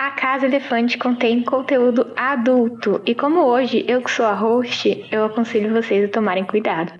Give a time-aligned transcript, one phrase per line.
[0.00, 5.24] A Casa Elefante contém conteúdo adulto e como hoje eu que sou a host, eu
[5.24, 6.92] aconselho vocês a tomarem cuidado.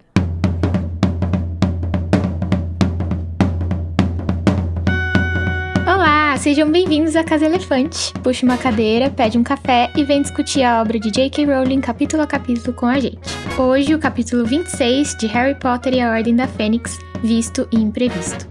[5.86, 8.12] Olá, sejam bem-vindos à Casa Elefante.
[8.14, 11.44] Puxe uma cadeira, pede um café e vem discutir a obra de J.K.
[11.44, 13.20] Rowling capítulo a capítulo com a gente.
[13.56, 18.48] Hoje, o capítulo 26 de Harry Potter e a Ordem da Fênix, visto e imprevisto.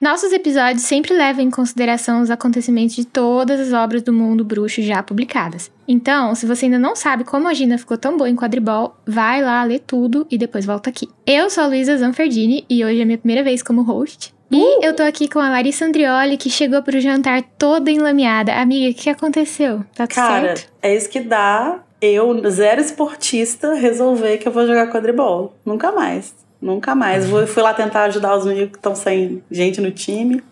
[0.00, 4.80] Nossos episódios sempre levam em consideração os acontecimentos de todas as obras do mundo bruxo
[4.80, 5.72] já publicadas.
[5.88, 9.42] Então, se você ainda não sabe como a Gina ficou tão boa em quadribol, vai
[9.42, 11.08] lá ler tudo e depois volta aqui.
[11.26, 14.32] Eu sou a Luísa Zanferdini e hoje é minha primeira vez como host.
[14.52, 14.84] E uh!
[14.84, 18.54] eu tô aqui com a Larissa Andrioli, que chegou pro jantar toda enlameada.
[18.54, 19.84] Amiga, o que aconteceu?
[19.96, 20.72] Tá tudo Cara, certo?
[20.80, 25.54] é isso que dá eu, zero esportista, resolver que eu vou jogar quadribol.
[25.66, 26.32] Nunca mais.
[26.60, 27.26] Nunca mais.
[27.28, 30.42] Vou, fui lá tentar ajudar os meninos que estão sem gente no time.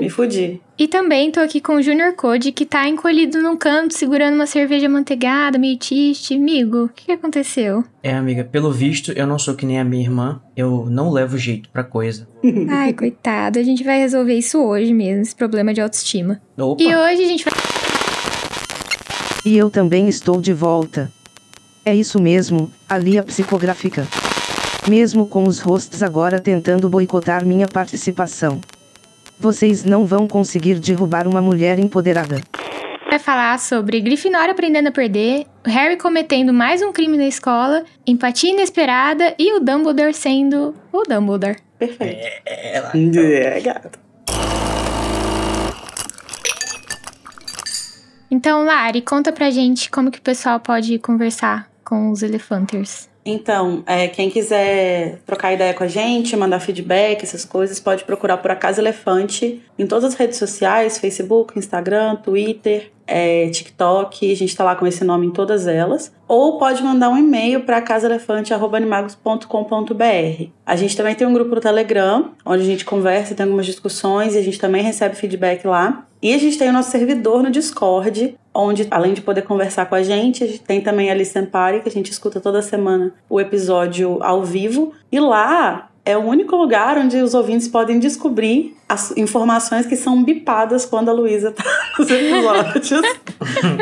[0.00, 0.60] Me fudi.
[0.76, 4.46] E também tô aqui com o Junior Code, que tá encolhido num canto, segurando uma
[4.46, 6.34] cerveja manteigada, meio triste.
[6.34, 7.84] Amigo, o que, que aconteceu?
[8.02, 10.40] É, amiga, pelo visto, eu não sou que nem a minha irmã.
[10.56, 12.26] Eu não levo jeito pra coisa.
[12.68, 13.58] Ai, coitado.
[13.58, 16.40] A gente vai resolver isso hoje mesmo, esse problema de autoestima.
[16.58, 16.82] Opa!
[16.82, 17.54] E hoje a gente vai.
[19.44, 21.10] E eu também estou de volta.
[21.84, 24.06] É isso mesmo, ali a psicográfica.
[24.88, 28.60] Mesmo com os hosts agora tentando boicotar minha participação.
[29.38, 32.40] Vocês não vão conseguir derrubar uma mulher empoderada.
[33.08, 38.50] vai falar sobre Grifinória aprendendo a perder, Harry cometendo mais um crime na escola, empatia
[38.50, 41.56] inesperada e o Dumbledore sendo o Dumbledore.
[41.78, 42.20] Perfeito.
[42.46, 43.98] É, ela- É, gato.
[48.30, 53.09] Então, Lari, conta pra gente como que o pessoal pode conversar com os Elefanters.
[53.24, 58.38] Então, é, quem quiser trocar ideia com a gente, mandar feedback, essas coisas, pode procurar
[58.38, 64.36] por A Casa Elefante em todas as redes sociais, Facebook, Instagram, Twitter, é, TikTok, a
[64.36, 66.12] gente tá lá com esse nome em todas elas.
[66.28, 70.44] Ou pode mandar um e-mail para casaelefante.animagos.com.br.
[70.64, 74.36] A gente também tem um grupo no Telegram, onde a gente conversa, tem algumas discussões
[74.36, 76.06] e a gente também recebe feedback lá.
[76.22, 79.94] E a gente tem o nosso servidor no Discord, onde, além de poder conversar com
[79.94, 84.22] a gente, tem também a Listen Party, que a gente escuta toda semana o episódio
[84.22, 84.92] ao vivo.
[85.10, 90.22] E lá é o único lugar onde os ouvintes podem descobrir as informações que são
[90.24, 91.64] bipadas quando a Luísa tá
[91.98, 93.02] nos episódios.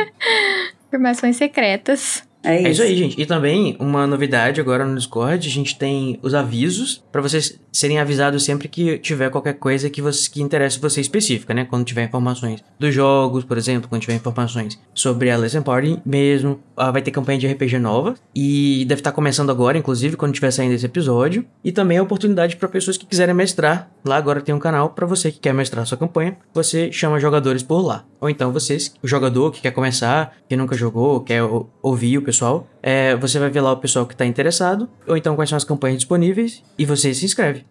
[0.89, 2.28] Informações secretas.
[2.43, 2.67] É isso.
[2.67, 3.21] É isso aí, gente.
[3.21, 7.99] E também, uma novidade agora no Discord, a gente tem os avisos pra vocês serem
[7.99, 11.65] avisados sempre que tiver qualquer coisa que, você, que interesse você específica, né?
[11.65, 16.61] Quando tiver informações dos jogos, por exemplo, quando tiver informações sobre a Lesson Party mesmo.
[16.77, 20.51] Ah, vai ter campanha de RPG nova e deve estar começando agora, inclusive, quando tiver
[20.51, 21.45] saindo esse episódio.
[21.65, 23.91] E também a oportunidade pra pessoas que quiserem mestrar.
[24.05, 26.37] Lá agora tem um canal pra você que quer mestrar sua campanha.
[26.55, 28.05] Você chama jogadores por lá.
[28.21, 31.43] Ou então vocês, o jogador que quer começar, que nunca jogou, quer
[31.83, 35.35] ouvir o pessoal, é, você vai ver lá o pessoal que tá interessado, ou então
[35.35, 37.65] quais são as campanhas disponíveis, e você se inscreve.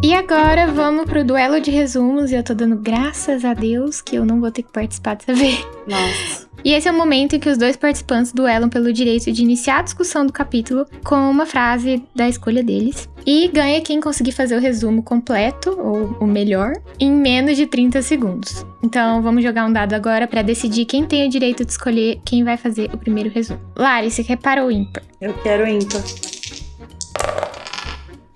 [0.00, 4.14] E agora vamos pro duelo de resumos e eu tô dando graças a Deus que
[4.14, 5.66] eu não vou ter que participar dessa vez.
[5.88, 6.48] Nossa.
[6.64, 9.80] E esse é o momento em que os dois participantes duelam pelo direito de iniciar
[9.80, 13.08] a discussão do capítulo com uma frase da escolha deles.
[13.26, 18.00] E ganha quem conseguir fazer o resumo completo, ou o melhor, em menos de 30
[18.02, 18.64] segundos.
[18.82, 22.44] Então vamos jogar um dado agora pra decidir quem tem o direito de escolher quem
[22.44, 23.60] vai fazer o primeiro resumo.
[23.76, 25.02] Lari, você quer para ou ímpar?
[25.20, 26.02] Eu quero ímpar.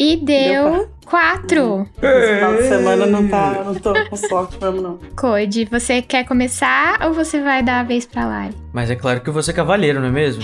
[0.02, 1.88] E deu Deu 4!
[2.02, 3.62] Esse final de semana não tá.
[3.64, 4.98] Não tô com sorte mesmo, não.
[5.16, 8.54] Code, você quer começar ou você vai dar a vez pra Lari?
[8.72, 10.42] Mas é claro que você é cavaleiro, não é mesmo?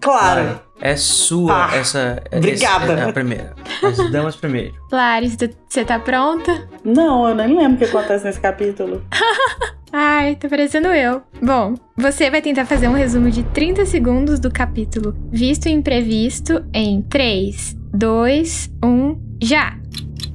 [0.00, 0.60] Claro.
[0.80, 2.22] É sua Ah, essa.
[2.36, 2.92] obrigada.
[2.92, 3.54] esse- é a primeira.
[3.82, 4.74] As damas primeiro.
[4.92, 5.28] Lari,
[5.68, 6.68] você tá pronta?
[6.84, 9.02] Não, eu nem lembro o que acontece nesse capítulo.
[9.92, 11.22] Ai, tá parecendo eu.
[11.40, 16.64] Bom, você vai tentar fazer um resumo de 30 segundos do capítulo Visto e Imprevisto
[16.74, 19.78] em 3, 2, 1, já!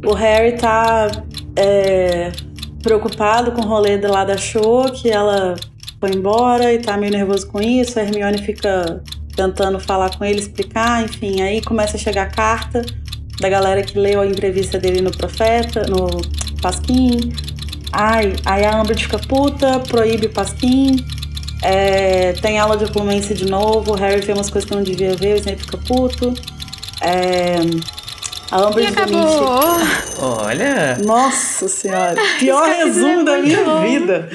[0.05, 1.11] O Harry tá
[1.57, 2.31] é,
[2.81, 5.55] preocupado com o rolê lá da Show, que ela
[5.99, 7.99] foi embora e tá meio nervoso com isso.
[7.99, 9.03] A Hermione fica
[9.35, 11.41] tentando falar com ele, explicar, enfim.
[11.41, 12.81] Aí começa a chegar a carta
[13.41, 16.07] da galera que leu a entrevista dele no Profeta, no
[16.61, 17.33] Pasquim.
[17.91, 21.05] Ai, aí a Umbridge fica puta, proíbe o Pasquim.
[21.61, 25.13] É, tem aula de oculência de novo, o Harry vê umas coisas que não devia
[25.13, 26.33] ver, o Snape fica puto.
[27.01, 27.55] É,
[28.51, 29.45] a E acabou!
[30.21, 30.97] Olha!
[31.05, 32.15] nossa senhora.
[32.39, 33.81] Pior resumo é da minha bom.
[33.81, 34.29] vida.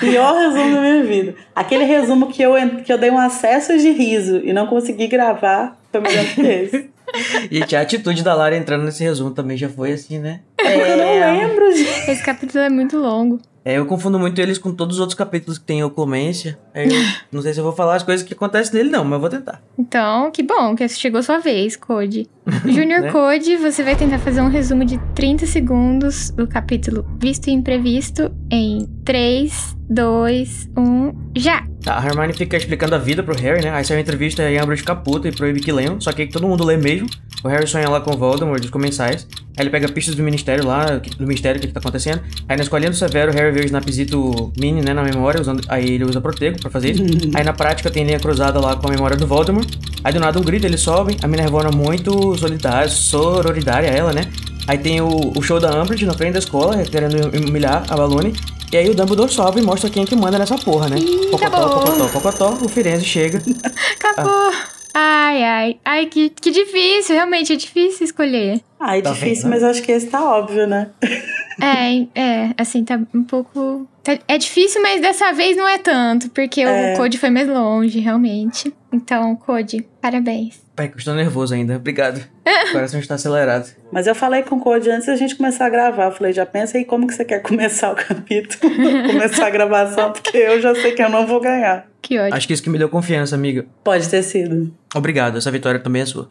[0.00, 1.34] Pior resumo da minha vida.
[1.54, 5.78] Aquele resumo que eu, que eu dei um acesso de riso e não consegui gravar
[5.92, 6.90] foi melhor que esse.
[7.50, 10.40] Gente, a atitude da Lara entrando nesse resumo também já foi assim, né?
[10.58, 12.10] Eu não lembro, gente.
[12.10, 13.40] Esse capítulo é muito longo.
[13.70, 16.58] É, eu confundo muito eles com todos os outros capítulos que tem oclumência.
[16.74, 19.12] Aí eu não sei se eu vou falar as coisas que acontecem nele, não, mas
[19.12, 19.62] eu vou tentar.
[19.78, 22.28] Então, que bom que chegou sua vez, Code.
[22.66, 23.12] Junior Né?
[23.12, 28.32] Code, você vai tentar fazer um resumo de 30 segundos do capítulo Visto e Imprevisto
[28.50, 31.64] em 3, 2, 1, já!
[31.84, 33.70] Tá, a Hermione fica explicando a vida pro Harry, né?
[33.70, 36.26] Aí sai uma entrevista e a Umbridge fica puta e proíbe que leiam, só que
[36.26, 37.08] todo mundo lê mesmo.
[37.42, 39.26] O Harry sonha lá com o Voldemort, os comensais.
[39.56, 42.20] Aí ele pega pistas do Ministério lá, do mistério, o que, que tá acontecendo.
[42.48, 45.62] Aí na escolinha do Severo, o Harry vê o Snapzito Mini, né, na memória, usando,
[45.68, 47.02] aí ele usa Protego pra fazer isso.
[47.34, 49.68] aí na prática tem linha cruzada lá com a memória do Voldemort.
[50.02, 51.16] Aí do nada um grito, eles sobem.
[51.22, 54.22] A Minervona muito solidária, sororidária ela, né?
[54.66, 58.34] Aí tem o, o show da Umbridge na frente da escola, querendo humilhar a Balone.
[58.72, 60.96] E aí o Dumbledore sobe e mostra quem é que manda nessa porra, né?
[60.96, 61.80] Ih, Pocotó, acabou.
[61.80, 63.42] pocotó, pocotó, o Firenze chega.
[63.98, 64.79] Acabou!
[64.94, 65.80] Ai, ai.
[65.84, 67.14] Ai, que, que difícil.
[67.14, 68.60] Realmente é difícil escolher.
[68.80, 69.52] Ah, é Tá difícil, vendo?
[69.52, 70.88] mas acho que esse tá óbvio, né?
[71.62, 73.86] É, é, assim, tá um pouco.
[74.02, 76.94] tá- é difícil, mas dessa vez não é tanto, porque É.
[76.94, 78.72] o Code foi mais longe, realmente.
[78.90, 80.58] Então, Code, parabéns.
[80.74, 81.76] Pai, que eu estou nervoso ainda.
[81.76, 82.24] Obrigado.
[82.70, 83.68] O coração está acelerado.
[83.92, 86.06] Mas eu falei com o Code antes da gente começar a gravar.
[86.06, 88.72] Eu falei, já pensa aí como que você quer começar o capítulo,
[89.10, 91.86] começar a gravação, porque eu já sei que eu não vou ganhar.
[92.00, 92.34] Que ódio.
[92.34, 93.66] Acho que isso que me deu confiança, amiga.
[93.84, 94.74] Pode ter sido.
[94.94, 96.30] Obrigado, essa vitória também é sua.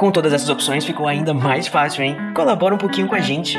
[0.00, 2.16] Com todas essas opções ficou ainda mais fácil, hein?
[2.34, 3.58] Colabora um pouquinho com a gente.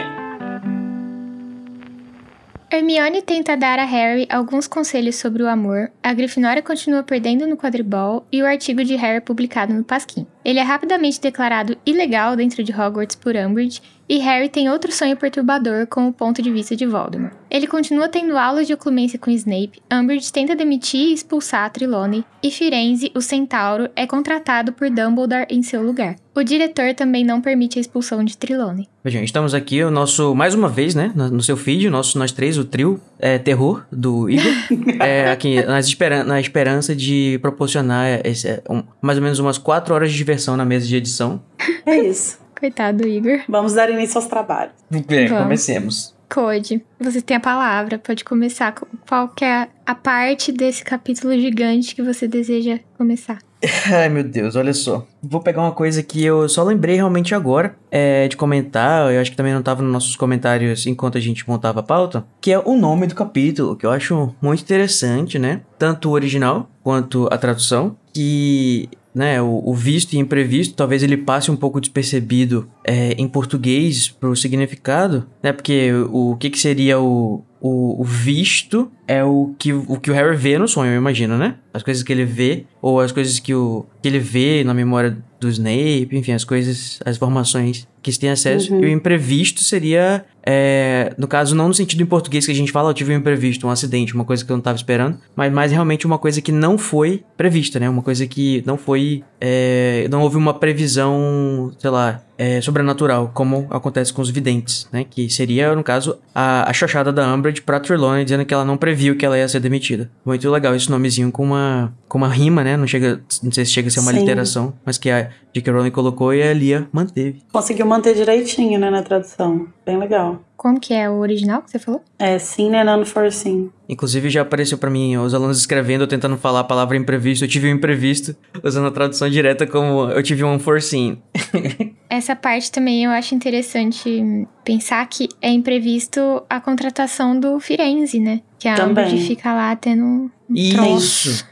[2.71, 7.55] Hermione tenta dar a Harry alguns conselhos sobre o amor, a Grifinória continua perdendo no
[7.55, 10.25] quadribol e o artigo de Harry é publicado no Pasquim.
[10.43, 13.79] Ele é rapidamente declarado ilegal dentro de Hogwarts por Umbridge
[14.13, 17.31] e Harry tem outro sonho perturbador com o ponto de vista de Voldemort.
[17.49, 22.25] Ele continua tendo aulas de oclumência com Snape, Umbridge tenta demitir e expulsar a Trelawney
[22.43, 26.17] e Firenze, o centauro, é contratado por Dumbledore em seu lugar.
[26.35, 28.85] O diretor também não permite a expulsão de Trelawney.
[29.01, 32.17] Vejam, estamos aqui, o nosso, mais uma vez, né, no, no seu feed, o nosso,
[32.19, 34.51] nós três, o trio é, terror do Igor,
[34.99, 39.57] é, aqui nas esperan na esperança de proporcionar esse, é, um- mais ou menos umas
[39.57, 41.41] quatro horas de diversão na mesa de edição.
[41.85, 42.40] É isso.
[42.61, 43.39] Coitado do Igor.
[43.49, 44.75] Vamos dar início aos trabalhos.
[44.91, 45.43] É, Vamos.
[45.43, 46.15] comecemos.
[46.29, 48.71] Code, você tem a palavra, pode começar.
[49.09, 53.39] Qual que é a parte desse capítulo gigante que você deseja começar?
[53.91, 55.07] Ai, meu Deus, olha só.
[55.23, 59.11] Vou pegar uma coisa que eu só lembrei realmente agora é, de comentar.
[59.11, 62.23] Eu acho que também não tava nos nossos comentários enquanto a gente montava a pauta.
[62.39, 65.61] Que é o nome do capítulo, que eu acho muito interessante, né?
[65.79, 67.97] Tanto o original quanto a tradução.
[68.13, 73.27] Que, né, o, o visto e imprevisto, talvez ele passe um pouco despercebido é, em
[73.27, 75.51] português pro significado, né?
[75.51, 80.09] Porque o, o que que seria o, o, o visto é o que, o que
[80.09, 81.55] o Harry vê no sonho, eu imagino, né?
[81.73, 85.17] As coisas que ele vê, ou as coisas que, o, que ele vê na memória
[85.39, 88.73] do Snape, enfim, as coisas, as informações que se tem acesso.
[88.73, 88.83] Uhum.
[88.83, 92.71] E o imprevisto seria, é, no caso, não no sentido em português que a gente
[92.71, 95.51] fala, eu tive um imprevisto, um acidente, uma coisa que eu não tava esperando, mas
[95.51, 97.89] mais realmente uma coisa que não foi prevista, né?
[97.89, 103.67] Uma coisa que não foi, é, não houve uma previsão, sei lá, é, sobrenatural, como
[103.69, 105.05] acontece com os videntes, né?
[105.09, 108.77] Que seria, no caso, a, a chochada da Umbridge pra Trelawney, dizendo que ela não
[108.77, 110.09] previu que ela ia ser demitida.
[110.25, 112.75] Muito legal esse nomezinho com uma, com uma rima, né?
[112.75, 114.19] Não, chega, não sei se chega a ser uma Sim.
[114.19, 115.71] literação, mas que a J.K.
[115.71, 117.41] Rowling colocou e a Lia manteve.
[117.51, 119.67] Conseguiu manter direitinho, né, na tradução.
[119.85, 120.41] Bem legal.
[120.61, 122.03] Como que é o original que você falou?
[122.19, 123.71] É sim, né, none for sim.
[123.89, 127.43] Inclusive já apareceu pra mim os alunos escrevendo, tentando falar a palavra imprevisto.
[127.43, 131.19] Eu tive um imprevisto, usando a tradução direta como eu tive um unforeseen.
[132.07, 138.41] Essa parte também eu acho interessante pensar que é imprevisto a contratação do Firenze, né?
[138.59, 139.05] Que a Também.
[139.05, 140.29] Umbridge fica lá tendo um.
[140.53, 141.43] Isso!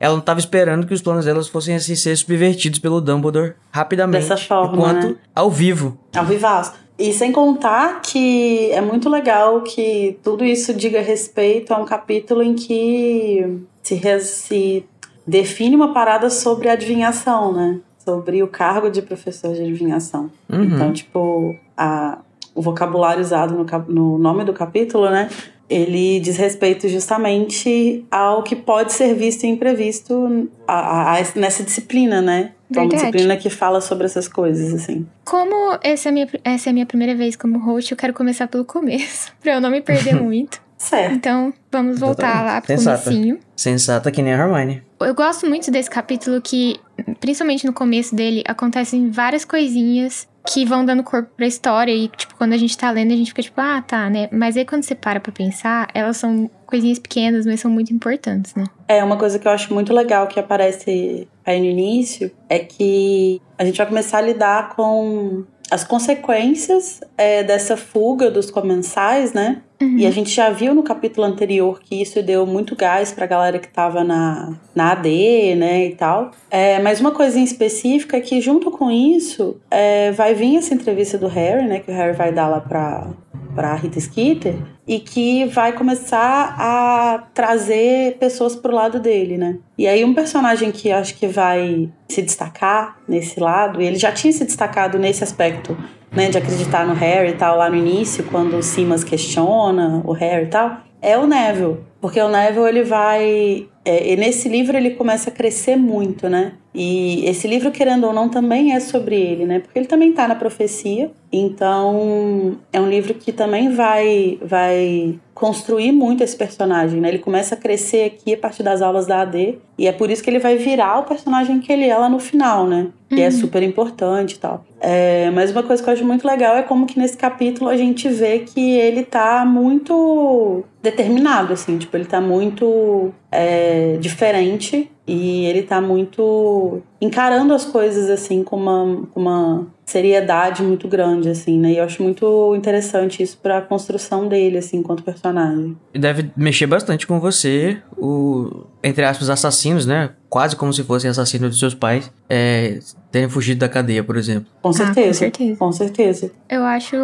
[0.00, 4.22] Ela não tava esperando que os planos delas fossem assim ser subvertidos pelo Dumbledore rapidamente.
[4.26, 5.16] Dessa forma, Enquanto né?
[5.34, 5.98] ao vivo.
[6.14, 6.83] Ao vivaço.
[6.98, 12.42] E sem contar que é muito legal que tudo isso diga respeito a um capítulo
[12.42, 14.86] em que se, se
[15.26, 17.80] define uma parada sobre adivinhação, né?
[17.98, 20.30] Sobre o cargo de professor de adivinhação.
[20.48, 20.64] Uhum.
[20.64, 22.18] Então, tipo, a,
[22.54, 25.28] o vocabulário usado no, no nome do capítulo, né?
[25.68, 31.62] Ele diz respeito justamente ao que pode ser visto e imprevisto a, a, a, nessa
[31.62, 32.52] disciplina, né?
[32.74, 35.06] É uma disciplina que fala sobre essas coisas, assim.
[35.24, 38.12] Como essa é, a minha, essa é a minha primeira vez como host, eu quero
[38.12, 40.62] começar pelo começo, pra eu não me perder muito.
[40.76, 41.14] Certo.
[41.14, 42.52] Então, vamos voltar Exatamente.
[42.52, 43.04] lá pro Sensata.
[43.04, 43.38] comecinho.
[43.56, 44.82] Sensata que nem a Hermione.
[45.00, 46.78] Eu gosto muito desse capítulo que,
[47.20, 52.34] principalmente no começo dele, acontecem várias coisinhas que vão dando corpo pra história e, tipo,
[52.36, 54.28] quando a gente tá lendo, a gente fica tipo, ah, tá, né?
[54.30, 58.54] Mas aí quando você para pra pensar, elas são coisinhas pequenas, mas são muito importantes,
[58.54, 58.64] né?
[58.86, 63.40] É, uma coisa que eu acho muito legal que aparece aí no início é que
[63.56, 69.62] a gente vai começar a lidar com as consequências é, dessa fuga dos comensais, né?
[69.84, 69.98] Uhum.
[69.98, 73.58] E a gente já viu no capítulo anterior que isso deu muito gás pra galera
[73.58, 76.30] que tava na, na AD, né, e tal.
[76.50, 80.74] É, mas uma coisa em específica é que junto com isso é, vai vir essa
[80.74, 83.08] entrevista do Harry, né, que o Harry vai dar lá pra,
[83.54, 89.56] pra Rita Skeeter, e que vai começar a trazer pessoas pro lado dele, né?
[89.78, 94.12] E aí um personagem que acho que vai se destacar nesse lado, e ele já
[94.12, 95.76] tinha se destacado nesse aspecto,
[96.12, 100.12] né, de acreditar no Harry e tal lá no início, quando o Simas questiona o
[100.12, 104.76] Harry e tal, é o Neville, porque o Neville ele vai é, e nesse livro
[104.76, 106.54] ele começa a crescer muito, né?
[106.74, 109.60] E esse livro, querendo ou não, também é sobre ele, né?
[109.60, 111.12] Porque ele também está na profecia.
[111.30, 117.08] Então, é um livro que também vai vai construir muito esse personagem, né?
[117.08, 119.58] Ele começa a crescer aqui a partir das aulas da AD.
[119.76, 122.18] E é por isso que ele vai virar o personagem que ele é lá no
[122.18, 122.88] final, né?
[123.08, 123.24] Que é uhum.
[123.26, 124.64] é super importante e tal.
[124.80, 127.76] É, mas uma coisa que eu acho muito legal é como que nesse capítulo a
[127.76, 131.78] gente vê que ele tá muito determinado, assim.
[131.78, 134.90] Tipo, ele tá muito é, diferente.
[135.06, 141.28] E ele tá muito encarando as coisas assim com uma, com uma seriedade muito grande
[141.28, 141.72] assim, né?
[141.72, 145.76] E eu acho muito interessante isso para a construção dele assim enquanto personagem.
[145.92, 150.10] E deve mexer bastante com você, o entre aspas assassinos, né?
[150.28, 154.46] Quase como se fossem assassinos de seus pais, é, terem fugido da cadeia, por exemplo.
[154.60, 155.56] Com certeza, ah, com certeza.
[155.56, 156.32] Com certeza.
[156.48, 156.96] Eu acho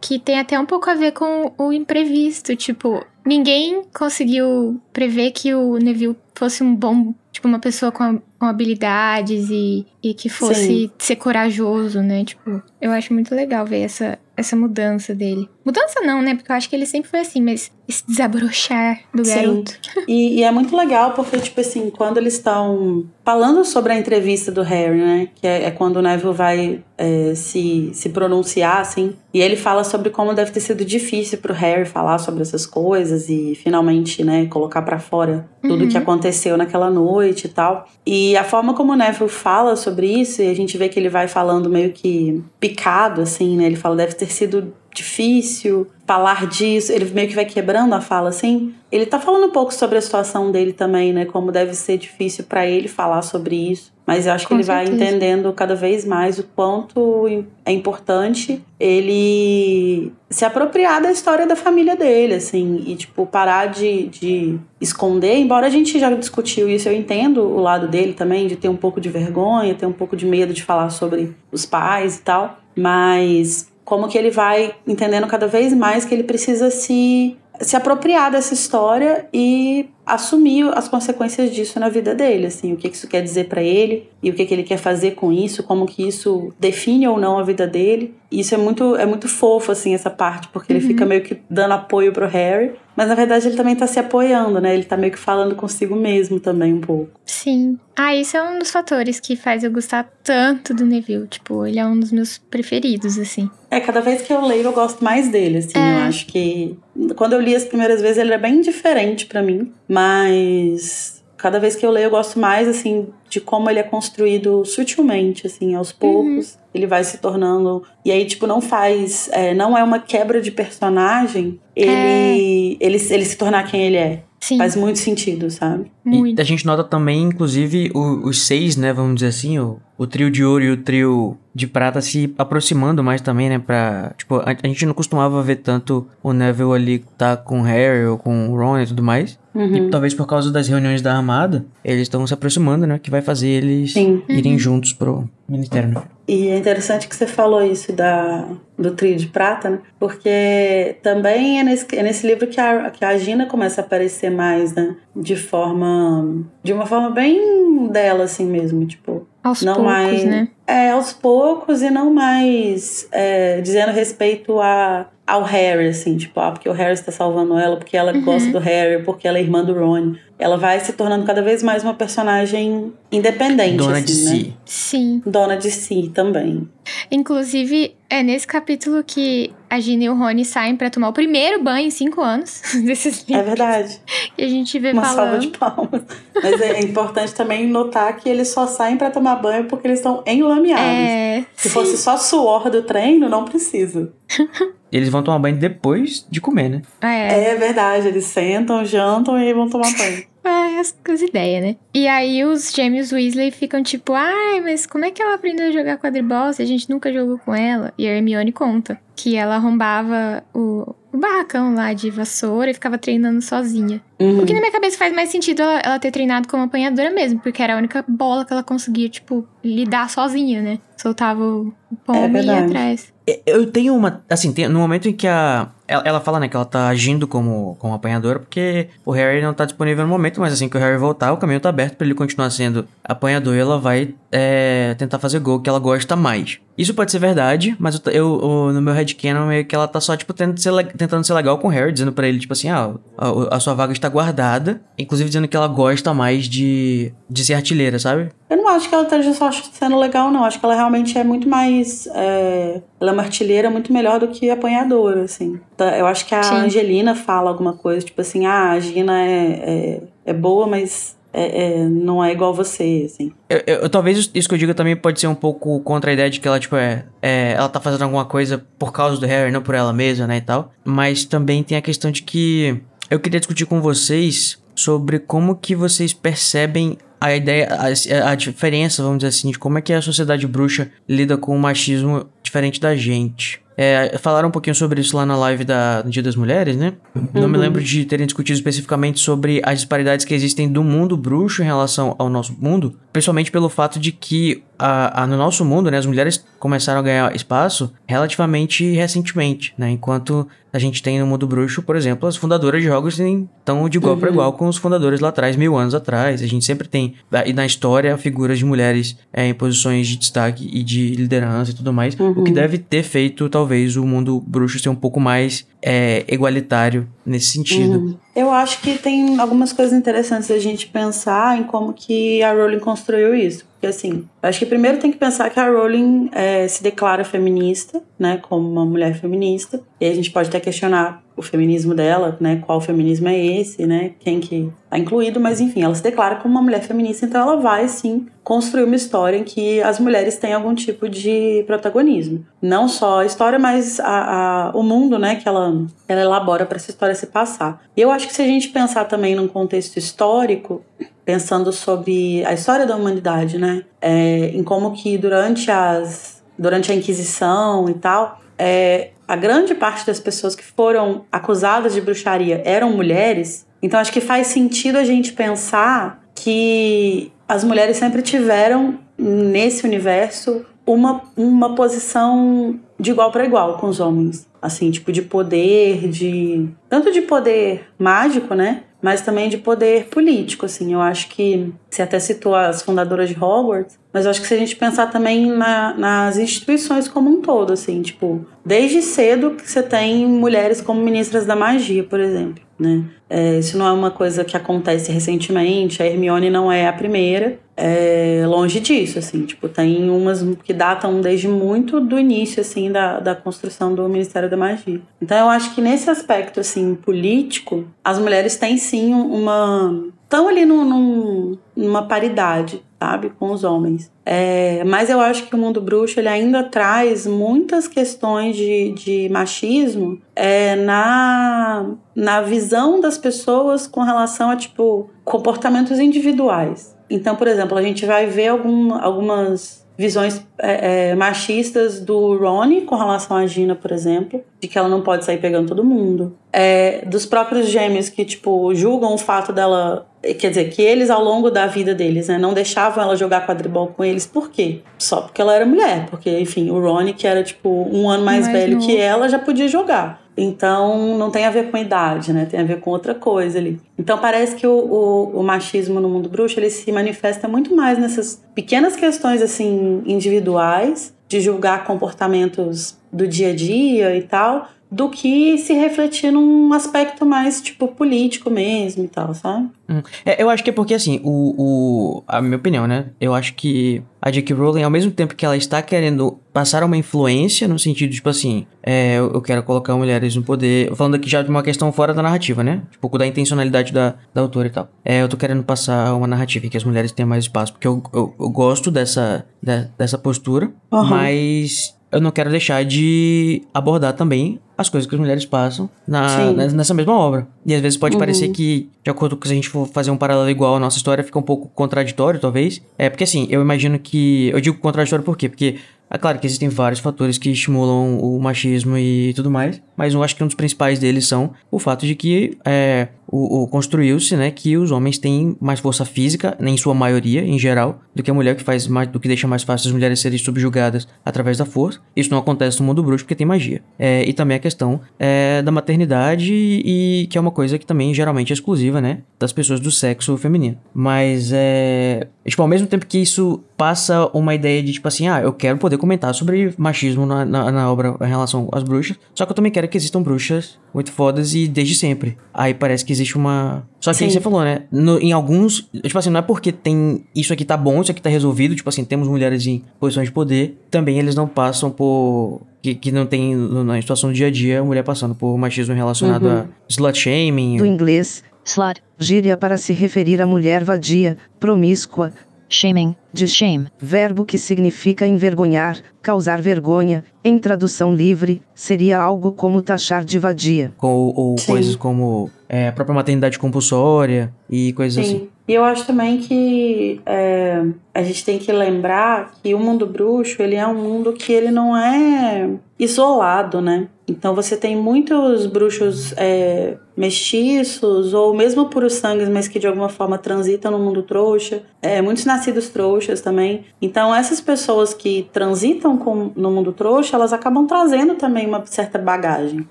[0.00, 5.54] que tem até um pouco a ver com o imprevisto, tipo, ninguém conseguiu prever que
[5.54, 10.66] o Neville fosse um bom, tipo, uma pessoa com, com habilidades e, e que fosse
[10.66, 10.90] Sim.
[10.96, 12.24] ser corajoso, né?
[12.24, 15.46] Tipo, eu acho muito legal ver essa, essa mudança dele.
[15.64, 16.34] Mudança não, né?
[16.34, 19.34] Porque eu acho que ele sempre foi assim, mas esse desabrochar do Sim.
[19.34, 19.72] garoto.
[20.08, 24.50] E, e, é muito legal porque, tipo assim, quando eles estão falando sobre a entrevista
[24.50, 25.28] do Harry, né?
[25.34, 29.14] Que é, é quando o Neville vai é, se, se pronunciar, assim.
[29.32, 33.28] E ele fala sobre como deve ter sido difícil pro Harry falar sobre essas coisas
[33.28, 35.88] e finalmente, né, colocar para fora tudo o uhum.
[35.88, 37.86] que aconteceu naquela noite e tal.
[38.06, 41.08] E a forma como o Neville fala sobre isso, e a gente vê que ele
[41.08, 43.66] vai falando meio que picado, assim, né?
[43.66, 46.92] Ele fala, deve ter sido difícil falar disso.
[46.92, 48.74] Ele meio que vai quebrando a fala, assim.
[48.90, 51.24] Ele tá falando um pouco sobre a situação dele também, né?
[51.24, 53.92] Como deve ser difícil para ele falar sobre isso.
[54.04, 54.90] Mas eu acho que ele certeza.
[54.90, 61.54] vai entendendo cada vez mais o quanto é importante ele se apropriar da história da
[61.54, 65.36] família dele, assim, e, tipo, parar de, de esconder.
[65.36, 68.76] Embora a gente já discutiu isso, eu entendo o lado dele também, de ter um
[68.76, 72.58] pouco de vergonha, ter um pouco de medo de falar sobre os pais e tal.
[72.76, 78.30] Mas como que ele vai entendendo cada vez mais que ele precisa se se apropriar
[78.30, 83.22] dessa história e assumir as consequências disso na vida dele, assim, o que isso quer
[83.22, 86.52] dizer para ele e o que, que ele quer fazer com isso, como que isso
[86.58, 88.14] define ou não a vida dele.
[88.30, 90.78] E isso é muito é muito fofo assim essa parte, porque uhum.
[90.78, 93.98] ele fica meio que dando apoio pro Harry, mas na verdade ele também tá se
[93.98, 94.74] apoiando, né?
[94.74, 97.10] Ele tá meio que falando consigo mesmo também um pouco.
[97.24, 97.78] Sim.
[97.96, 101.78] Ah, isso é um dos fatores que faz eu gostar tanto do Neville, tipo, ele
[101.78, 103.50] é um dos meus preferidos assim.
[103.70, 105.92] É, cada vez que eu leio eu gosto mais dele, assim, é.
[105.92, 106.76] eu acho que
[107.16, 111.74] quando eu li as primeiras vezes ele é bem diferente para mim, mas cada vez
[111.74, 115.90] que eu leio eu gosto mais assim de como ele é construído sutilmente assim aos
[115.90, 116.60] poucos uhum.
[116.72, 120.52] ele vai se tornando e aí tipo não faz é, não é uma quebra de
[120.52, 122.38] personagem ele, é.
[122.78, 124.56] ele ele se tornar quem ele é Sim.
[124.56, 125.92] Faz muito sentido, sabe?
[126.02, 126.38] Muito.
[126.38, 128.90] E a gente nota também, inclusive, o, os seis, né?
[128.90, 133.04] Vamos dizer assim, o, o trio de ouro e o trio de prata se aproximando
[133.04, 133.58] mais também, né?
[133.58, 134.14] Pra.
[134.16, 138.06] Tipo, a, a gente não costumava ver tanto o Neville ali tá com o Harry
[138.06, 139.38] ou com o Ron e tudo mais.
[139.54, 139.76] Uhum.
[139.76, 142.98] E talvez por causa das reuniões da Armada, eles estão se aproximando, né?
[142.98, 144.22] Que vai fazer eles Sim.
[144.26, 144.58] irem uhum.
[144.58, 146.02] juntos pro Ministério, né?
[146.30, 148.46] E é interessante que você falou isso da,
[148.78, 149.78] do trio de prata, né?
[149.98, 154.30] Porque também é nesse, é nesse livro que a, que a Gina começa a aparecer
[154.30, 154.94] mais, né?
[155.16, 156.44] De forma.
[156.62, 158.86] De uma forma bem dela, assim mesmo.
[158.86, 160.48] Tipo, aos não poucos, mais, né?
[160.68, 166.50] É, aos poucos e não mais é, dizendo respeito a ao Harry, assim, tipo, ah,
[166.50, 168.22] porque o Harry está salvando ela, porque ela uhum.
[168.22, 170.14] gosta do Harry, porque ela é irmã do Ron.
[170.36, 173.76] Ela vai se tornando cada vez mais uma personagem independente.
[173.76, 174.30] Dona assim, de né?
[174.30, 174.56] si.
[174.64, 175.22] Sim.
[175.24, 176.68] Dona de si também.
[177.12, 181.62] Inclusive, é nesse capítulo que a Gina e o Rony saem para tomar o primeiro
[181.62, 183.36] banho em cinco anos desses livros.
[183.36, 184.00] É verdade.
[184.34, 185.16] Que a gente vê Uma falando.
[185.16, 186.02] salva de palmas.
[186.34, 190.24] Mas é importante também notar que eles só saem para tomar banho porque eles estão
[190.26, 190.84] enlameados.
[190.84, 191.74] É, Se sim.
[191.74, 194.12] fosse só suor do treino, não precisa.
[194.92, 196.82] Eles vão tomar banho depois de comer, né?
[197.00, 200.24] É, É verdade, eles sentam, jantam e vão tomar banho.
[200.44, 201.76] é as, as ideias, né?
[201.94, 205.72] E aí os gêmeos Weasley ficam tipo, ai, mas como é que ela aprendeu a
[205.72, 207.92] jogar quadribol se a gente nunca jogou com ela?
[207.96, 212.96] E a Hermione conta que ela arrombava o, o barracão lá de vassoura e ficava
[212.96, 214.00] treinando sozinha.
[214.18, 214.40] Uhum.
[214.42, 217.38] O que na minha cabeça faz mais sentido ela, ela ter treinado como apanhadora mesmo,
[217.40, 220.78] porque era a única bola que ela conseguia, tipo, lidar sozinha, né?
[220.96, 223.12] Soltava o o pombo e ia atrás.
[223.46, 224.22] Eu tenho uma.
[224.28, 225.68] Assim, tem, no momento em que a.
[225.86, 229.52] Ela, ela fala, né, que ela tá agindo como, como apanhadora, porque o Harry não
[229.52, 232.06] tá disponível no momento, mas assim que o Harry voltar, o caminho tá aberto pra
[232.06, 236.60] ele continuar sendo apanhador e ela vai é, tentar fazer gol que ela gosta mais.
[236.80, 240.00] Isso pode ser verdade, mas eu, eu- eu- no meu headcanon meio que ela tá
[240.00, 242.68] só, tipo, tentando ser, tentando ser legal com o Harry, dizendo pra ele, tipo assim,
[242.70, 247.44] ah, a, a sua vaga está guardada, inclusive dizendo que ela gosta mais de, de
[247.44, 248.30] ser artilheira, sabe?
[248.48, 250.44] Eu não acho que ela esteja só sendo legal, não.
[250.44, 252.06] Acho que ela realmente é muito mais.
[252.14, 255.60] é, Ela é uma artilheira muito melhor do que apanhadora, assim.
[255.76, 256.54] Tá, Eu acho que a Sim.
[256.56, 261.80] Angelina fala alguma coisa, tipo assim, ah, a Gina é, é, é boa, mas é-
[261.80, 263.32] é, não é igual você, assim.
[263.48, 266.28] Eu, eu- talvez isso- que eu digo também pode ser um pouco contra a ideia
[266.30, 267.52] de que ela, tipo, é, é.
[267.56, 270.40] Ela tá fazendo alguma coisa por causa do Harry, não por ela mesma, né, e
[270.40, 270.72] tal.
[270.84, 275.74] Mas também tem a questão de que eu queria discutir com vocês sobre como que
[275.74, 280.00] vocês percebem a ideia, a, a diferença, vamos dizer assim, de como é que a
[280.00, 283.60] sociedade bruxa lida com o machismo diferente da gente.
[283.82, 286.92] É, falaram um pouquinho sobre isso lá na live da, do Dia das Mulheres, né?
[287.32, 291.62] Não me lembro de terem discutido especificamente sobre as disparidades que existem do mundo bruxo
[291.62, 295.90] em relação ao nosso mundo, principalmente pelo fato de que a, a- no nosso mundo,
[295.90, 299.90] né, as mulheres começaram a ganhar espaço relativamente recentemente, né?
[299.90, 303.98] Enquanto a gente tem no mundo bruxo, por exemplo, as fundadoras de Hogwarts estão de
[303.98, 306.42] igual para igual com os fundadores lá atrás, mil anos atrás.
[306.42, 307.14] A gente sempre tem,
[307.46, 311.74] e na história, figuras de mulheres é, em posições de destaque e de liderança e
[311.74, 315.66] tudo mais, o que deve ter feito, talvez, o mundo bruxo ser um pouco mais
[315.82, 317.98] é, igualitário nesse sentido.
[317.98, 318.16] Uhum.
[318.34, 322.78] Eu acho que tem algumas coisas interessantes a gente pensar em como que a Rowling
[322.78, 323.66] construiu isso.
[323.72, 328.02] Porque assim, acho que primeiro tem que pensar que a Rowling é, se declara feminista,
[328.18, 329.82] né, como uma mulher feminista.
[330.00, 334.12] E a gente pode até questionar o feminismo dela, né, qual feminismo é esse, né,
[334.20, 337.56] quem que tá incluído, mas enfim, ela se declara como uma mulher feminista, então ela
[337.56, 342.44] vai sim construir uma história em que as mulheres têm algum tipo de protagonismo.
[342.60, 345.74] Não só a história, mas a, a- o mundo, né, que ela,
[346.06, 347.82] ela elabora para essa história se passar.
[347.96, 350.82] E eu acho que se a gente pensar também num contexto histórico,
[351.24, 356.94] pensando sobre a história da humanidade, né, é, em como que durante as durante a
[356.94, 362.90] Inquisição e tal, é, a grande parte das pessoas que foram acusadas de bruxaria eram
[362.90, 363.64] mulheres.
[363.80, 370.66] Então acho que faz sentido a gente pensar que as mulheres sempre tiveram nesse universo
[370.84, 374.48] uma, uma posição de igual para igual com os homens.
[374.60, 376.68] Assim, tipo, de poder, de.
[376.88, 378.82] Tanto de poder mágico, né?
[379.00, 380.92] Mas também de poder político, assim.
[380.92, 381.72] Eu acho que.
[381.90, 385.08] Você até citou as fundadoras de Hogwarts, mas eu acho que se a gente pensar
[385.08, 390.80] também na- nas instituições como um todo, assim, tipo, desde cedo que você tem mulheres
[390.80, 393.04] como ministras da magia, por exemplo, né?
[393.28, 397.58] É, isso não é uma coisa que acontece recentemente, a Hermione não é a primeira,
[397.76, 403.18] é longe disso, assim, tipo, tem umas que datam desde muito do início, assim, da,
[403.18, 405.00] da construção do Ministério da Magia.
[405.20, 410.04] Então eu acho que nesse aspecto, assim, político, as mulheres têm sim uma...
[410.30, 414.12] estão ali num, num- numa paridade, sabe, com os homens.
[414.24, 419.28] É, mas eu acho que o mundo bruxo ele ainda traz muitas questões de, de
[419.28, 426.96] machismo é, na, na visão das pessoas com relação a tipo comportamentos individuais.
[427.10, 432.82] Então, por exemplo, a gente vai ver algum, algumas visões é, é, machistas do Ronnie
[432.82, 436.38] com relação à Gina, por exemplo, de que ela não pode sair pegando todo mundo.
[436.52, 440.06] É, dos próprios gêmeos que, tipo, julgam o fato dela.
[440.22, 443.88] Quer dizer, que eles ao longo da vida deles, né, não deixavam ela jogar quadribol
[443.88, 444.26] com eles.
[444.26, 444.80] Por quê?
[444.98, 446.06] Só porque ela era mulher.
[446.10, 448.86] Porque, enfim, o Ronnie, que era, tipo, um ano mais, Mais velho novo.
[448.86, 450.20] que ela, já podia jogar.
[450.36, 452.46] Então, não tem a ver com idade, né?
[452.46, 453.80] Tem a ver com outra coisa ali.
[453.98, 457.98] Então, parece que o, o, o machismo no mundo bruxo, ele se manifesta muito mais
[457.98, 465.08] nessas pequenas questões, assim, individuais, de julgar comportamentos do dia a dia e tal, do
[465.08, 469.68] que se refletir num aspecto mais, tipo, político mesmo e tal, sabe?
[469.88, 470.02] Hum.
[470.24, 473.06] É, eu acho que é porque, assim, o, o, a minha opinião, né?
[473.20, 474.54] Eu acho que a J.K.
[474.54, 478.66] Rowling, ao mesmo tempo que ela está querendo passar uma influência, no sentido, tipo assim,
[478.82, 482.22] é, eu quero colocar mulheres no poder, falando aqui já de uma questão fora da
[482.22, 482.82] narrativa, né?
[482.96, 484.88] Um pouco da intencionalidade da, da autora e tal.
[485.04, 487.86] É, eu tô querendo passar uma narrativa em que as mulheres tenham mais espaço, porque
[487.86, 491.04] eu, eu, eu gosto dessa, de, dessa postura, uhum.
[491.04, 496.52] mas eu não quero deixar de abordar também as coisas que as mulheres passam na,
[496.52, 497.46] nessa mesma obra.
[497.64, 498.20] E às vezes pode uhum.
[498.20, 500.96] parecer que, de acordo com se a gente for fazer um paralelo igual à nossa
[500.96, 502.82] história, fica um pouco contraditório, talvez.
[502.96, 504.48] É porque assim, eu imagino que.
[504.48, 505.48] Eu digo contraditório por quê?
[505.48, 505.76] Porque
[506.10, 510.22] é claro que existem vários fatores que estimulam o machismo e tudo mais, mas eu
[510.24, 514.36] acho que um dos principais deles são o fato de que é, o, o construiu-se,
[514.36, 518.30] né, que os homens têm mais força física, em sua maioria, em geral, do que
[518.30, 521.56] a mulher, que faz mais, do que deixa mais fácil as mulheres serem subjugadas através
[521.56, 522.00] da força.
[522.16, 523.82] Isso não acontece no mundo bruxo porque tem magia.
[523.98, 528.12] É, e também a questão é, da maternidade e que é uma coisa que também
[528.12, 530.76] geralmente é exclusiva, né, das pessoas do sexo feminino.
[530.92, 535.40] Mas é, tipo, ao mesmo tempo que isso passa uma ideia de tipo assim, ah,
[535.40, 539.46] eu quero poder comentar sobre machismo na, na, na obra em relação às bruxas, só
[539.46, 542.36] que eu também quero que existam bruxas muito fodas e desde sempre.
[542.52, 543.86] Aí parece que existe uma.
[544.00, 544.82] Só que aí você falou, né?
[544.90, 545.88] No, em alguns.
[546.02, 547.24] Tipo assim, não é porque tem.
[547.34, 548.74] Isso aqui tá bom, isso aqui tá resolvido.
[548.74, 550.78] Tipo assim, temos mulheres em posições de poder.
[550.90, 552.62] Também eles não passam por.
[552.82, 556.46] Que, que não tem na situação do dia a dia mulher passando por machismo relacionado
[556.46, 556.60] uhum.
[556.60, 557.76] a slut shaming.
[557.76, 562.32] Do inglês, slut, gíria para se referir a mulher vadia, promíscua,
[562.70, 563.88] Shaming, de shame.
[563.98, 570.92] Verbo que significa envergonhar, causar vergonha, em tradução livre, seria algo como taxar de vadia.
[571.02, 575.36] Ou, ou coisas como é, a própria maternidade compulsória e coisas Sim.
[575.36, 575.48] assim.
[575.66, 580.62] E eu acho também que é, a gente tem que lembrar que o mundo bruxo,
[580.62, 584.08] ele é um mundo que ele não é isolado, né?
[584.28, 590.08] Então você tem muitos bruxos é, mestiços ou mesmo puros sangues, mas que de alguma
[590.08, 591.82] forma transitam no mundo trouxa.
[592.00, 593.84] É, muitos nascidos trouxas também.
[594.00, 599.18] Então essas pessoas que transitam com, no mundo trouxa, elas acabam trazendo também uma certa
[599.18, 599.88] bagagem,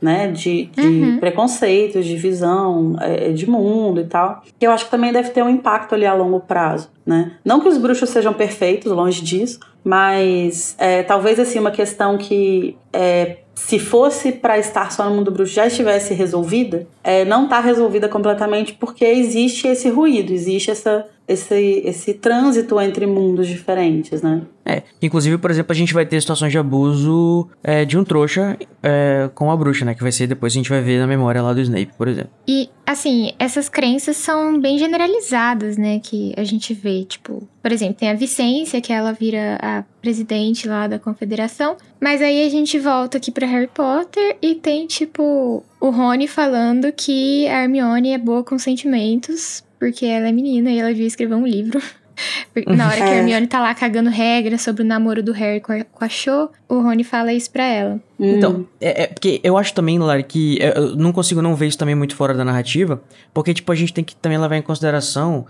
[0.00, 0.28] né?
[0.28, 1.18] De, de uhum.
[1.18, 4.42] preconceitos, de visão, é, de mundo e tal.
[4.58, 7.32] Que eu acho que também deve ter um impacto ali a longo prazo, né?
[7.42, 12.76] Não que os bruxos sejam perfeitos, longe disso, mas é, talvez assim uma questão que
[12.92, 17.60] é, se fosse para estar só no mundo bruxo já estivesse resolvida, é, não está
[17.60, 24.42] resolvida completamente porque existe esse ruído, existe essa, esse, esse trânsito entre mundos diferentes, né?
[24.64, 28.56] É, inclusive, por exemplo, a gente vai ter situações de abuso é, de um trouxa
[28.82, 29.94] é, com a bruxa, né?
[29.94, 32.30] Que vai ser depois a gente vai ver na memória lá do Snape, por exemplo.
[32.46, 36.00] E, assim, essas crenças são bem generalizadas, né?
[36.02, 40.68] Que a gente vê, tipo, por exemplo, tem a Vicência, que ela vira a presidente
[40.68, 41.76] lá da confederação.
[42.00, 46.92] Mas aí a gente volta aqui para Harry Potter e tem, tipo, o Rony falando
[46.92, 51.34] que a Hermione é boa com sentimentos, porque ela é menina e ela devia escrever
[51.34, 51.82] um livro.
[52.66, 53.18] Na hora que a é.
[53.18, 56.50] Hermione tá lá cagando regra sobre o namoro do Harry com a, com a Cho,
[56.68, 58.00] o Rony fala isso pra ela.
[58.20, 58.64] Então, hum.
[58.80, 61.94] é, é, porque eu acho também, Lari, que eu não consigo não ver isso também
[61.94, 63.00] muito fora da narrativa,
[63.32, 65.46] porque, tipo, a gente tem que também levar em consideração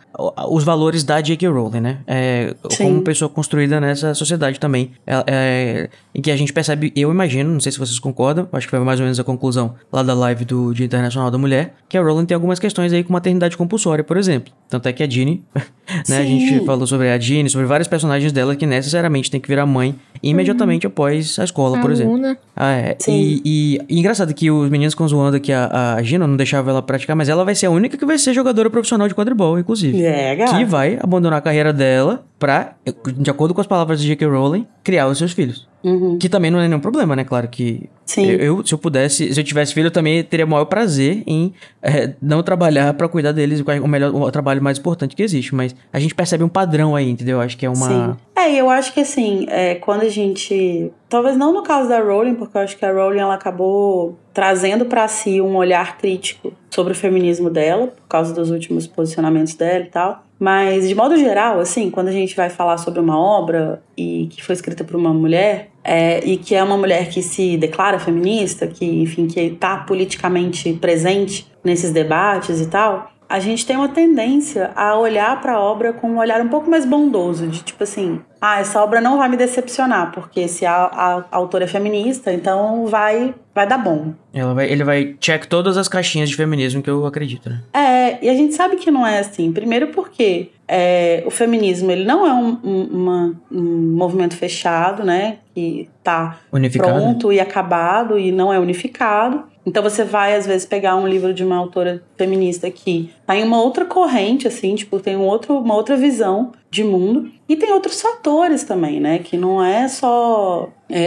[0.48, 1.48] os valores da J.K.
[1.48, 1.98] Rowling, né?
[2.06, 7.10] É, como pessoa construída nessa sociedade também, é, é, em que a gente percebe, eu
[7.10, 10.02] imagino, não sei se vocês concordam, acho que foi mais ou menos a conclusão lá
[10.02, 13.12] da live do Dia Internacional da Mulher, que a Rowling tem algumas questões aí com
[13.12, 14.52] maternidade compulsória, por exemplo.
[14.68, 15.42] Tanto é que a Ginny,
[16.08, 19.48] né, a gente falou sobre a Ginny, sobre vários personagens dela que necessariamente tem que
[19.48, 20.90] virar mãe imediatamente uhum.
[20.90, 22.36] após a escola, a por exemplo.
[22.56, 22.96] Ah, é.
[23.06, 26.70] E, e, e, engraçado que os meninos ficam zoando que a, a Gina não deixava
[26.70, 29.58] ela praticar, mas ela vai ser a única que vai ser jogadora profissional de quadribol,
[29.58, 30.02] inclusive.
[30.04, 30.34] É.
[30.36, 32.74] Que vai abandonar a carreira dela pra,
[33.16, 34.26] de acordo com as palavras de J.K.
[34.26, 35.67] Rowling, criar os seus filhos.
[35.82, 36.18] Uhum.
[36.18, 37.24] Que também não é nenhum problema, né?
[37.24, 38.24] Claro que Sim.
[38.24, 41.52] Eu, se eu pudesse, se eu tivesse filho, eu também teria o maior prazer em
[41.82, 45.54] é, não trabalhar para cuidar deles, o melhor, o trabalho mais importante que existe.
[45.54, 47.38] Mas a gente percebe um padrão aí, entendeu?
[47.38, 47.86] Acho que é uma.
[47.86, 48.16] Sim.
[48.34, 50.90] É, eu acho que assim, é, quando a gente.
[51.06, 54.86] Talvez não no caso da Rowling, porque eu acho que a Rowling ela acabou trazendo
[54.86, 59.84] para si um olhar crítico sobre o feminismo dela, por causa dos últimos posicionamentos dela
[59.84, 60.24] e tal.
[60.38, 64.42] Mas, de modo geral, assim, quando a gente vai falar sobre uma obra e que
[64.42, 68.66] foi escrita por uma mulher, é, e que é uma mulher que se declara feminista,
[68.66, 74.70] que, enfim, que está politicamente presente nesses debates e tal, a gente tem uma tendência
[74.74, 78.20] a olhar para a obra com um olhar um pouco mais bondoso, de tipo assim,
[78.40, 82.32] ah, essa obra não vai me decepcionar, porque se a, a, a autora é feminista,
[82.32, 84.14] então vai vai dar bom.
[84.54, 87.60] Vai, ele vai check todas as caixinhas de feminismo que eu acredito, né?
[87.74, 89.50] É, e a gente sabe que não é assim.
[89.52, 95.38] Primeiro porque é, o feminismo ele não é um, um, uma, um movimento fechado, né?
[95.52, 96.92] Que tá Unificado.
[96.92, 99.42] pronto e acabado e não é unificado.
[99.66, 103.44] Então você vai, às vezes, pegar um livro de uma autora feminista que tá em
[103.44, 107.30] uma outra corrente, assim, tipo, tem um outro, uma outra visão de mundo.
[107.46, 109.18] E tem outros fatores também, né?
[109.18, 111.02] Que não é só é,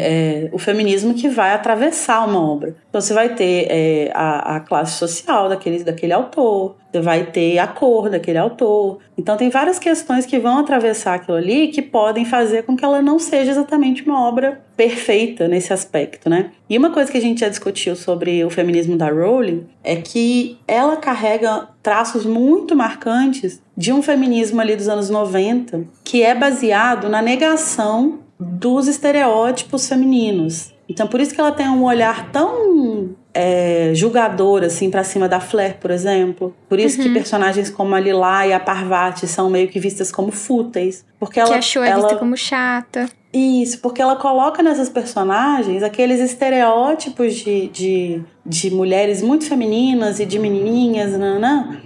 [0.45, 2.75] é, o feminismo que vai atravessar uma obra.
[2.89, 7.57] Então você vai ter é, a, a, classe social daquele, daquele autor, você vai ter
[7.59, 8.99] a cor daquele autor.
[9.17, 13.01] Então tem várias questões que vão atravessar aquilo ali que podem fazer com que ela
[13.01, 16.51] não seja exatamente uma obra perfeita nesse aspecto, né?
[16.69, 20.57] E uma coisa que a gente já discutiu sobre o feminismo da Rowling é que
[20.67, 27.09] ela carrega traços muito marcantes de um feminismo ali dos anos 90 que é baseado
[27.09, 30.73] na negação dos estereótipos femininos.
[30.91, 35.39] Então, por isso que ela tem um olhar tão é, julgador, assim, para cima da
[35.39, 36.53] Flair, por exemplo.
[36.67, 37.07] Por isso uhum.
[37.07, 41.05] que personagens como a Lila e a Parvati são meio que vistas como fúteis.
[41.17, 41.99] Porque ela, que achou ela...
[41.99, 43.09] é vista como chata.
[43.33, 50.25] Isso, porque ela coloca nessas personagens aqueles estereótipos de, de, de mulheres muito femininas e
[50.25, 51.79] de menininhas, nanã,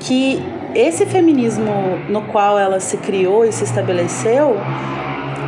[0.00, 0.42] que
[0.74, 1.70] esse feminismo
[2.08, 4.56] no qual ela se criou e se estabeleceu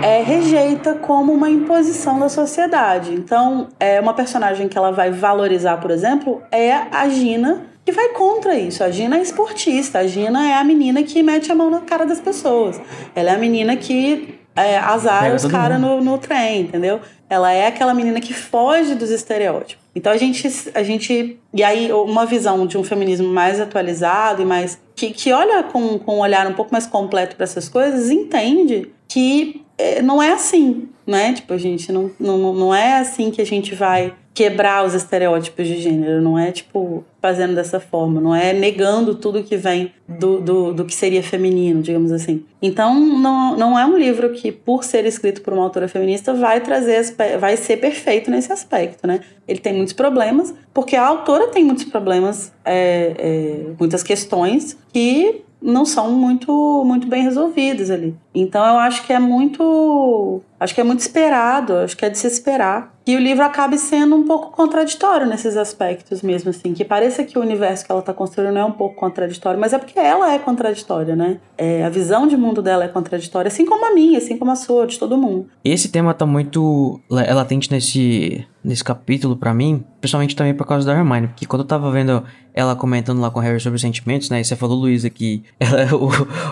[0.03, 3.13] é, rejeita como uma imposição da sociedade.
[3.13, 8.11] Então, é uma personagem que ela vai valorizar, por exemplo, é a Gina, que vai
[8.11, 8.85] contra isso.
[8.85, 12.05] A Gina é esportista, a Gina é a menina que mete a mão na cara
[12.05, 12.81] das pessoas.
[13.15, 17.01] Ela é a menina que é, azar os caras no, no trem, entendeu?
[17.31, 19.85] Ela é aquela menina que foge dos estereótipos.
[19.95, 21.39] Então a gente, a gente.
[21.53, 24.81] E aí, uma visão de um feminismo mais atualizado e mais.
[24.95, 28.91] que, que olha com, com um olhar um pouco mais completo para essas coisas, entende
[29.09, 31.33] que é, não é assim, né?
[31.33, 35.67] Tipo, a gente não, não, não é assim que a gente vai quebrar os estereótipos
[35.67, 40.41] de gênero, não é tipo fazendo dessa forma, não é negando tudo que vem do,
[40.41, 42.45] do, do que seria feminino, digamos assim.
[42.63, 46.61] Então, não, não é um livro que, por ser escrito por uma autora feminista, vai
[46.61, 49.21] trazer, vai ser perfeito nesse aspecto, né?
[49.49, 55.43] Ele tem muitos problemas, porque a autora tem muitos problemas, é, é, muitas questões que
[55.61, 58.17] não são muito muito bem resolvidas ali.
[58.35, 62.19] Então eu acho que é muito, acho que é muito esperado, acho que é de
[62.19, 66.85] se esperar que o livro acabe sendo um pouco contraditório nesses aspectos mesmo assim, que
[66.85, 69.99] pareça que o universo que ela está construindo é um pouco contraditório, mas é porque
[69.99, 71.41] ela é contraditória, né?
[71.57, 74.57] É, a visão de mundo dela é contraditória, assim como a minha, assim como a
[74.57, 75.49] sua, de todo mundo.
[75.65, 80.93] Esse tema tá muito latente nesse nesse capítulo para mim, principalmente também por causa da
[80.93, 84.29] Hermione, porque quando eu tava vendo ela comentando lá com o Harry sobre os sentimentos,
[84.31, 84.41] né?
[84.41, 85.87] E você falou, Luísa, que ela,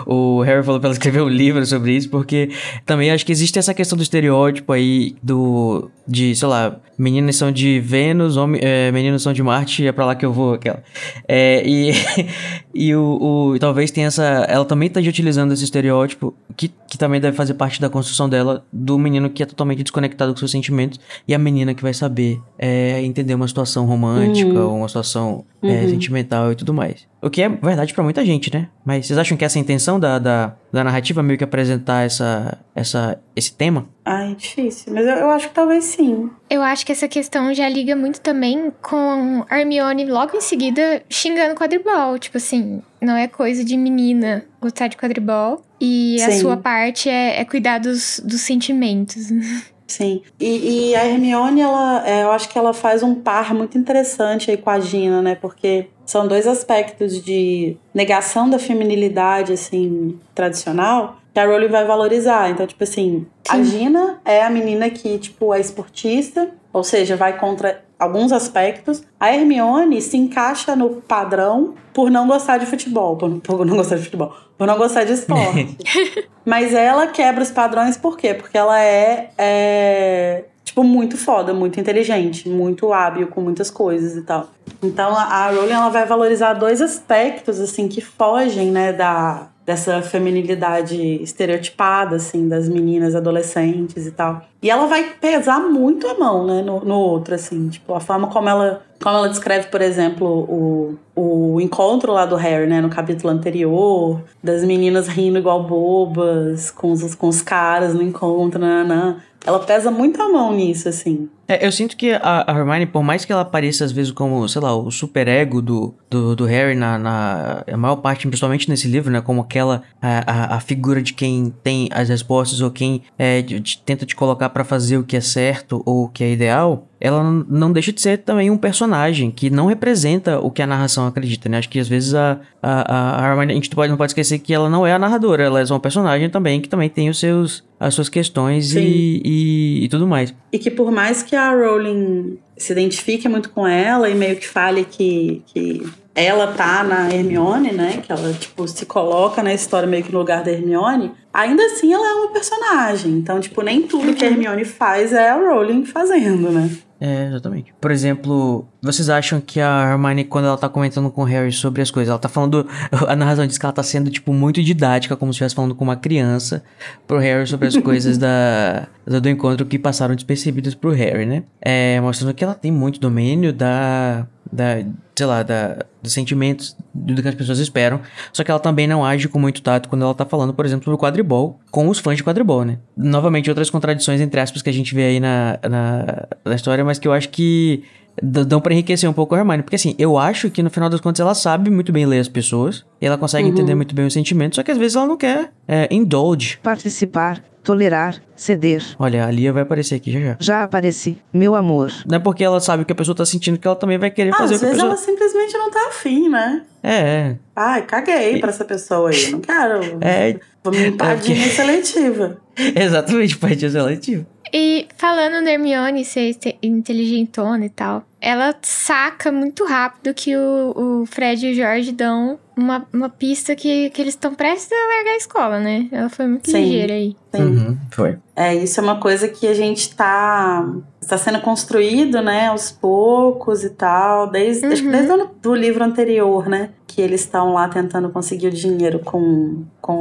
[0.05, 2.49] o, o Harry falou pra ela escrever um livro sobre isso, porque
[2.85, 5.89] também acho que existe essa questão do estereótipo aí do.
[6.07, 10.05] de, sei lá, meninas são de Vênus, homem, é, meninos são de Marte, é pra
[10.05, 10.81] lá que eu vou, aquela.
[11.27, 11.91] É, e
[12.73, 14.23] e o, o, talvez tenha essa.
[14.23, 18.65] Ela também esteja utilizando esse estereótipo, que, que também deve fazer parte da construção dela,
[18.71, 22.39] do menino que é totalmente desconectado com seus sentimentos, e a menina que vai saber
[22.57, 24.79] é, entender uma situação romântica, uhum.
[24.79, 25.89] uma situação é, uhum.
[25.89, 27.07] sentimental e tudo mais.
[27.27, 28.69] O que é verdade para muita gente, né?
[28.85, 32.05] Mas vocês acham que essa é a intenção da, da, da, narrativa meio que apresentar
[32.05, 33.85] essa, essa, esse tema?
[34.05, 34.93] Ai, difícil.
[34.93, 36.29] Mas eu, eu, acho que talvez sim.
[36.49, 41.53] Eu acho que essa questão já liga muito também com Hermione logo em seguida xingando
[41.53, 42.17] quadribol.
[42.17, 45.61] Tipo assim, não é coisa de menina gostar de quadribol.
[45.81, 46.25] E sim.
[46.25, 49.27] a sua parte é, é cuidar dos, dos sentimentos.
[49.87, 50.21] Sim.
[50.39, 54.51] E, e, a Hermione, ela, é, eu acho que ela faz um par muito interessante
[54.51, 55.35] aí com a Gina, né?
[55.35, 62.49] Porque são dois aspectos de negação da feminilidade, assim, tradicional, que a Rowling vai valorizar.
[62.49, 63.57] Então, tipo assim, Sim.
[63.57, 69.03] a Gina é a menina que, tipo, é esportista, ou seja, vai contra alguns aspectos.
[69.19, 74.03] A Hermione se encaixa no padrão por não gostar de futebol, por, não gostar de
[74.03, 75.77] futebol, por não gostar de esporte.
[76.45, 78.33] Mas ela quebra os padrões por quê?
[78.33, 84.21] Porque ela é, é tipo, muito foda, muito inteligente, muito hábil com muitas coisas e
[84.21, 84.49] tal.
[84.81, 90.95] Então a Rowling ela vai valorizar dois aspectos assim que fogem, né, da dessa feminilidade
[91.21, 94.41] estereotipada, assim, das meninas adolescentes e tal.
[94.63, 98.29] E ela vai pesar muito a mão, né, no, no outro, assim, tipo, a forma
[98.29, 102.89] como ela, como ela descreve, por exemplo, o, o encontro lá do Harry, né, no
[102.89, 109.17] capítulo anterior, das meninas rindo igual bobas, com os, com os caras no encontro, nananã.
[109.45, 111.29] Ela pesa muito a mão nisso, assim.
[111.47, 114.47] É, eu sinto que a, a, Hermione, por mais que ela apareça às vezes como,
[114.49, 118.69] sei lá, o super ego do, do, do Harry na, na a maior parte, principalmente
[118.69, 122.69] nesse livro, né, como aquela a, a, a figura de quem tem as respostas ou
[122.69, 126.09] quem é, de, de, tenta te colocar pra fazer o que é certo ou o
[126.09, 130.49] que é ideal, ela não deixa de ser também um personagem que não representa o
[130.49, 131.59] que a narração acredita, né?
[131.59, 134.53] Acho que às vezes a, a, a Hermione, a gente pode, não pode esquecer que
[134.53, 137.19] ela não é a narradora, ela é só um personagem também que também tem os
[137.19, 140.33] seus, as suas questões e, e, e tudo mais.
[140.51, 144.47] E que por mais que a Rowling se identifique muito com ela e meio que
[144.47, 145.83] fale que, que
[146.15, 148.01] ela tá na Hermione, né?
[148.03, 151.93] Que ela, tipo, se coloca na história meio que no lugar da Hermione, ainda assim
[151.93, 153.11] ela é uma personagem.
[153.11, 156.69] Então, tipo, nem tudo que a Hermione faz é a Rowling fazendo, né?
[156.99, 157.73] É, exatamente.
[157.79, 161.81] Por exemplo, vocês acham que a Hermione, quando ela tá comentando com o Harry sobre
[161.81, 162.67] as coisas, ela tá falando.
[163.07, 165.83] A narração diz que ela tá sendo, tipo, muito didática, como se estivesse falando com
[165.83, 166.63] uma criança
[167.05, 171.43] pro Harry sobre as coisas da, do encontro que passaram despercebidas pro Harry, né?
[171.61, 174.25] É, mostrando que ela tem muito domínio da.
[174.51, 174.83] Da
[175.17, 178.01] sei lá, da, dos sentimentos do que as pessoas esperam.
[178.31, 180.85] Só que ela também não age com muito tato quando ela tá falando, por exemplo,
[180.85, 182.77] sobre quadribol, com os fãs de quadribol, né?
[182.95, 186.99] Novamente, outras contradições, entre aspas, que a gente vê aí na, na, na história, mas
[186.99, 187.83] que eu acho que
[188.21, 189.63] dão pra enriquecer um pouco a Hermione.
[189.63, 192.27] Porque assim, eu acho que no final das contas ela sabe muito bem ler as
[192.27, 195.17] pessoas, e ela consegue entender muito bem os sentimentos, só que às vezes ela não
[195.17, 196.59] quer é, indulge.
[196.63, 198.81] Participar, tolerar, ceder.
[198.97, 200.37] Olha, a Lia vai aparecer aqui já já.
[200.39, 201.91] Já apareci, meu amor.
[202.05, 204.09] Não é porque ela sabe o que a pessoa tá sentindo que ela também vai
[204.09, 204.93] querer Ah, fazer às o que a vezes pessoa...
[204.93, 206.61] ela simplesmente não tá afim, né?
[206.81, 207.35] É, é.
[207.55, 209.31] Ai, caguei pra essa pessoa aí.
[209.31, 209.81] Não quero.
[210.01, 210.39] É.
[210.63, 212.37] Vou me empadinha seletiva.
[212.75, 214.25] Exatamente, parte seletiva.
[214.53, 221.05] E falando na Hermione ser inteligentona e tal, ela saca muito rápido que o, o
[221.05, 225.11] Fred e o Jorge dão uma, uma pista que, que eles estão prestes a largar
[225.11, 225.87] a escola, né?
[225.91, 226.63] Ela foi muito Sim.
[226.63, 227.15] ligeira aí.
[227.37, 227.55] Sim.
[227.57, 228.17] Uhum, foi.
[228.35, 230.65] É, isso é uma coisa que a gente tá.
[231.01, 234.91] Está sendo construído, né, aos poucos e tal, desde, acho que Uhum.
[234.91, 236.71] desde o do livro anterior, né?
[236.85, 239.93] Que eles estão lá tentando conseguir o dinheiro com, com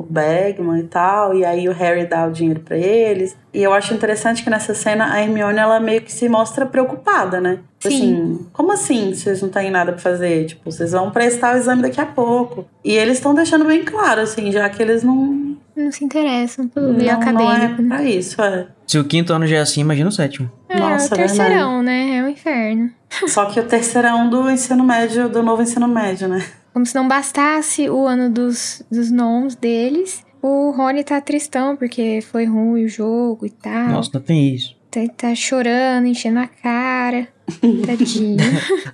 [0.00, 3.36] o Bagman e tal, e aí o Harry dá o dinheiro pra eles.
[3.52, 7.42] E eu acho interessante que nessa cena a Hermione, ela meio que se mostra preocupada,
[7.42, 7.58] né?
[7.80, 7.88] Sim.
[7.88, 10.46] Assim, como assim vocês não têm nada pra fazer?
[10.46, 12.64] Tipo, vocês vão prestar o exame daqui a pouco.
[12.82, 16.88] E eles estão deixando bem claro, assim, já que eles não, Não se interessam pelo
[16.88, 17.82] não, meio não é acadêmico.
[17.82, 17.96] né?
[17.96, 18.68] pra isso, é.
[18.86, 20.50] Se o quinto ano já é assim, imagina o sétimo.
[20.68, 22.18] É, Nossa, o terceirão, né?
[22.18, 22.90] É um inferno.
[23.26, 26.44] Só que o terceirão do ensino médio, do novo ensino médio, né?
[26.72, 32.20] Como se não bastasse o ano dos, dos nomes deles, o Rony tá tristão porque
[32.20, 33.88] foi ruim o jogo e tal.
[33.88, 34.76] Nossa, não tem isso.
[34.94, 37.26] Tá, tá chorando, enchendo a cara.
[37.86, 38.36] Tadinho.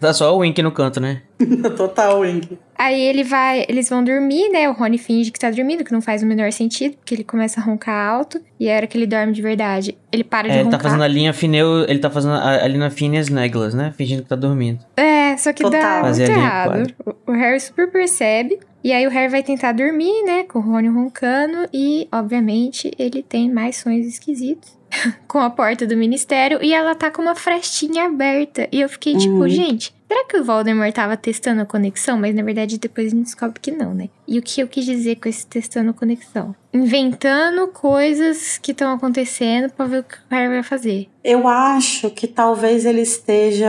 [0.01, 1.23] Tá só o Wink no canto, né?
[1.77, 2.59] Total, Wink.
[2.77, 4.69] Aí ele vai, eles vão dormir, né?
[4.69, 7.61] O Rony finge que tá dormindo, que não faz o menor sentido, porque ele começa
[7.61, 8.41] a roncar alto.
[8.59, 10.81] E a hora que ele dorme de verdade, ele para de É, ele roncar.
[10.81, 13.93] tá fazendo a linha Fineu, ele tá fazendo a, a linha Phineas Neglas, né?
[13.97, 14.81] Fingindo que tá dormindo.
[14.97, 15.93] É, só que dá Total.
[15.93, 16.95] muito Fazer a linha errado.
[17.07, 18.59] O, o Harry super percebe.
[18.83, 20.45] E aí o Harry vai tentar dormir, né?
[20.45, 21.69] Com o Rony roncando.
[21.73, 24.80] E, obviamente, ele tem mais sonhos esquisitos.
[25.29, 26.59] Com a porta do ministério.
[26.63, 28.69] E ela tá com uma frestinha aberta.
[28.73, 29.49] E eu fiquei tipo, Uhum.
[29.49, 32.19] gente, será que o Voldemort tava testando a conexão?
[32.19, 34.09] Mas na verdade depois a gente descobre que não, né?
[34.27, 36.55] E o que eu quis dizer com esse testando a conexão?
[36.73, 41.09] Inventando coisas que estão acontecendo pra ver o que o Harry vai fazer.
[41.23, 43.69] Eu acho que talvez ele esteja.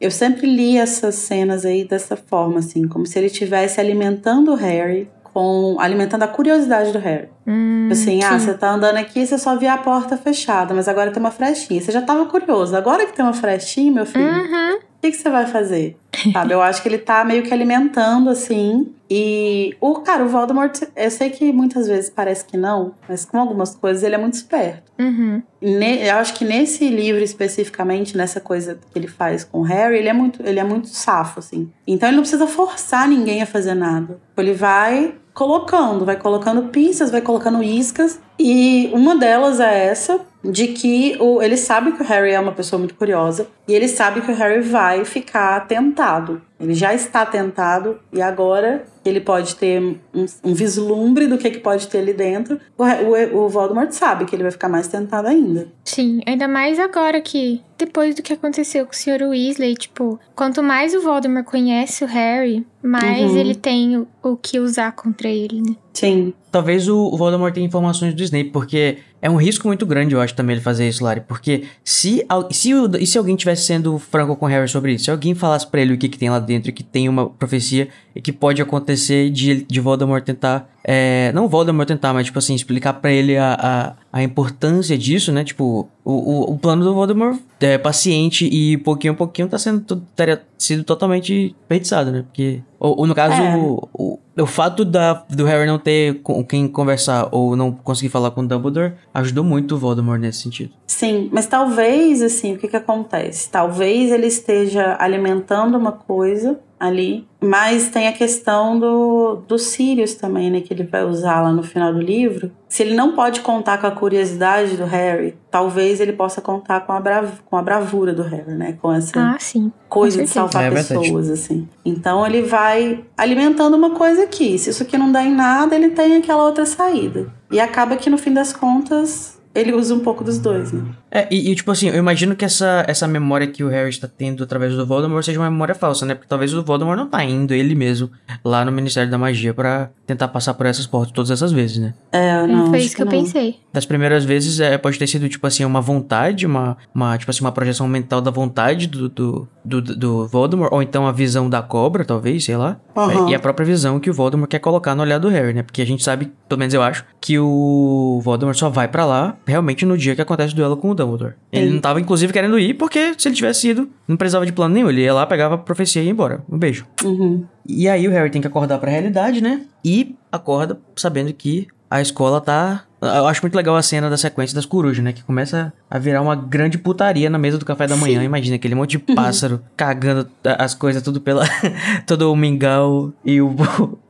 [0.00, 4.54] Eu sempre li essas cenas aí dessa forma, assim, como se ele estivesse alimentando o
[4.54, 5.76] Harry com.
[5.80, 7.28] alimentando a curiosidade do Harry.
[7.46, 8.46] Hum, Assim, ah, sim.
[8.46, 11.30] você tá andando aqui e você só via a porta fechada, mas agora tem uma
[11.30, 11.80] frestinha.
[11.80, 12.76] Você já tava curioso.
[12.76, 14.78] Agora que tem uma frestinha, meu filho, o Uhum.
[15.02, 15.96] que, que você vai fazer?
[16.32, 18.92] Sabe, eu acho que ele tá meio que alimentando, assim.
[19.10, 23.38] E o cara, o Voldemort, eu sei que muitas vezes parece que não, mas com
[23.40, 24.92] algumas coisas ele é muito esperto.
[24.98, 25.42] Uhum.
[25.60, 29.96] Ne- eu acho que nesse livro especificamente, nessa coisa que ele faz com o Harry,
[29.98, 31.70] ele é muito, ele é muito safo, assim.
[31.86, 34.18] Então ele não precisa forçar ninguém a fazer nada.
[34.36, 38.20] Ele vai colocando, vai colocando pistas, vai colocando iscas.
[38.42, 42.52] E uma delas é essa, de que o, ele sabe que o Harry é uma
[42.52, 43.46] pessoa muito curiosa.
[43.68, 46.40] E ele sabe que o Harry vai ficar tentado.
[46.58, 51.58] Ele já está tentado e agora ele pode ter um, um vislumbre do que, que
[51.58, 52.58] pode ter ali dentro.
[52.76, 55.68] O, o, o Voldemort sabe que ele vai ficar mais tentado ainda.
[55.84, 59.22] Sim, ainda mais agora que, depois do que aconteceu com o Sr.
[59.28, 63.36] Weasley, tipo, quanto mais o Voldemort conhece o Harry, mais Uhum.
[63.38, 65.76] ele tem o, o que usar contra ele, né?
[65.92, 66.32] Sim.
[66.52, 70.34] Talvez o Voldemort tenha informações do Snape, porque é um risco muito grande, eu acho,
[70.34, 71.20] também ele fazer isso, Lari.
[71.20, 75.10] Porque se, se, e se alguém tivesse sendo franco com o Harry sobre isso, se
[75.10, 77.88] alguém falasse pra ele o que, que tem lá dentro, e que tem uma profecia
[78.14, 80.68] e que pode acontecer de, de Voldemort tentar.
[80.84, 85.30] é, não Voldemort tentar, mas, tipo assim, explicar pra ele a, a, a importância disso,
[85.30, 85.44] né?
[85.44, 89.96] Tipo, o, o, o plano do Voldemort é paciente e pouquinho a pouquinho tá sendo,
[90.16, 92.22] teria sido totalmente desperdiçado, né?
[92.22, 93.56] Porque, ou, ou no caso, É.
[93.56, 98.08] o- o- o fato da, do Harry não ter com quem conversar ou não conseguir
[98.08, 100.72] falar com o Dumbledore ajudou muito o Voldemort nesse sentido.
[100.86, 103.50] Sim, mas talvez, assim, o que que acontece?
[103.50, 110.50] Talvez ele esteja alimentando uma coisa ali, mas tem a questão do, do Sirius também,
[110.50, 112.50] né, que ele vai usar lá no final do livro.
[112.68, 116.92] Se ele não pode contar com a curiosidade do Harry, talvez ele possa contar com
[116.92, 119.70] a, brav com a bravura do Harry, né, com essa Ah, sim.
[119.88, 121.68] coisa com de salvar É pessoas, assim.
[121.84, 124.58] Então ele vai alimentando uma coisa aqui.
[124.58, 127.26] Se isso aqui não dá em nada, ele tem aquela outra saída.
[127.50, 130.82] E acaba que no fim das contas ele usa um pouco dos dois, né?
[131.10, 134.06] É, e, e, tipo assim, eu imagino que essa, essa memória que o Harry está
[134.06, 136.14] tendo através do Voldemort seja uma memória falsa, né?
[136.14, 138.08] Porque talvez o Voldemort não tá indo ele mesmo
[138.44, 141.94] lá no Ministério da Magia pra tentar passar por essas portas todas essas vezes, né?
[142.12, 143.10] É, não, Foi acho isso que eu não.
[143.10, 143.58] pensei.
[143.72, 147.40] Das primeiras vezes é, pode ter sido, tipo assim, uma vontade, uma, uma, tipo assim,
[147.40, 151.60] uma projeção mental da vontade do, do, do, do Voldemort, ou então a visão da
[151.60, 152.76] cobra, talvez, sei lá.
[152.96, 153.26] Aham.
[153.26, 155.62] É, e a própria visão que o Voldemort quer colocar no olhar do Harry, né?
[155.64, 159.36] Porque a gente sabe, pelo menos eu acho, que o Voldemort só vai pra lá
[159.50, 161.34] realmente no dia que acontece o duelo com o Dumbledore.
[161.52, 161.74] Ele Sim.
[161.74, 164.88] não tava, inclusive, querendo ir, porque se ele tivesse ido, não precisava de plano nenhum.
[164.88, 166.42] Ele ia lá, pegava a profecia e ia embora.
[166.50, 166.86] Um beijo.
[167.04, 167.44] Uhum.
[167.66, 169.62] E aí o Harry tem que acordar pra realidade, né?
[169.84, 172.84] E acorda sabendo que a escola tá.
[173.02, 175.12] Eu acho muito legal a cena da sequência das corujas, né?
[175.12, 178.22] Que começa a virar uma grande putaria na mesa do café da manhã.
[178.22, 181.44] Imagina aquele monte de pássaro cagando as coisas tudo pela.
[182.06, 183.56] todo o mingau e o.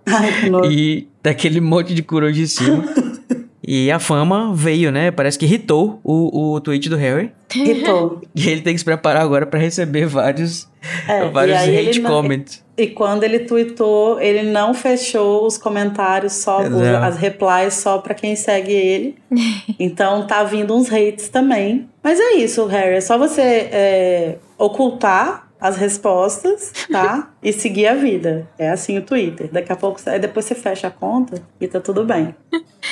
[0.06, 2.84] Ai, e daquele monte de coruja em cima.
[3.66, 5.10] E a fama veio, né?
[5.10, 7.30] Parece que irritou o, o tweet do Harry.
[7.54, 8.20] Irritou.
[8.34, 10.66] E ele tem que se preparar agora pra receber vários,
[11.06, 12.64] É, vários e hate não- comments.
[12.76, 18.14] E quando ele tweetou, ele não fechou os comentários só, os- as replies só pra
[18.14, 19.14] quem segue ele.
[19.78, 21.86] então tá vindo uns hates também.
[22.02, 22.94] Mas é isso, Harry.
[22.96, 27.30] É só você é, ocultar as respostas, tá?
[27.42, 28.48] e seguir a vida.
[28.58, 29.50] É assim o Twitter.
[29.52, 32.34] Daqui a pouco, aí depois você fecha a conta e tá tudo bem.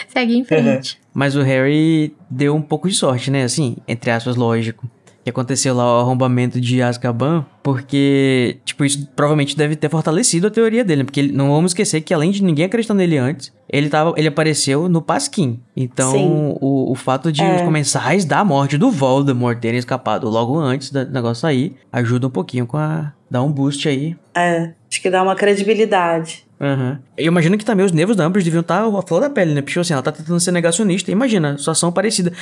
[0.08, 1.00] Segue em frente.
[1.14, 3.42] Mas o Harry deu um pouco de sorte, né?
[3.44, 4.88] Assim, entre aspas, lógico.
[5.28, 10.50] Que aconteceu lá o arrombamento de Azkaban, porque, tipo, isso provavelmente deve ter fortalecido a
[10.50, 13.90] teoria dele, porque ele- não vamos esquecer que além de ninguém acreditar nele antes, ele,
[13.90, 15.60] tava, ele apareceu no Pasquim.
[15.76, 17.56] Então, o, o fato de É.
[17.56, 22.30] os comensais da morte do Voldemort terem escapado logo antes do negócio sair, ajuda um
[22.30, 23.12] pouquinho com a...
[23.30, 24.16] dá um boost aí.
[24.34, 26.46] É, acho que dá uma credibilidade.
[26.60, 26.98] Aham.
[27.16, 29.62] Eu imagino que também os nervos da Umbridge deviam estar a flor da pele, né?
[29.62, 31.12] Porque, assim, ela tá tentando ser negacionista.
[31.12, 32.32] Imagina, situação parecida.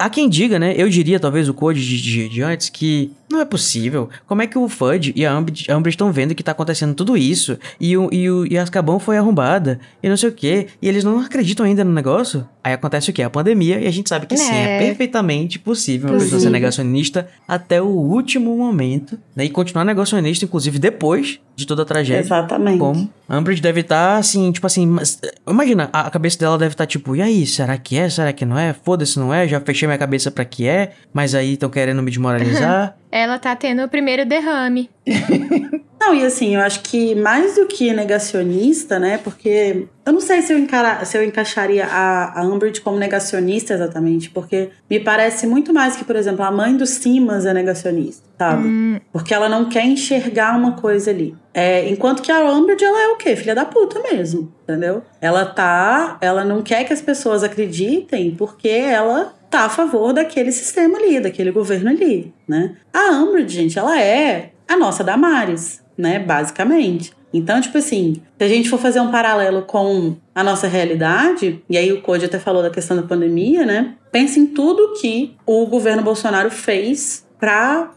[0.00, 0.74] Há quem diga, né?
[0.76, 4.08] Eu diria, talvez, o Code de, de, de antes, que não é possível.
[4.26, 7.58] Como é que o Fudge e a Umbridge estão vendo que tá acontecendo tudo isso?
[7.78, 10.68] E, o, e, o, e a Azkaban foi arrombada, e não sei o quê.
[10.80, 12.48] E eles não acreditam ainda no negócio?
[12.64, 13.22] Aí acontece o quê?
[13.22, 14.86] A pandemia, e a gente sabe que sim, é É.
[14.86, 19.44] perfeitamente possível uma pessoa ser negacionista até o último momento, né?
[19.44, 22.20] E continuar negacionista, inclusive, depois de toda a tragédia.
[22.20, 22.78] Exatamente.
[22.78, 23.10] Como?
[23.30, 27.14] A Umbridge deve estar assim, tipo assim, mas, imagina, a cabeça dela deve estar tipo,
[27.14, 28.10] e aí, será que é?
[28.10, 28.72] Será que não é?
[28.72, 29.46] Foda-se, não é?
[29.46, 32.96] Já fechei minha cabeça pra que é, mas aí estão querendo me desmoralizar.
[33.10, 34.88] Ela tá tendo o primeiro derrame.
[36.00, 39.18] Não, e assim, eu acho que mais do que negacionista, né?
[39.18, 43.74] Porque eu não sei se eu, encara, se eu encaixaria a, a Umbridge como negacionista
[43.74, 48.26] exatamente, porque me parece muito mais que, por exemplo, a mãe do Simas é negacionista,
[48.38, 49.02] sabe?
[49.12, 51.36] Porque ela não quer enxergar uma coisa ali.
[51.52, 53.36] É, enquanto que a Umbridge, ela é o quê?
[53.36, 55.02] Filha da puta mesmo, entendeu?
[55.20, 56.16] Ela tá.
[56.22, 61.20] Ela não quer que as pessoas acreditem porque ela tá a favor daquele sistema ali,
[61.20, 62.76] daquele governo ali, né?
[62.92, 66.20] A Umbridge, gente, ela é a nossa Damares, né?
[66.20, 67.12] Basicamente.
[67.32, 71.76] Então, tipo assim, se a gente for fazer um paralelo com a nossa realidade, e
[71.76, 73.94] aí o Code até falou da questão da pandemia, né?
[74.10, 77.92] Pense em tudo que o governo Bolsonaro fez para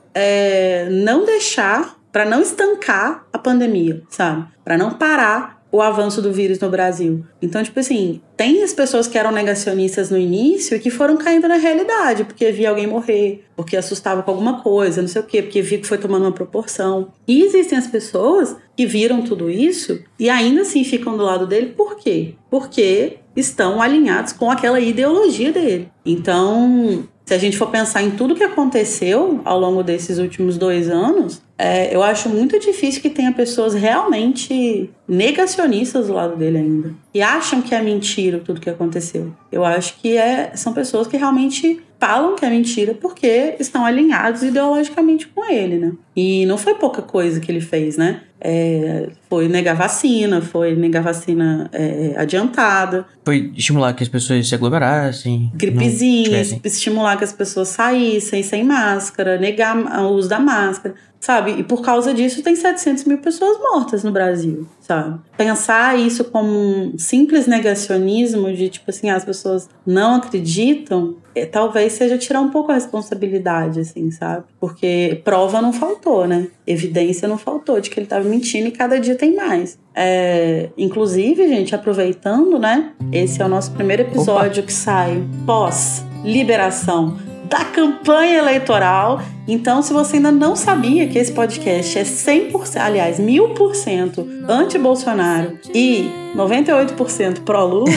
[0.92, 4.46] não deixar, para não estancar a pandemia, sabe?
[4.64, 7.26] Para não parar o avanço do vírus no Brasil.
[7.42, 11.48] Então, tipo assim, tem as pessoas que eram negacionistas no início e que foram caindo
[11.48, 15.42] na realidade, porque via alguém morrer, porque assustava com alguma coisa, não sei o quê,
[15.42, 17.12] porque via que foi tomando uma proporção.
[17.28, 21.74] E existem as pessoas que viram tudo isso e ainda assim ficam do lado dele,
[21.76, 22.36] por quê?
[22.52, 25.90] Porque estão alinhados com aquela ideologia dele.
[26.06, 30.88] Então, se a gente for pensar em tudo que aconteceu ao longo desses últimos dois
[30.90, 36.94] anos, é, eu acho muito difícil que tenha pessoas realmente negacionistas do lado dele ainda.
[37.14, 39.34] E acham que é mentira tudo que aconteceu.
[39.50, 44.44] Eu acho que é, são pessoas que realmente falam que é mentira porque estão alinhados
[44.44, 45.94] ideologicamente com ele, né?
[46.14, 48.24] E não foi pouca coisa que ele fez, né?
[48.42, 54.54] É, foi negar vacina, foi negar vacina é, adiantada, Foi estimular que as pessoas se
[54.54, 55.50] aglomerassem.
[55.56, 60.94] gripezinha, estimular que as pessoas saíssem sem máscara, negar o uso da máscara,
[61.24, 61.52] sabe?
[61.52, 65.22] E por causa disso tem 700 mil pessoas mortas no Brasil, sabe?
[65.38, 71.94] Pensar isso como um simples negacionismo de tipo assim, as pessoas não acreditam, é, talvez
[71.94, 74.44] seja tirar um pouco a responsabilidade, assim, sabe?
[74.60, 76.48] Porque prova não faltou, né?
[76.68, 79.80] Evidência não faltou de que ele estava mentindo e cada dia tem mais.
[79.96, 82.92] É, inclusive, gente, aproveitando, né?
[83.14, 84.68] Esse é o nosso primeiro episódio Opa.
[84.68, 89.22] que sai pós liberação da campanha eleitoral.
[89.48, 96.10] Então, se você ainda não sabia que esse podcast é 100%, aliás, 1000% anti-Bolsonaro e
[96.36, 97.92] 98% pró-Lula,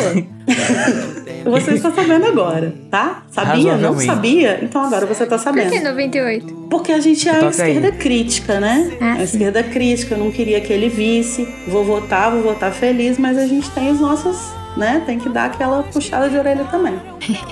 [1.46, 3.22] você está sabendo agora, tá?
[3.30, 3.78] Sabia?
[3.78, 4.58] Não sabia?
[4.62, 5.70] Então agora você está sabendo.
[5.70, 6.54] Por que 98?
[6.68, 7.92] Porque a gente é a esquerda aí.
[7.92, 8.90] crítica, né?
[9.00, 11.48] Ah, a esquerda crítica, eu não queria que ele visse.
[11.66, 14.36] Vou votar, vou votar feliz, mas a gente tem os nossos
[14.76, 15.02] né?
[15.04, 16.94] Tem que dar aquela puxada de orelha também.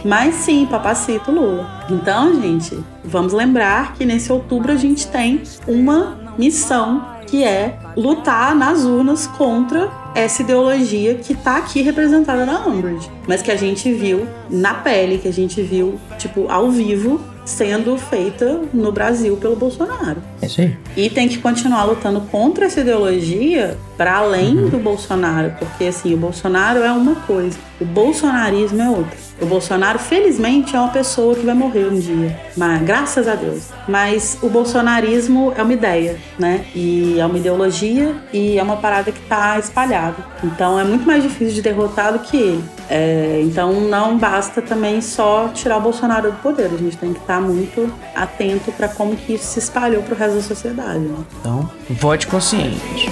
[0.04, 1.84] Mas sim, papacito Lula.
[1.90, 8.54] Então, gente, vamos lembrar que nesse outubro a gente tem uma missão que é lutar
[8.54, 13.92] nas urnas contra essa ideologia que tá aqui representada na Umbridge, mas que a gente
[13.92, 19.56] viu na pele, que a gente viu, tipo, ao vivo sendo feita no Brasil pelo
[19.56, 20.22] Bolsonaro.
[20.40, 20.76] É isso aí.
[20.96, 24.68] E tem que continuar lutando contra essa ideologia para além uhum.
[24.68, 29.24] do Bolsonaro, porque assim, o Bolsonaro é uma coisa, o bolsonarismo é outra.
[29.40, 33.64] O Bolsonaro, felizmente, é uma pessoa que vai morrer um dia, mas graças a Deus.
[33.88, 36.64] Mas o bolsonarismo é uma ideia, né?
[36.72, 40.16] E é uma ideologia e é uma parada que tá espalhada.
[40.42, 42.64] Então é muito mais difícil de derrotar do que ele.
[42.88, 46.66] É, então não basta também só tirar o Bolsonaro do poder.
[46.72, 50.14] A gente tem que estar tá muito atento para como que isso se espalhou pro
[50.14, 51.00] resto da sociedade.
[51.00, 51.16] Né?
[51.40, 53.10] Então, vote consciente.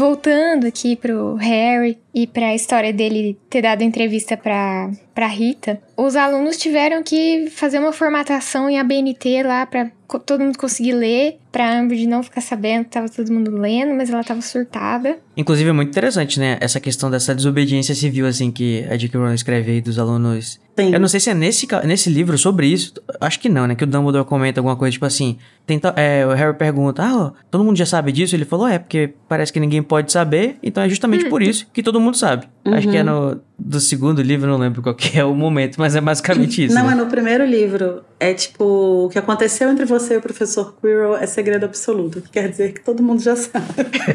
[0.00, 4.90] Voltando aqui pro Harry e pra história dele ter dado entrevista pra,
[5.20, 10.56] pra Rita, os alunos tiveram que fazer uma formatação em ABNT lá pra todo mundo
[10.56, 14.40] conseguir ler, pra Amber não ficar sabendo que tava todo mundo lendo, mas ela tava
[14.40, 15.18] surtada.
[15.36, 16.56] Inclusive é muito interessante, né?
[16.60, 19.18] Essa questão dessa desobediência civil, assim, que a J.K.
[19.18, 20.58] Rowling escreve aí dos alunos.
[20.78, 20.92] Sim.
[20.94, 22.94] Eu não sei se é nesse, nesse livro sobre isso.
[23.20, 23.74] Acho que não, né?
[23.74, 25.36] Que o Dumbledore comenta alguma coisa, tipo assim.
[25.66, 28.34] Tenta, é, o Harry pergunta: Ah, todo mundo já sabe disso?
[28.34, 31.28] Ele falou: É, porque parece que ninguém pode saber, então é justamente hum.
[31.28, 32.46] por isso que todo mundo sabe.
[32.64, 32.74] Uhum.
[32.74, 33.30] Acho que é uhum.
[33.30, 36.74] no do segundo livro, não lembro qual que é o momento, mas é basicamente isso.
[36.74, 36.92] Não, né?
[36.92, 38.02] é no primeiro livro.
[38.18, 42.30] É tipo, o que aconteceu entre você e o professor Quirrell é segredo absoluto, que
[42.30, 43.66] quer dizer que todo mundo já sabe.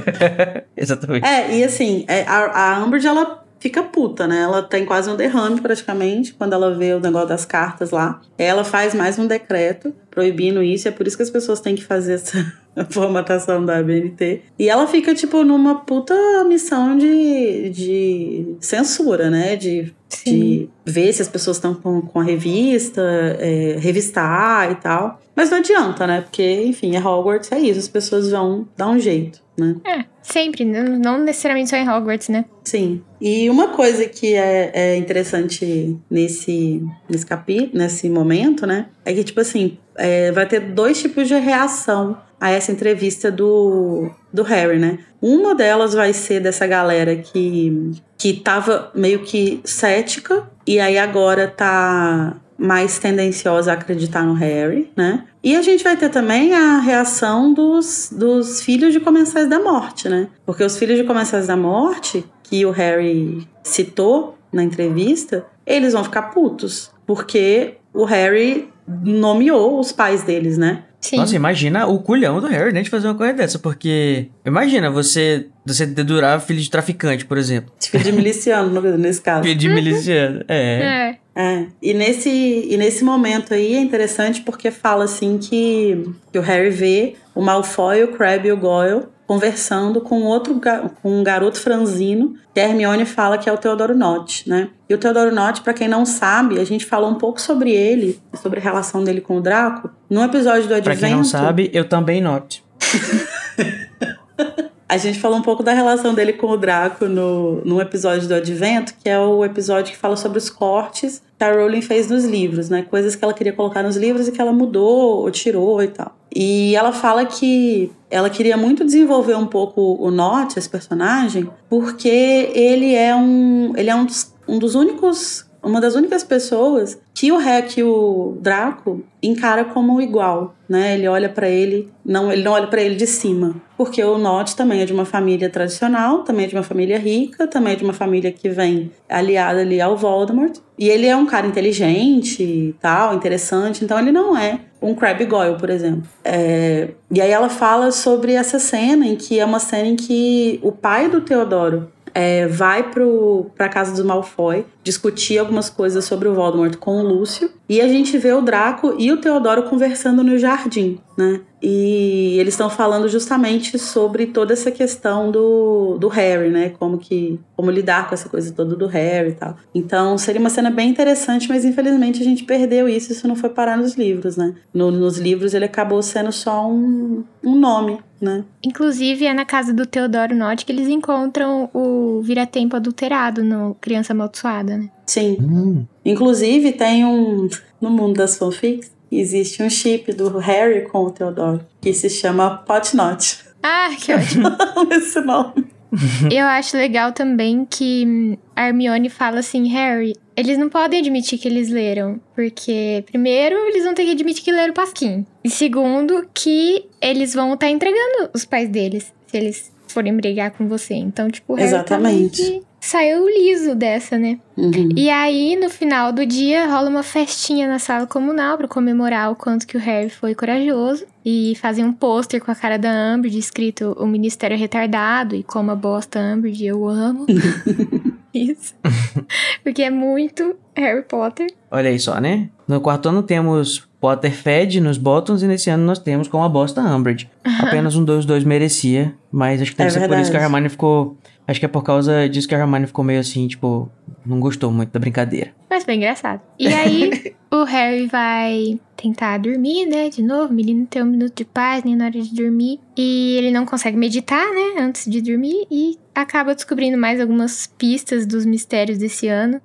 [0.75, 1.25] Exatamente.
[1.25, 4.41] É, e assim, é, a, a Umbridge, ela fica puta, né?
[4.41, 8.21] Ela tem quase um derrame praticamente quando ela vê o negócio das cartas lá.
[8.37, 11.75] Ela faz mais um decreto proibindo isso, e é por isso que as pessoas têm
[11.75, 12.53] que fazer essa
[12.89, 14.41] formatação da BNT.
[14.57, 19.55] E ela fica, tipo, numa puta missão de, de censura, né?
[19.55, 19.93] De,
[20.25, 23.01] de ver se as pessoas estão com, com a revista,
[23.39, 25.19] é, revistar e tal.
[25.35, 26.21] Mas não adianta, né?
[26.21, 29.75] Porque, enfim, é Hogwarts, é isso, as pessoas vão dar um jeito, né?
[29.85, 32.45] É, sempre, não necessariamente só em Hogwarts, né?
[32.63, 33.01] Sim.
[33.19, 38.87] E uma coisa que é, é interessante nesse, nesse capítulo, nesse momento, né?
[39.03, 44.09] É que, tipo assim, é, vai ter dois tipos de reação a essa entrevista do,
[44.31, 44.99] do Harry, né?
[45.21, 51.47] Uma delas vai ser dessa galera que, que tava meio que cética e aí agora
[51.47, 55.25] tá mais tendenciosa a acreditar no Harry, né?
[55.43, 60.09] E a gente vai ter também a reação dos, dos filhos de Comensais da Morte,
[60.09, 60.27] né?
[60.45, 66.03] Porque os filhos de Comensais da Morte, que o Harry citou na entrevista, eles vão
[66.03, 66.91] ficar putos.
[67.05, 70.83] Porque o Harry nomeou os pais deles, né?
[71.01, 71.17] Sim.
[71.17, 75.47] Nossa, imagina o culhão do Harry, né, de fazer uma coisa dessa, porque imagina você
[75.63, 77.71] você dedurar filho de traficante, por exemplo.
[77.79, 79.43] Filho de miliciano, nesse caso.
[79.43, 81.11] Filho de miliciano, é.
[81.11, 81.17] é.
[81.35, 86.41] É, e nesse, e nesse momento aí é interessante porque fala assim que, que o
[86.41, 90.61] Harry vê o Malfoy, o Crabbe e o Goyle conversando com outro
[91.01, 94.69] com um garoto franzino que a Hermione fala que é o Teodoro Nott, né?
[94.87, 98.21] E o Teodoro Nott, para quem não sabe, a gente falou um pouco sobre ele,
[98.35, 100.99] sobre a relação dele com o Draco, no episódio do Advento.
[100.99, 102.63] Pra quem não sabe, eu também Nott.
[104.87, 108.35] A gente falou um pouco da relação dele com o Draco no, no episódio do
[108.35, 112.23] Advento, que é o episódio que fala sobre os cortes que a Rowling fez nos
[112.23, 112.83] livros, né?
[112.83, 116.15] Coisas que ela queria colocar nos livros e que ela mudou ou tirou e tal.
[116.33, 122.07] E ela fala que ela queria muito desenvolver um pouco o Nott, esse personagem, porque
[122.53, 127.31] ele é um, ele é um dos, um dos únicos uma das únicas pessoas que
[127.31, 130.93] o que o Draco encara como igual, né?
[130.93, 134.55] Ele olha para ele, não, ele não olha para ele de cima, porque o Nott
[134.55, 137.83] também é de uma família tradicional, também é de uma família rica, também é de
[137.83, 143.15] uma família que vem aliada ali ao Voldemort, e ele é um cara inteligente tal,
[143.15, 146.03] interessante, então ele não é um Crabbe Goyle, por exemplo.
[146.23, 146.89] É...
[147.11, 150.71] E aí ela fala sobre essa cena, em que é uma cena em que o
[150.71, 156.35] pai do Teodoro é, vai para a casa dos Malfoy discutir algumas coisas sobre o
[156.35, 160.37] Voldemort com o Lúcio e a gente vê o Draco e o Teodoro conversando no
[160.37, 161.41] jardim, né?
[161.59, 166.69] E eles estão falando justamente sobre toda essa questão do, do Harry, né?
[166.77, 169.57] Como que como lidar com essa coisa toda do Harry e tal.
[169.73, 173.49] Então seria uma cena bem interessante, mas infelizmente a gente perdeu isso, isso não foi
[173.49, 174.53] parar nos livros, né?
[174.71, 178.43] No, nos livros ele acabou sendo só um, um nome, né?
[178.63, 184.13] Inclusive é na casa do Teodoro Nott que eles encontram o vira-tempo adulterado no Criança
[184.13, 184.74] Amaldiçoada?
[185.05, 185.37] Sim.
[185.39, 185.85] Hum.
[186.03, 187.47] Inclusive tem um
[187.79, 192.57] no mundo das fanfics existe um chip do Harry com o Theodore que se chama
[192.57, 193.45] Potnot.
[193.61, 194.49] Ah, que ótimo.
[194.91, 195.67] Esse nome.
[196.31, 201.47] Eu acho legal também que a Hermione fala assim, Harry, eles não podem admitir que
[201.47, 205.25] eles leram, porque primeiro eles vão ter que admitir que leram Pasquim.
[205.43, 210.51] E segundo, que eles vão estar tá entregando os pais deles se eles forem brigar
[210.51, 210.95] com você.
[210.95, 214.37] Então, tipo, Harry Exatamente saiu liso dessa, né?
[214.55, 214.89] Uhum.
[214.95, 219.35] E aí, no final do dia, rola uma festinha na sala comunal para comemorar o
[219.35, 221.05] quanto que o Harry foi corajoso.
[221.25, 225.71] E fazem um pôster com a cara da Umbridge, escrito o Ministério Retardado e como
[225.71, 227.25] a bosta Umbridge, eu amo.
[228.31, 228.75] Isso.
[229.63, 231.47] Porque é muito Harry Potter.
[231.71, 232.49] Olha aí só, né?
[232.67, 236.49] No quarto ano temos Potter Fed nos Bottoms e nesse ano nós temos com a
[236.49, 237.29] bosta Umbridge.
[237.59, 240.19] Apenas um dos dois merecia, mas acho que deve é ser verdade.
[240.19, 241.17] por isso que a Hermione ficou
[241.47, 243.89] Acho que é por causa disso que a Hermione ficou meio assim, tipo,
[244.25, 245.53] não gostou muito da brincadeira.
[245.69, 246.41] Mas foi engraçado.
[246.59, 250.09] E aí, o Harry vai tentar dormir, né?
[250.09, 252.79] De novo, o menino tem um minuto de paz, nem na hora de dormir.
[252.97, 254.81] E ele não consegue meditar, né?
[254.81, 255.67] Antes de dormir.
[255.69, 259.59] E acaba descobrindo mais algumas pistas dos mistérios desse ano.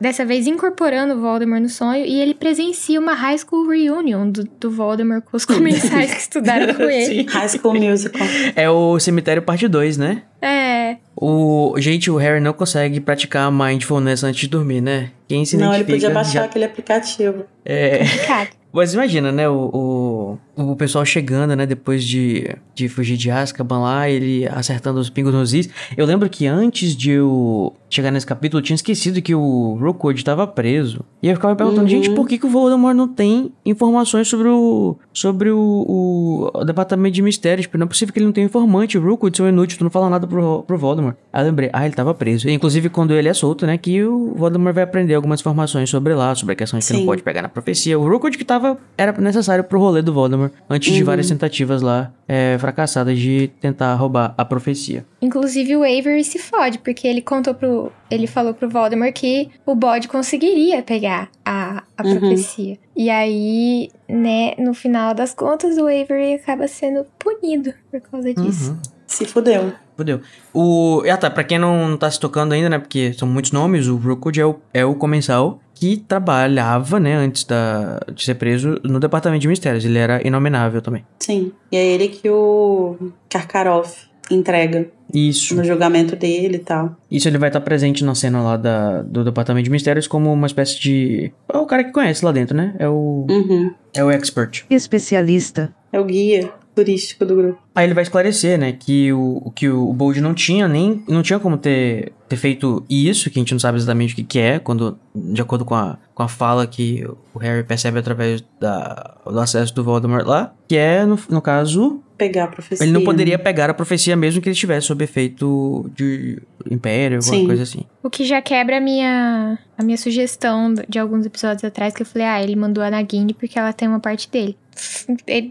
[0.00, 2.04] Dessa vez incorporando o Voldemort no sonho.
[2.04, 6.72] E ele presencia uma High School Reunion do, do Voldemort com os comensais que estudaram
[6.74, 7.26] com ele.
[7.28, 8.26] High School Musical.
[8.54, 10.22] É o Cemitério Parte 2, né?
[10.40, 10.96] É.
[11.16, 13.50] O, gente, o Harry não consegue praticar
[13.98, 15.10] mindfulness antes de dormir, né?
[15.26, 16.44] Quem se Não, ele podia baixar já...
[16.44, 17.44] aquele aplicativo.
[17.64, 18.02] É.
[18.72, 23.80] Mas imagina, né, o, o, o, pessoal chegando, né, depois de, de fugir de Azkaban
[23.80, 25.68] lá, ele acertando os pingos nos is.
[25.96, 30.18] Eu lembro que antes de eu chegar nesse capítulo, eu tinha esquecido que o Rookwood
[30.18, 31.04] estava preso.
[31.22, 31.88] E eu ficava me perguntando, uhum.
[31.88, 37.14] gente, por que, que o Voldemort não tem informações sobre o sobre o, o, departamento
[37.14, 37.66] de mistérios?
[37.66, 38.98] Tipo, não é possível que ele não tenha informante.
[38.98, 41.16] O Rookwood, seu inútil, tu não fala nada pro, pro Voldemort.
[41.32, 42.48] Aí eu lembrei, ah, ele estava preso.
[42.48, 46.14] E, inclusive, quando ele é solto, né, que o Voldemort vai aprender algumas informações sobre
[46.14, 47.98] lá, sobre a questão de que não pode pegar na profecia.
[47.98, 50.94] O Rookwood que tava, era necessário pro rolê do Voldemort, antes uhum.
[50.94, 55.04] de várias tentativas lá é, fracassadas de tentar roubar a profecia.
[55.20, 59.74] Inclusive, o Avery se fode, porque ele contou pro ele falou pro Voldemort que o
[59.74, 62.18] bode conseguiria pegar a, a uhum.
[62.18, 62.78] profecia.
[62.96, 68.72] E aí, né, no final das contas, o Avery acaba sendo punido por causa disso.
[68.72, 68.78] Uhum.
[69.06, 69.72] Se fudeu.
[69.96, 70.20] Fudeu.
[70.52, 71.02] O.
[71.10, 71.30] Ah, tá.
[71.30, 72.78] Pra quem não tá se tocando ainda, né?
[72.78, 77.44] Porque são muitos nomes, o Rookwood é o, é o comensal que trabalhava, né, antes
[77.44, 79.84] da, de ser preso no departamento de mistérios.
[79.84, 81.04] Ele era inominável também.
[81.20, 81.52] Sim.
[81.70, 82.96] E é ele que o
[83.30, 84.88] Karkaroff entrega.
[85.12, 85.54] Isso.
[85.54, 86.96] No julgamento dele e tal.
[87.10, 90.46] Isso ele vai estar presente na cena lá da, do Departamento de Mistérios como uma
[90.46, 91.32] espécie de.
[91.50, 92.74] É o cara que conhece lá dentro, né?
[92.78, 93.26] É o.
[93.30, 93.72] Uhum.
[93.94, 94.64] É o expert.
[94.68, 95.74] Especialista.
[95.92, 97.58] É o guia turístico do grupo.
[97.74, 101.38] Aí ele vai esclarecer, né, que o que o Bold não tinha nem não tinha
[101.40, 104.58] como ter, ter feito isso, que a gente não sabe exatamente o que, que é,
[104.60, 107.04] quando de acordo com a, com a fala que
[107.34, 112.00] o Harry percebe através da, do acesso do Voldemort lá, que é no, no caso
[112.16, 112.84] pegar a profecia.
[112.84, 117.36] Ele não poderia pegar a profecia mesmo que ele estivesse sob efeito de império, alguma
[117.36, 117.46] Sim.
[117.46, 117.84] coisa assim.
[118.02, 122.06] O que já quebra a minha, a minha sugestão de alguns episódios atrás, que eu
[122.06, 124.58] falei, ah, ele mandou a Nagini porque ela tem uma parte dele.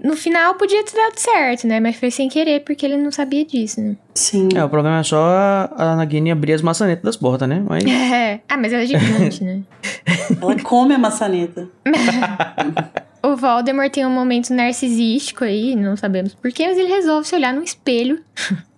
[0.04, 1.80] No final podia ter dado certo, né?
[1.80, 3.96] Mas foi sem querer, porque ele não sabia disso, né?
[4.14, 4.50] Sim.
[4.54, 7.64] É, o problema é só a Nagini abrir as maçanetas das portas, né?
[7.68, 7.84] Mas...
[8.18, 8.42] É.
[8.50, 9.62] Ah, mas ela é gigante, né?
[10.42, 11.70] ela come a maçaneta.
[13.24, 17.54] o Voldemort tem um momento narcisístico aí, não sabemos porquê, mas ele resolve se olhar
[17.54, 18.20] no espelho.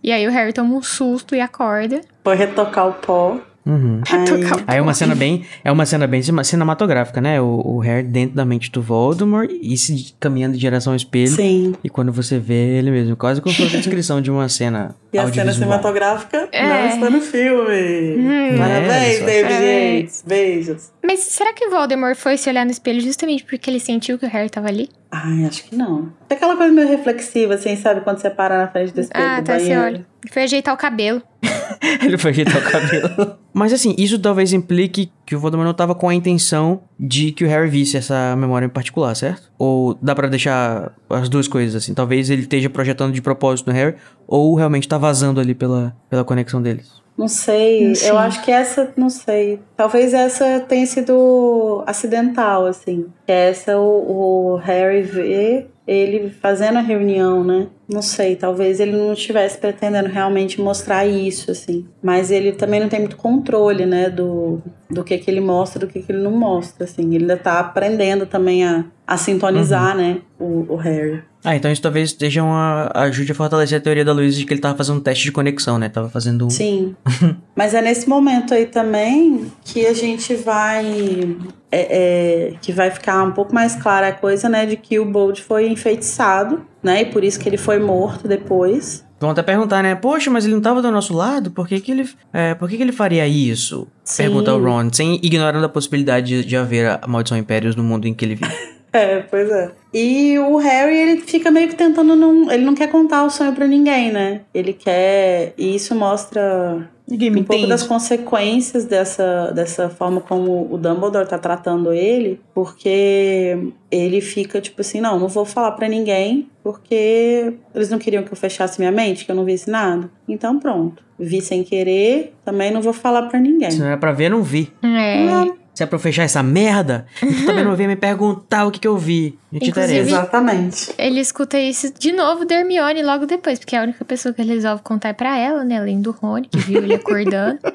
[0.04, 2.02] e aí o Harry toma um susto e acorda.
[2.24, 3.39] Foi retocar o pó.
[3.70, 4.02] Uhum.
[4.68, 7.40] Aí, é uma cena bem, é uma cena bem cinematográfica, né?
[7.40, 11.28] O, o Harry dentro da mente do Voldemort e se caminhando em direção ao espelho.
[11.32, 11.74] sim.
[11.84, 14.96] E quando você vê ele mesmo, quase como se fosse a descrição de uma cena
[15.14, 16.68] E a cena cinematográfica É.
[16.68, 18.58] não está no filme.
[18.58, 20.06] Parabéns, É, só- David É.
[20.28, 20.92] Beijos.
[21.04, 24.26] Mas será que o Voldemort foi se olhar no espelho justamente porque ele sentiu que
[24.26, 24.90] o Harry tava ali?
[25.12, 26.12] Ai, acho que não.
[26.30, 28.01] É aquela coisa meio reflexiva, assim, sabe?
[28.01, 29.82] Quando você para na frente do espelho ah, do tá, você banheiro.
[29.84, 30.05] olha.
[30.32, 31.22] Foi ajeitar o cabelo.
[32.03, 33.36] ele foi ajeitar o cabelo.
[33.51, 37.43] Mas assim, isso talvez implique que o Voldemort não tava com a intenção de que
[37.43, 39.51] o Harry visse essa memória em particular, certo?
[39.57, 41.93] Ou dá pra deixar as duas coisas assim?
[41.93, 43.95] Talvez ele esteja projetando de propósito no Harry,
[44.28, 46.99] ou realmente tá vazando ali pela, pela conexão deles.
[47.20, 47.92] Não sei.
[48.06, 49.60] Eu acho que essa, não sei.
[49.76, 53.08] Talvez essa tenha sido acidental, assim.
[53.26, 57.68] Que essa o, o Harry vê ele fazendo a reunião, né?
[57.92, 61.86] Não sei, talvez ele não estivesse pretendendo realmente mostrar isso, assim.
[62.02, 64.10] Mas ele também não tem muito controle, né?
[64.10, 67.04] Do, do que que ele mostra, do que que ele não mostra, assim.
[67.14, 70.22] Ele ainda tá aprendendo também a, a sintonizar, né?
[70.40, 71.22] O, o Harry.
[71.44, 74.54] Ah, então isso talvez esteja uma ajude a fortalecer a teoria da Luísa de que
[74.54, 75.88] ele tava fazendo um teste de conexão, né?
[75.88, 76.50] Tava fazendo um.
[76.50, 76.96] Sim.
[77.56, 81.38] Mas é nesse momento aí também que a gente vai.
[81.72, 84.66] é, é, que vai ficar um pouco mais clara a coisa, né?
[84.66, 87.02] De que o Bold foi enfeitiçado, né?
[87.02, 89.06] E por isso que ele foi morto depois.
[89.20, 89.96] Vão até perguntar, né?
[89.96, 91.52] Poxa, mas ele não tava do nosso lado?
[91.52, 92.10] Por que, que ele.
[92.34, 93.88] É, por que, que ele faria isso?
[94.04, 94.24] Sim.
[94.24, 98.08] Pergunta o Ron, sem ignorando a possibilidade de, de haver a maldição impérios no mundo
[98.08, 98.54] em que ele vive.
[98.92, 99.72] É, pois é.
[99.94, 102.52] E o Harry, ele fica meio que tentando não.
[102.52, 104.42] Ele não quer contar o sonho pra ninguém, né?
[104.54, 105.54] Ele quer.
[105.58, 107.70] E isso mostra Ninguém me um pouco entende.
[107.70, 113.58] das consequências dessa, dessa forma como o Dumbledore tá tratando ele, porque
[113.90, 118.32] ele fica tipo assim, não, não vou falar pra ninguém, porque eles não queriam que
[118.32, 120.08] eu fechasse minha mente, que eu não visse nada.
[120.28, 123.72] Então pronto, vi sem querer, também não vou falar pra ninguém.
[123.72, 124.72] Se não era pra ver, não vi.
[124.84, 125.59] É.
[125.80, 128.82] Se é pra eu fechar essa merda, então também não venha me perguntar o que,
[128.82, 129.40] que eu vi.
[129.50, 130.18] Não te Inclusive- interessa.
[130.24, 130.94] Exatamente.
[130.98, 134.54] Ele escuta isso de novo da Hermione logo depois, porque a única pessoa que ele
[134.56, 135.78] resolve contar é pra ela, né?
[135.80, 137.60] Além do Rony, que viu ele acordando.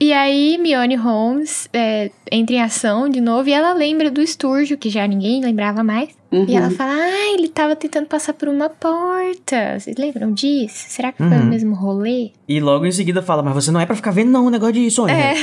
[0.00, 4.78] E aí, Hermione Holmes é, entra em ação de novo e ela lembra do Sturgio,
[4.78, 6.10] que já ninguém lembrava mais.
[6.30, 6.44] Uhum.
[6.48, 9.76] E ela fala, ah, ele tava tentando passar por uma porta.
[9.76, 10.84] Vocês lembram disso?
[10.88, 11.42] Será que foi Uhum.
[11.42, 12.30] o mesmo rolê?
[12.48, 14.74] E logo em seguida fala, mas você não é pra ficar vendo não o negócio
[14.74, 15.10] de sonho.
[15.12, 15.34] É.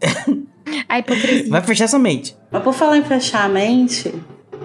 [0.88, 1.50] A hipocrisia.
[1.50, 2.36] Vai fechar essa mente.
[2.50, 4.14] Mas por falar em fechar a mente,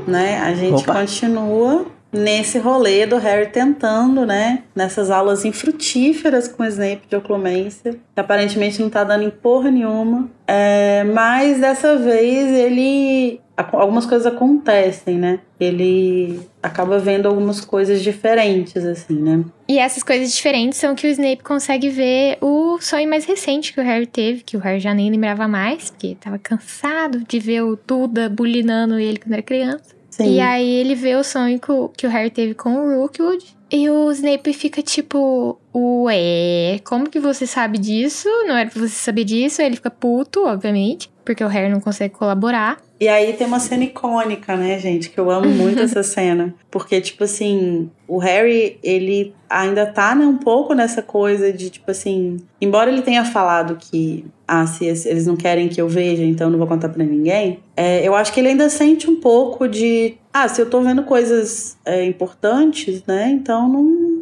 [0.07, 1.01] né, a gente Opa.
[1.01, 7.91] continua nesse rolê do Harry tentando, né, nessas aulas infrutíferas com o Snape de oclumência,
[7.91, 10.29] que aparentemente não tá dando em porra nenhuma.
[10.47, 13.41] É, mas dessa vez ele.
[13.57, 15.39] Algumas coisas acontecem, né?
[15.57, 19.45] Ele acaba vendo algumas coisas diferentes, assim, né?
[19.67, 23.79] E essas coisas diferentes são que o Snape consegue ver o sonho mais recente que
[23.79, 27.61] o Harry teve, que o Harry já nem lembrava mais, porque tava cansado de ver
[27.61, 29.95] o Duda bulinando ele quando era criança.
[30.09, 30.35] Sim.
[30.35, 33.45] E aí ele vê o sonho que o, que o Harry teve com o Rookwood.
[33.69, 38.29] E o Snape fica tipo, ué, como que você sabe disso?
[38.47, 39.61] Não era pra você saber disso.
[39.61, 42.77] Aí ele fica puto, obviamente, porque o Harry não consegue colaborar.
[42.99, 45.09] E aí tem uma cena icônica, né, gente?
[45.09, 46.53] Que eu amo muito essa cena.
[46.71, 51.91] Porque, tipo assim, o Harry, ele ainda tá, né, um pouco nessa coisa de, tipo
[51.91, 52.37] assim.
[52.61, 56.47] Embora ele tenha falado que, ah, se es- eles não querem que eu veja, então
[56.47, 57.59] eu não vou contar pra ninguém.
[57.75, 61.03] é, eu acho que ele ainda sente um pouco de, ah, se eu tô vendo
[61.03, 64.14] coisas é, importantes, né, então não,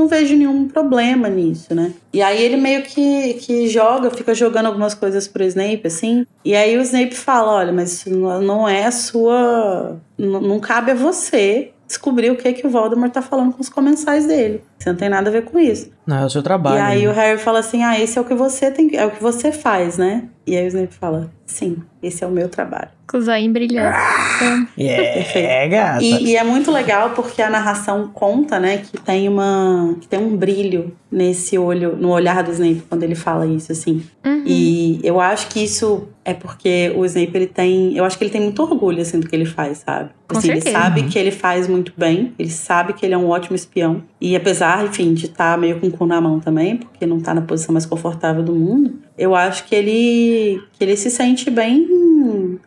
[0.00, 1.92] não, vejo nenhum problema nisso, né?
[2.12, 6.26] E aí ele meio que, que joga, fica jogando algumas coisas pro Snape, assim.
[6.44, 9.98] E aí o Snape fala: olha, mas isso não é a sua.
[10.18, 14.24] Não cabe a você descobrir o que, que o Voldemort tá falando com os comensais
[14.24, 14.62] dele.
[14.78, 15.90] Você não tem nada a ver com isso.
[16.06, 16.78] Não, é o seu trabalho.
[16.78, 17.10] e aí né?
[17.10, 19.50] o Harry fala assim: ah, esse é o que você tem, é o que você
[19.50, 20.28] faz, né?
[20.46, 22.90] E aí o Snape fala: sim, esse é o meu trabalho.
[23.08, 23.92] Com o zoinho brilhando.
[24.36, 26.02] Então, É, gata.
[26.02, 30.20] E, e é muito legal porque a narração conta, né, que tem uma que tem
[30.20, 34.04] um brilho nesse olho, no olhar do Snape quando ele fala isso assim.
[34.24, 34.44] uhum.
[34.46, 38.30] E eu acho que isso é porque o Snape ele tem, eu acho que ele
[38.30, 40.10] tem muito orgulho assim do que ele faz, sabe?
[40.28, 40.84] Com assim, ele certeza.
[40.84, 44.02] sabe que ele faz muito bem, ele sabe que ele é um ótimo espião.
[44.20, 47.34] E apesar, enfim, de estar meio com o cu na mão também, porque não tá
[47.34, 51.88] na posição mais confortável do mundo, eu acho que ele que ele se sente bem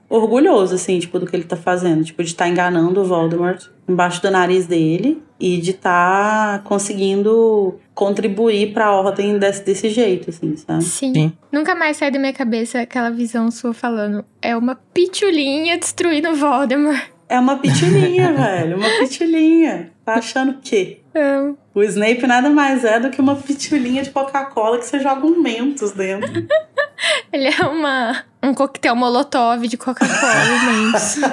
[0.10, 4.22] orgulhoso assim, tipo do que ele tá fazendo, tipo de estar enganando o Voldemort embaixo
[4.22, 10.56] do nariz dele e de estar conseguindo contribuir para a ordem desse, desse jeito, assim,
[10.56, 10.84] sabe?
[10.84, 11.14] Sim.
[11.14, 11.34] Sim.
[11.52, 14.24] Nunca mais sai da minha cabeça aquela visão sua falando.
[14.42, 17.14] É uma pitulinha destruindo o Voldemort.
[17.30, 19.92] É uma pitulinha, velho, uma pitulinha.
[20.06, 24.78] Tá achando que É, o Snape nada mais é do que uma pitulinha de Coca-Cola
[24.78, 26.32] que você joga um Mentos dentro.
[27.32, 31.16] Ele é uma, um coquetel molotov de Coca-Cola e Mentos.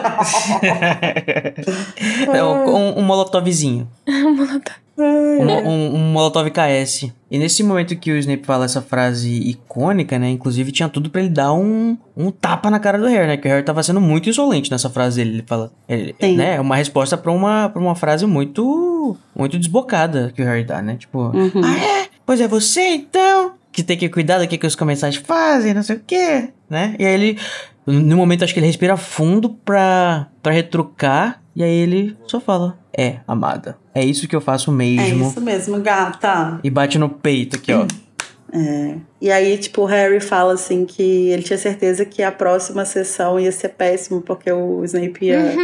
[2.33, 3.89] É um, um, um molotovzinho.
[4.07, 4.77] Um molotov.
[5.03, 7.11] Um, um, um Molotov KS.
[7.31, 10.29] E nesse momento que o Snape fala essa frase icônica, né?
[10.31, 13.37] Inclusive tinha tudo pra ele dar um, um tapa na cara do Harry, né?
[13.37, 15.37] Que o Harry tava sendo muito insolente nessa frase dele.
[15.37, 15.73] Ele fala.
[15.89, 16.37] Ele, Sim.
[16.37, 16.57] né?
[16.57, 19.17] É uma resposta pra uma, pra uma frase muito.
[19.35, 20.97] Muito desbocada que o Harry dá, né?
[20.97, 21.19] Tipo.
[21.29, 21.63] Uhum.
[21.65, 22.09] Ah, é?
[22.27, 23.53] Pois é você então?
[23.73, 26.97] Que tem que cuidar do que, que os comensais fazem, não sei o quê, né?
[26.99, 27.39] E aí ele.
[27.87, 31.40] No momento, acho que ele respira fundo pra, pra retrucar.
[31.55, 33.77] E aí ele só fala: É, amada.
[33.95, 35.29] É isso que eu faço É mesmo.
[35.29, 36.61] isso mesmo, gata.
[36.63, 37.87] E bate no peito aqui, ó.
[38.53, 38.97] É.
[39.21, 43.39] E aí, tipo, o Harry fala assim que ele tinha certeza que a próxima sessão
[43.39, 45.55] ia ser péssimo, porque o Snape ia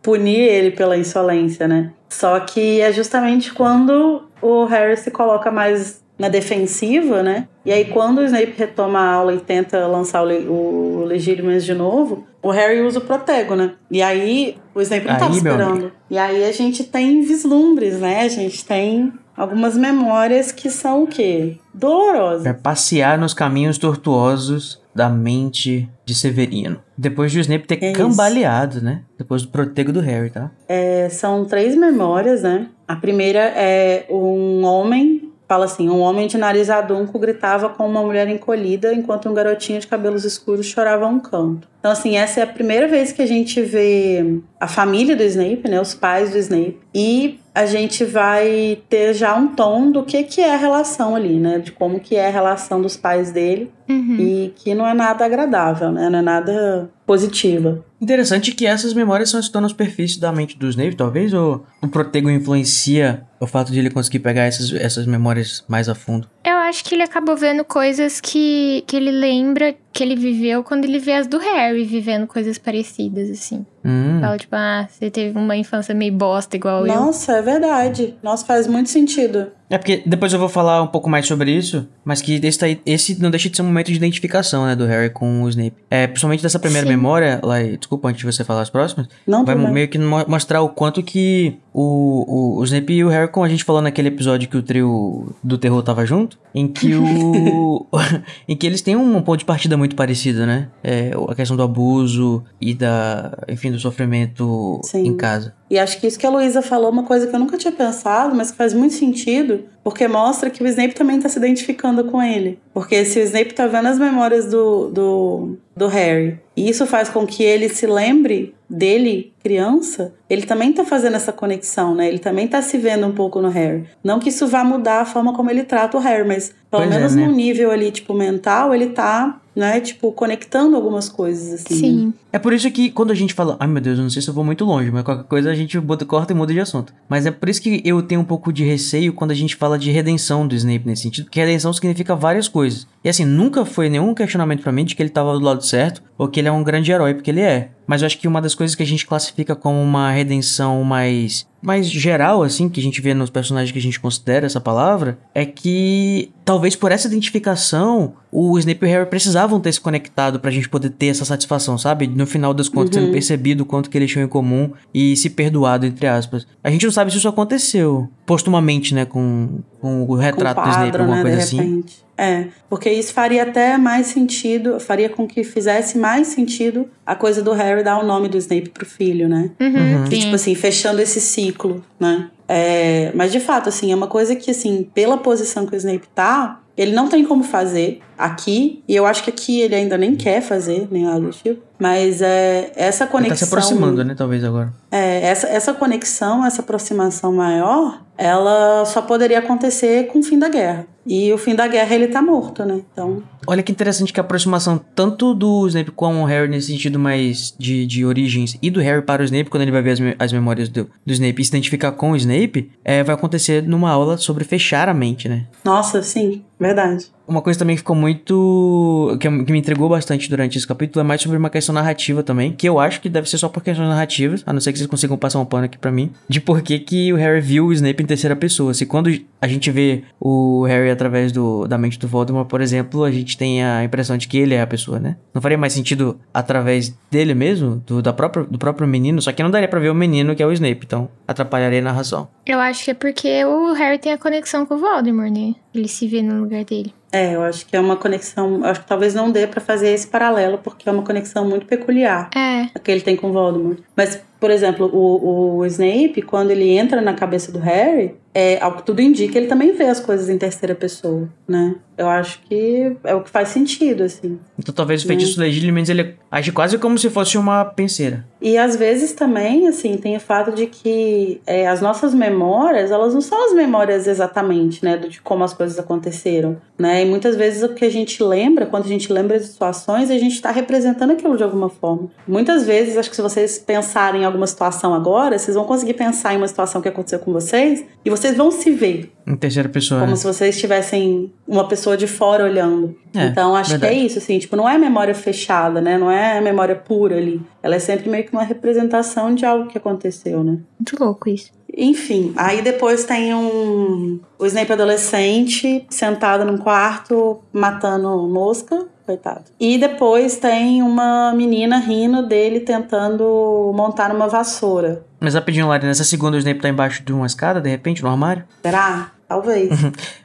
[0.00, 1.90] punir ele pela insolência, né?
[2.08, 7.48] Só que é justamente quando o Harry se coloca mais na defensiva, né?
[7.64, 11.74] E aí, quando o Snape retoma a aula e tenta lançar o, o Legítimas de
[11.74, 13.72] novo, o Harry usa o Protego, né?
[13.90, 15.92] E aí, o Snape não Aí, tava meu esperando.
[16.10, 18.22] E aí, a gente tem vislumbres, né?
[18.22, 21.58] A gente tem algumas memórias que são o quê?
[21.74, 22.42] Dolorosas.
[22.44, 26.80] Pra passear nos caminhos tortuosos da mente de Severino.
[26.96, 29.02] Depois de o Snape ter É cambaleado, né?
[29.18, 30.50] Depois do protego do Harry, tá?
[30.66, 32.68] É, são três memórias, né?
[32.88, 38.02] A primeira é um homem, fala assim, um homem de nariz adunco gritava com uma
[38.02, 41.68] mulher encolhida enquanto um garotinho de cabelos escuros chorava a um canto.
[41.78, 45.68] Então, assim, essa é a primeira vez que a gente vê a família do Snape,
[45.68, 45.80] né?
[45.80, 46.80] Os pais do Snape.
[46.92, 51.40] E a gente vai ter já um tom do que, que é a relação ali,
[51.40, 51.58] né?
[51.58, 53.72] De como que é a relação dos pais dele.
[53.88, 54.16] Uhum.
[54.18, 56.10] E que não é nada agradável, né?
[56.10, 57.82] Não é nada positiva.
[57.98, 61.88] Interessante que essas memórias são estão na superfície da mente do Snape, talvez, ou o
[61.88, 66.28] protego influencia o fato de ele conseguir pegar essas, essas memórias mais a fundo?
[66.44, 70.84] Eu acho que ele acabou vendo coisas que, que ele lembra que ele viveu quando
[70.84, 73.64] ele vê as do Harry vivendo coisas parecidas, assim.
[73.86, 74.20] Hum.
[74.20, 76.94] Fala, tipo, ah, você teve uma infância meio bosta igual eu.
[76.94, 78.14] Nossa, é verdade.
[78.22, 79.46] Nossa, faz muito sentido.
[79.68, 82.80] É porque depois eu vou falar um pouco mais sobre isso, mas que esse, daí-
[82.86, 85.74] esse não deixa de ser um momento de identificação, né, do Harry com o Snape.
[85.90, 86.92] É, principalmente dessa primeira Sim.
[86.92, 89.72] memória, lá, desculpa, antes de você falar as próximas, Não vai bem.
[89.72, 93.44] meio que mo- mostrar o quanto que o, o, o Snape e o Harry, como
[93.44, 97.86] a gente falou naquele episódio que o trio do terror tava junto, em que o.
[98.48, 100.68] em que eles têm um ponto de partida muito parecido, né?
[100.82, 103.36] É, a questão do abuso e da.
[103.48, 105.06] enfim, do sofrimento Sim.
[105.06, 105.54] em casa.
[105.68, 107.72] E acho que isso que a Luísa falou é uma coisa que eu nunca tinha
[107.72, 112.04] pensado, mas que faz muito sentido, porque mostra que o Snape também tá se identificando
[112.04, 112.58] com ele.
[112.72, 117.08] Porque se o Snape tá vendo as memórias do, do, do Harry, e isso faz
[117.08, 122.08] com que ele se lembre dele, criança, ele também tá fazendo essa conexão, né?
[122.08, 123.84] Ele também tá se vendo um pouco no Harry.
[124.02, 126.94] Não que isso vá mudar a forma como ele trata o Harry, mas pelo Pois
[126.94, 127.26] é, menos né?
[127.26, 131.74] no nível ali, tipo, mental, ele tá, né, tipo, conectando algumas coisas, assim.
[131.74, 131.80] né?
[131.80, 132.14] Sim.
[132.32, 134.28] É por isso que quando a gente fala, ai meu Deus, eu não sei se
[134.28, 136.92] eu vou muito longe, mas qualquer coisa a gente bota, corta e muda de assunto.
[137.08, 139.78] Mas é por isso que eu tenho um pouco de receio quando a gente fala
[139.78, 142.86] de redenção do Snape nesse sentido, porque redenção significa várias coisas.
[143.02, 146.02] E assim, nunca foi nenhum questionamento pra mim de que ele tava do lado certo
[146.18, 147.70] ou que ele é um grande herói, porque ele é.
[147.86, 151.46] Mas eu acho que uma das coisas que a gente classifica como uma redenção mais
[151.66, 155.18] mais geral, assim, que a gente vê nos personagens que a gente considera essa palavra,
[155.34, 160.38] é que talvez por essa identificação, o Snape e o Harry precisavam ter se conectado
[160.38, 162.06] pra gente poder ter essa satisfação, sabe?
[162.06, 165.28] No final das contas, tendo percebido o quanto que eles tinham em comum e se
[165.28, 166.46] perdoado, entre aspas.
[166.62, 170.64] A gente não sabe se isso aconteceu postumamente, né, com, com o com retrato o
[170.64, 171.56] do Snape, quadro, alguma né, coisa de assim.
[171.56, 172.06] repente.
[172.18, 177.42] É, porque isso faria até mais sentido, faria com que fizesse mais sentido a coisa
[177.42, 179.50] do Harry dar o nome do Snape pro filho, né?
[179.60, 180.20] Uhum, E, sim.
[180.20, 182.30] tipo assim, fechando esse ciclo, né?
[182.48, 186.06] É, mas de fato, assim, é uma coisa que, assim, pela posição que o Snape
[186.14, 190.14] tá, ele não tem como fazer aqui, e eu acho que aqui ele ainda nem
[190.14, 191.60] quer fazer, nem nada do tipo.
[191.78, 193.38] Mas é, essa Ele conexão.
[193.38, 194.72] tá se aproximando, né, talvez agora.
[194.90, 200.48] É, essa, essa conexão, essa aproximação maior, ela só poderia acontecer com o fim da
[200.48, 200.86] guerra.
[201.08, 202.80] E o fim da guerra ele tá morto, né?
[202.92, 206.98] Então, Olha que interessante que a aproximação tanto do Snape com o Harry nesse sentido
[206.98, 210.00] mais de, de origens e do Harry para o Snape, quando ele vai ver as,
[210.00, 213.62] me- as memórias do, do Snape e se identificar com o Snape, é, vai acontecer
[213.62, 215.46] numa aula sobre fechar a mente, né?
[215.64, 217.06] nossa, sim, verdade.
[217.26, 219.16] Uma coisa também que ficou muito.
[219.20, 222.52] Que, me entregou bastante durante esse capítulo é mais sobre uma questão narrativa também.
[222.52, 224.88] Que eu acho que deve ser só por questões narrativas, a não ser que vocês
[224.88, 226.12] consigam passar um pano aqui pra mim.
[226.28, 228.72] De por que, que o Harry viu o Snape em terceira pessoa.
[228.74, 229.10] Se quando
[229.40, 233.36] a gente vê o Harry através do, da mente do Voldemort, por exemplo, a gente
[233.36, 235.16] tem a impressão de que ele é a pessoa, né?
[235.34, 239.42] Não faria mais sentido através dele mesmo, do, da própria, do próprio menino, só que
[239.42, 242.28] não daria pra ver o menino que é o Snape, então atrapalharia a narração.
[242.44, 245.54] Eu acho que é porque o Harry tem a conexão com o Voldemort, né?
[245.76, 246.92] Ele se vê no lugar dele.
[247.12, 248.64] É, eu acho que é uma conexão.
[248.64, 252.30] Acho que talvez não dê pra fazer esse paralelo, porque é uma conexão muito peculiar
[252.36, 252.68] É.
[252.74, 253.78] a que ele tem com o Voldemort.
[253.96, 258.76] Mas, por exemplo, o, o Snape, quando ele entra na cabeça do Harry, é, ao
[258.76, 261.76] que tudo indica, ele também vê as coisas em terceira pessoa, né?
[261.96, 264.38] Eu acho que é o que faz sentido, assim.
[264.58, 268.24] Então talvez o feitiço legílimens ele age quase como se fosse uma penseira.
[268.40, 273.14] E às vezes também, assim, tem o fato de que é, as nossas memórias, elas
[273.14, 277.02] não são as memórias exatamente, né, de como as coisas aconteceram, né?
[277.02, 280.18] E muitas vezes o que a gente lembra, quando a gente lembra de situações, a
[280.18, 282.08] gente está representando aquilo de alguma forma.
[282.26, 286.34] Muitas vezes, acho que se vocês pensarem em alguma situação agora, vocês vão conseguir pensar
[286.34, 290.00] em uma situação que aconteceu com vocês e vocês vão se ver Em terceira pessoa.
[290.00, 290.16] como né?
[290.16, 292.94] se vocês tivessem uma pessoa de fora olhando.
[293.12, 293.92] É, então acho verdade.
[293.92, 295.98] que é isso, assim, tipo, não é memória fechada, né?
[295.98, 297.42] Não é memória pura ali.
[297.60, 300.58] Ela é sempre meio que uma representação de algo que aconteceu, né?
[300.78, 301.50] Muito louco isso.
[301.76, 309.44] Enfim, aí depois tem um o Snape adolescente sentado num quarto matando mosca, coitado.
[309.58, 315.04] E depois tem uma menina rindo dele tentando montar numa vassoura.
[315.20, 318.08] Mas rapidinho, Lari, nessa segunda o Snape tá embaixo de uma escada, de repente, no
[318.08, 318.44] armário?
[318.62, 319.12] Será?
[319.28, 319.70] Talvez.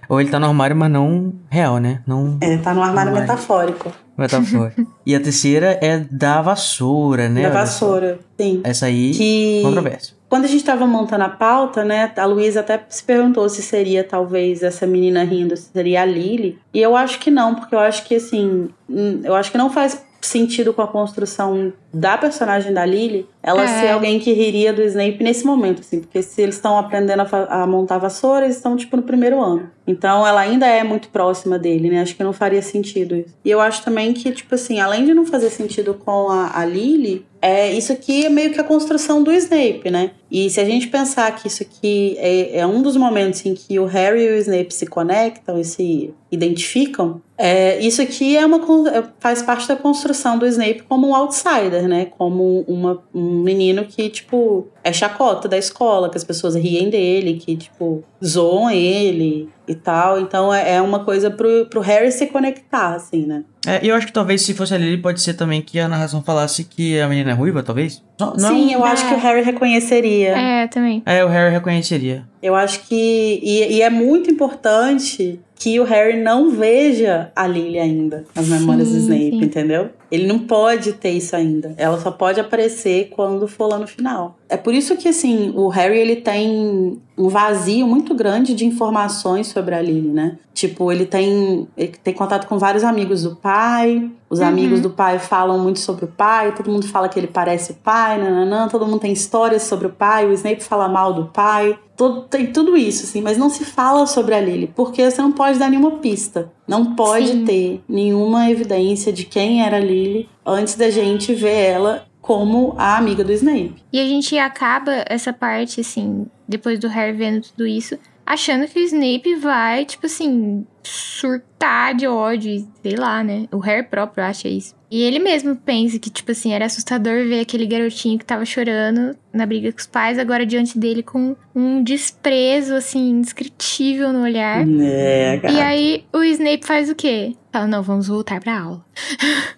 [0.08, 2.02] Ou ele tá no armário, mas não real, né?
[2.06, 3.22] Não É, tá no armário Armário.
[3.30, 3.91] metafórico.
[4.18, 4.74] metáfora.
[5.06, 7.43] e a terceira é da vassoura, né?
[7.43, 8.20] da vassoura.
[8.39, 8.62] Sim.
[8.64, 10.16] Essa aí, Que controvérsia.
[10.30, 14.02] Quando a gente estava montando a pauta, né, a Luísa até se perguntou se seria
[14.04, 16.58] talvez essa menina rindo, se seria a Lily.
[16.74, 19.70] E eu acho que não, porque eu acho que assim, hum, eu acho que não
[19.70, 23.82] faz sentido com a construção da personagem da Lily ela É.
[23.82, 27.64] ser alguém que riria do Snape nesse momento, assim, porque se eles estão aprendendo a,
[27.64, 29.70] a montar vassoura, eles estão tipo no primeiro ano.
[29.88, 32.02] Então ela ainda é muito próxima dele, né?
[32.02, 33.36] Acho que não faria sentido isso.
[33.44, 36.66] E eu acho também que, tipo assim, além de não fazer sentido com a, a
[36.66, 40.12] Lily, é, isso aqui é meio que a construção do Snape, né?
[40.30, 43.80] E se a gente pensar que isso aqui é, é um dos momentos em que
[43.80, 48.62] o Harry e o Snape se conectam e se identificam, é, isso aqui é uma,
[48.89, 52.06] é, faz parte da construção do Snape como um outsider, né?
[52.18, 57.36] Como uma, um menino que, tipo, é chacota da escola, que as pessoas riem dele,
[57.36, 60.20] que, tipo, zoam ele e tal.
[60.20, 63.44] Então é, é uma coisa pro, pro Harry se conectar, assim, né?
[63.66, 65.88] É, e eu acho que talvez se fosse a Lily, pode ser também que a
[65.88, 68.04] narração falasse que a menina é ruiva, talvez.
[68.20, 68.90] Não, não- Sim, eu é.
[68.90, 70.30] acho que o Harry reconheceria.
[70.38, 71.04] É, também.
[71.06, 72.24] É, o Harry reconheceria.
[72.42, 73.40] Eu acho que.
[73.44, 78.88] E, e é muito importante que o Harry não veja a Lily ainda nas memórias
[78.90, 79.44] do Sim, Snape, sim.
[79.44, 79.90] entendeu?
[80.12, 81.74] Ele não pode ter isso ainda.
[81.78, 84.38] Ela só pode aparecer quando for lá no final.
[84.52, 89.47] É por isso que, assim, o Harry ele tem um vazio muito grande de informações
[89.47, 90.38] sobre a Lily, né?
[90.54, 94.12] Tipo, ele tem, ele tem contato com vários amigos do pai.
[94.30, 94.47] Os Uhum.
[94.47, 96.54] amigos do pai falam muito sobre o pai.
[96.54, 98.68] Todo mundo fala que ele parece o pai, nananã.
[98.68, 100.26] Todo mundo tem histórias sobre o pai.
[100.28, 101.80] O Snape fala mal do pai.
[101.95, 105.32] Todo- tem tudo isso, assim, mas não se fala sobre a Lily, porque você não
[105.32, 106.52] pode dar nenhuma pista.
[106.68, 107.45] Não pode Sim.
[107.45, 112.96] ter nenhuma evidência de quem era a Lily antes da gente ver ela como a
[112.96, 113.76] amiga do Snape.
[113.92, 118.80] E a gente acaba essa parte, assim, depois do Harry vendo tudo isso, achando que
[118.80, 123.48] o Snape vai, tipo assim, surtar de ódio, sei lá, né?
[123.52, 124.74] O Harry próprio acha isso.
[124.90, 129.14] E ele mesmo pensa que, tipo assim, era assustador ver aquele garotinho que tava chorando
[129.34, 134.66] na briga com os pais, agora diante dele com um desprezo, assim, indescritível no olhar.
[134.82, 137.34] É, E aí o Snape faz o quê?
[137.52, 138.86] Fala, não, vamos voltar pra aula.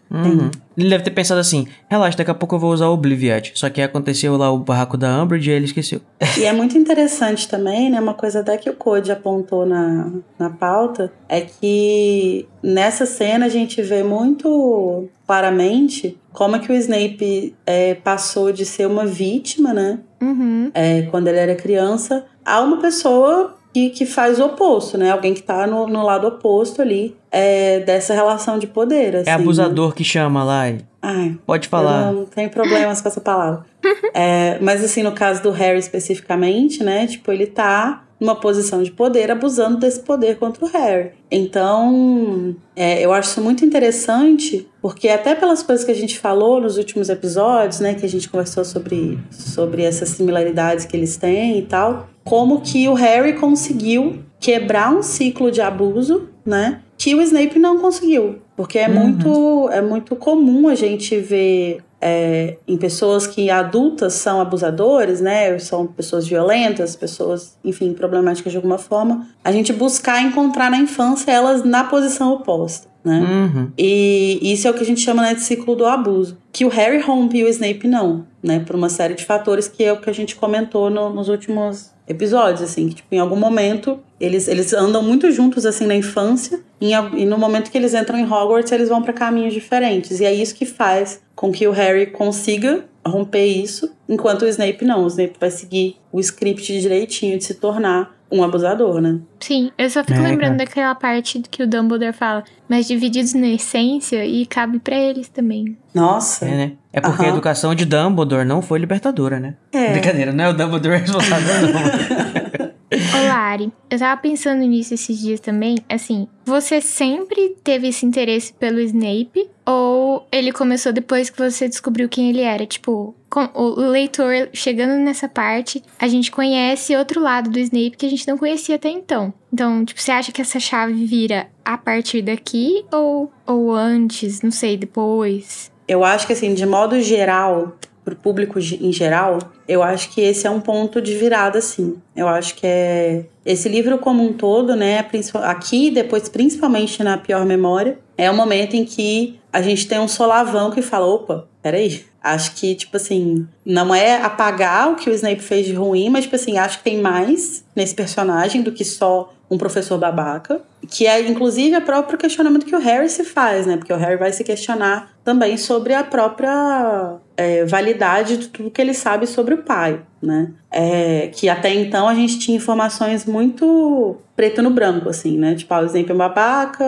[0.09, 0.49] Uhum.
[0.75, 3.51] Ele deve ter pensado assim: relaxa, daqui a pouco eu vou usar o Obliviate.
[3.55, 6.01] Só que aconteceu lá o barraco da Umbridge e ele esqueceu.
[6.37, 7.99] E é muito interessante também, né?
[7.99, 13.49] Uma coisa até que o Code apontou na, na pauta é que nessa cena a
[13.49, 19.73] gente vê muito claramente como é que o Snape é, passou de ser uma vítima,
[19.73, 19.99] né?
[20.19, 20.71] Uhum.
[20.73, 25.11] é, quando ele era criança, a uma pessoa que, que faz o oposto, né?
[25.11, 29.15] Alguém que tá no, no lado oposto ali é, dessa relação de poder.
[29.17, 30.69] Assim, É abusador que chama lá.
[30.69, 30.79] e- Né?
[31.01, 32.13] Ai, Pode eu falar.
[32.13, 33.65] não tenho problemas com essa palavra.
[34.15, 37.07] É, mas assim, no caso do Harry especificamente, né?
[37.07, 41.11] Tipo, ele tá numa posição de poder, abusando desse poder contra o Harry.
[41.29, 46.61] Então, é, eu acho isso muito interessante, porque até pelas coisas que a gente falou
[46.61, 47.93] nos últimos episódios, né?
[47.93, 52.87] Que a gente conversou sobre, sobre essas similaridades que eles têm e tal, como que
[52.87, 56.79] o Harry conseguiu quebrar um ciclo de abuso, né?
[56.97, 58.37] que o Snape não conseguiu.
[58.55, 58.93] Porque é, Uhum.
[58.93, 65.57] muito, é muito comum a gente ver é, em pessoas que adultas são abusadores, né?
[65.59, 69.25] São pessoas violentas, pessoas, enfim, problemáticas de alguma forma.
[69.43, 73.19] A gente buscar encontrar na infância elas na posição oposta, né?
[73.19, 73.71] Uhum.
[73.77, 76.37] E isso é o que a gente chama né, de ciclo do abuso.
[76.51, 78.59] Que o Harry rompe e o Snape não, né?
[78.59, 81.92] Por uma série de fatores que é o que a gente comentou no- nos últimos
[82.07, 82.89] episódios, assim.
[82.89, 86.59] Que, tipo, em algum momento, eles, eles andam muito juntos, assim, na infância.
[86.93, 90.19] al- E, no momento que eles entram em Hogwarts, eles vão para caminhos diferentes.
[90.19, 94.85] E é isso que faz com que o Harry consiga romper isso, enquanto o Snape
[94.85, 95.03] não.
[95.03, 99.19] O Snape vai seguir o script direitinho de se tornar um abusador, né?
[99.39, 100.65] Sim, eu só fico É, lembrando cara.
[100.65, 105.77] daquela parte que o Dumbledore fala, mas divididos na essência e cabe pra eles também.
[105.93, 106.45] Nossa.
[106.45, 106.71] É, né?
[106.91, 107.33] É porque a Aham.
[107.33, 109.55] educação de Dumbledore não foi libertadora, né?
[109.71, 109.91] É.
[109.91, 111.53] Brincadeira, não é o Dumbledore responsável,
[112.97, 113.21] não.
[113.21, 118.53] Ô Lari, eu tava pensando nisso esses dias também, assim, você sempre teve esse interesse
[118.53, 119.49] pelo Snape?
[119.65, 122.65] Ou ele começou depois que você descobriu quem ele era?
[122.65, 123.15] Tipo,
[123.53, 128.27] o leitor chegando nessa parte, a gente conhece outro lado do Snape que a gente
[128.27, 129.33] não conhecia até então.
[129.51, 134.41] Então, tipo, você acha que essa chave vira a partir daqui ou, ou antes?
[134.41, 135.71] Não sei, depois?
[135.87, 140.21] Eu acho que, assim, de modo geral, pro público ge- em geral, eu acho que
[140.21, 141.97] esse é um ponto de virada, sim.
[142.15, 143.25] Eu acho que é.
[143.45, 145.05] Esse livro como um todo, né?
[145.43, 150.07] Aqui, depois, principalmente na pior memória, é o momento em que a gente tem um
[150.07, 152.05] solavão que fala: opa, peraí.
[152.23, 156.23] Acho que, tipo assim, não é apagar o que o Snape fez de ruim, mas,
[156.23, 160.61] tipo assim, acho que tem mais nesse personagem do que só um professor babaca.
[160.89, 163.75] Que é, inclusive, o próprio questionamento que o Harry se faz, né?
[163.75, 168.81] Porque o Harry vai se questionar também sobre a própria é, validade de tudo que
[168.81, 170.51] ele sabe sobre o pai, né?
[170.71, 175.53] É, que até então a gente tinha informações muito preto no branco, assim, né?
[175.55, 176.83] Tipo, ah, o Snape é babaca,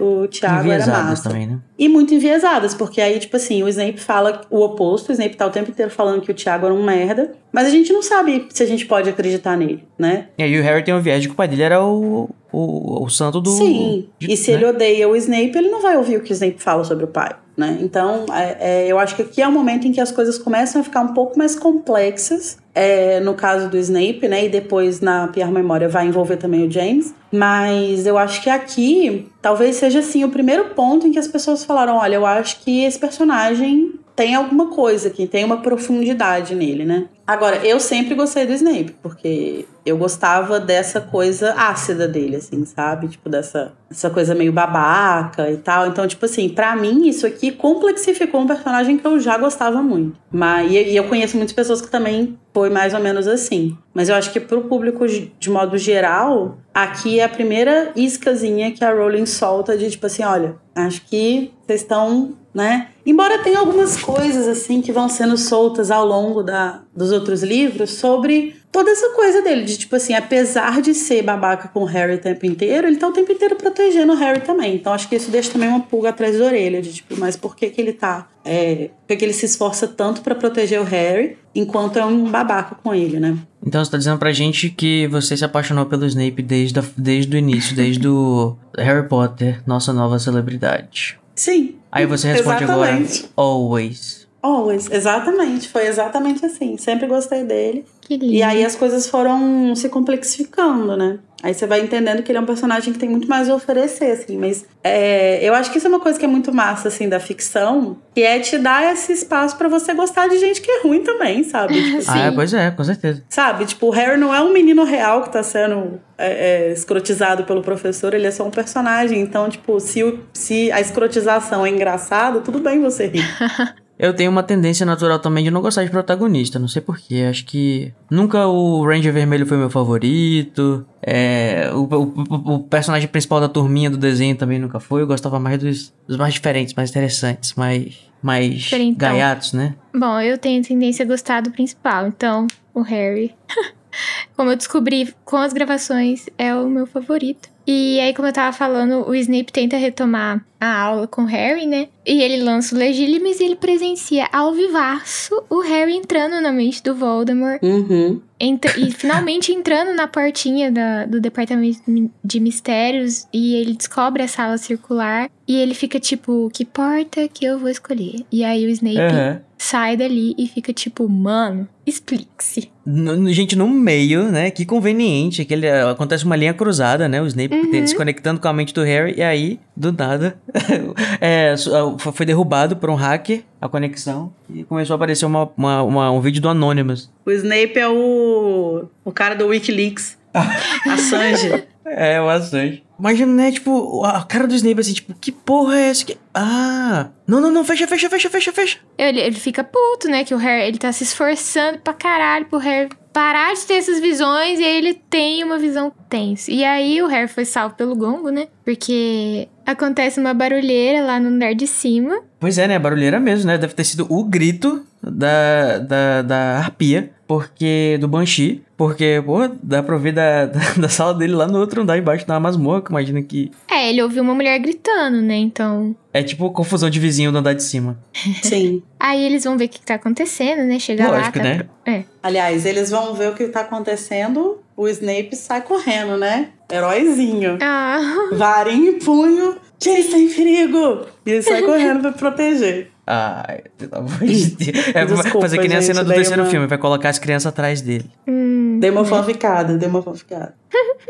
[0.00, 1.28] o, o Thiago era massa.
[1.28, 1.58] também, né?
[1.78, 5.46] E muito enviesadas, porque aí, tipo assim, o Snape fala o oposto, o Snape tá
[5.46, 8.46] o tempo inteiro falando que o Thiago era um merda, mas a gente não sabe
[8.50, 10.28] se a gente pode acreditar nele, né?
[10.36, 13.04] E aí o Harry tem um viés de que o pai dele era o, o,
[13.04, 13.50] o santo do...
[13.50, 14.56] Sim, de- e se né?
[14.58, 17.08] ele odeia o Snape, ele não vai ouvir o que o Snape fala sobre o
[17.08, 17.78] pai, né?
[17.80, 20.80] Então, é, é, eu acho que aqui é o momento em que as coisas começam
[20.80, 24.46] a ficar um pouco mais complexas, é, no caso do Snape, né?
[24.46, 27.14] E depois, na pior memória, vai envolver também o James.
[27.32, 31.64] Mas eu acho que aqui, talvez seja, assim, o primeiro ponto em que as pessoas
[31.64, 36.84] falaram, olha, eu acho que esse personagem tem alguma coisa aqui, tem uma profundidade nele,
[36.84, 37.08] né?
[37.26, 43.08] Agora, eu sempre gostei do Snape, porque eu gostava dessa coisa ácida dele, assim, sabe?
[43.08, 45.86] Tipo, dessa essa coisa meio babaca e tal.
[45.86, 50.18] Então, tipo assim, pra mim, isso aqui complexificou um personagem que eu já gostava muito.
[50.30, 53.76] Mas, e, eu conheço muitas pessoas que também foi mais ou menos assim.
[53.92, 58.72] Mas eu acho que pro público, de de modo geral, aqui é a primeira iscazinha
[58.72, 62.88] que a Rowling solta de tipo assim, olha, acho que vocês estão, né?
[63.04, 67.90] Embora tenha algumas coisas assim que vão sendo soltas ao longo da, dos outros livros
[67.90, 72.14] sobre toda essa coisa dele, de tipo assim, apesar de ser babaca com o Harry
[72.14, 74.74] o tempo inteiro, ele tá o tempo inteiro protegendo o Harry também.
[74.74, 77.54] Então acho que isso deixa também uma pulga atrás da orelha, de tipo, mas por
[77.54, 80.84] que que ele tá, é, por que que ele se esforça tanto pra proteger o
[80.84, 83.38] Harry, enquanto é um babaca com ele, né?
[83.64, 87.36] Então você tá dizendo pra gente que você se apaixonou pelo Snape desde, a- desde
[87.36, 91.16] o início, desde o Harry Potter, nossa nova celebridade.
[91.36, 91.76] Sim.
[91.92, 93.18] Aí você responde Exatamente.
[93.20, 94.23] agora, always.
[94.44, 96.76] Always, exatamente, foi exatamente assim.
[96.76, 97.86] Sempre gostei dele.
[98.02, 98.30] Que lindo.
[98.34, 101.18] E aí as coisas foram se complexificando, né?
[101.42, 104.10] Aí você vai entendendo que ele é um personagem que tem muito mais a oferecer,
[104.12, 104.36] assim.
[104.38, 107.18] Mas é, eu acho que isso é uma coisa que é muito massa, assim, da
[107.20, 111.02] ficção, que é te dar esse espaço pra você gostar de gente que é ruim
[111.02, 111.74] também, sabe?
[111.82, 112.10] Tipo, Sim.
[112.10, 113.22] Ah, pois é, com certeza.
[113.30, 113.64] Sabe?
[113.66, 117.62] Tipo, o Harry não é um menino real que tá sendo é, é, escrotizado pelo
[117.62, 119.20] professor, ele é só um personagem.
[119.20, 123.24] Então, tipo, se, o- se a escrotização é engraçada, tudo bem você rir.
[123.98, 127.26] Eu tenho uma tendência natural também de não gostar de protagonista, não sei porquê.
[127.30, 130.84] Acho que nunca o Ranger Vermelho foi meu favorito.
[131.00, 135.02] É, o, o- o personagem principal da turminha do desenho também nunca foi.
[135.02, 139.10] Eu gostava mais dos, dos mais diferentes, mais interessantes, mais, mais Diferentão.
[139.10, 139.74] gaiatos, né?
[139.94, 143.32] Bom, eu tenho tendência a gostar do principal, então o Harry.
[144.36, 147.48] como eu descobri com as gravações, é o meu favorito.
[147.66, 151.66] E aí, como eu tava falando, o Snape tenta retomar a aula com o Harry,
[151.66, 151.88] né?
[152.06, 156.82] E ele lança o Legílimes e ele presencia ao vivaço o Harry entrando na mente
[156.82, 157.62] do Voldemort.
[157.62, 158.20] Uhum.
[158.38, 161.80] Entra- e finalmente entrando na portinha da- do departamento
[162.22, 167.44] de mistérios e ele descobre a sala circular e ele fica tipo, que porta que
[167.46, 168.24] eu vou escolher?
[168.30, 169.40] E aí o Snape Aham.
[169.56, 172.70] sai dali e fica tipo, mano, explique-se.
[172.86, 174.50] N- gente, no meio, né?
[174.50, 175.44] Que conveniente.
[175.44, 177.20] Que ele, acontece uma linha cruzada, né?
[177.20, 177.86] O Snape Uhum.
[177.86, 179.14] se conectando com a mente do Harry.
[179.16, 180.36] E aí, do nada,
[181.20, 184.32] é, ah, foi derrubado por um hacker a conexão.
[184.54, 187.10] E começou a aparecer uma, uma- uma- um vídeo do Anonymous.
[187.26, 190.16] O Snape é o, o cara do Wikileaks.
[190.86, 191.64] Assange.
[191.86, 192.83] É, o Assange.
[192.98, 193.52] Imagina, né?
[193.52, 196.04] Tipo, a cara do Snape assim, tipo, que porra é essa?
[196.04, 196.16] Que...
[196.32, 197.10] Ah!
[197.26, 198.78] Não, não, não, fecha, fecha, fecha, fecha, fecha.
[198.96, 200.24] Ele, ele fica puto, né?
[200.24, 204.00] Que o Harry, ele tá se esforçando pra caralho pro Harry parar de ter essas
[204.00, 206.50] visões e aí ele tem uma visão tensa.
[206.50, 208.48] E aí o Harry foi salvo pelo gongo, né?
[208.64, 212.20] Porque acontece uma barulheira lá no andar de cima.
[212.44, 212.78] Pois é, né?
[212.78, 213.56] Barulheira mesmo, né?
[213.56, 217.96] Deve ter sido o grito da, da, da arpia, porque.
[217.98, 218.62] do Banshee.
[218.76, 222.26] Porque, pô, dá pra ouvir da, da, da sala dele lá no outro andar embaixo
[222.26, 223.50] da masmorra, que imagina que.
[223.70, 225.36] É, ele ouviu uma mulher gritando, né?
[225.36, 225.96] Então.
[226.12, 227.98] É tipo confusão de vizinho do andar de cima.
[228.44, 228.82] Sim.
[229.00, 230.78] Aí eles vão ver o que, tá acontecendo, né?
[230.78, 231.16] Chega lá.
[231.16, 231.62] Lógico, tá né?
[231.62, 232.04] pro- É.
[232.22, 234.58] Aliás, eles vão ver o que tá acontecendo.
[234.76, 236.48] O Snape sai correndo, né?
[236.70, 237.56] Heróizinho.
[237.62, 238.00] Ah,
[238.36, 239.56] Varinha em punho.
[239.84, 241.06] Gente, tá em perigo!
[241.26, 242.90] E ele sai correndo pra proteger.
[243.06, 244.88] Ai, pelo amor de Deus.
[244.94, 247.46] É Desculpa, fazer que nem a cena do terceiro uma- filme, vai colocar as crianças
[247.46, 248.10] atrás dele.
[248.26, 250.54] hum, Dei uma fanficada, dei uma fanficada.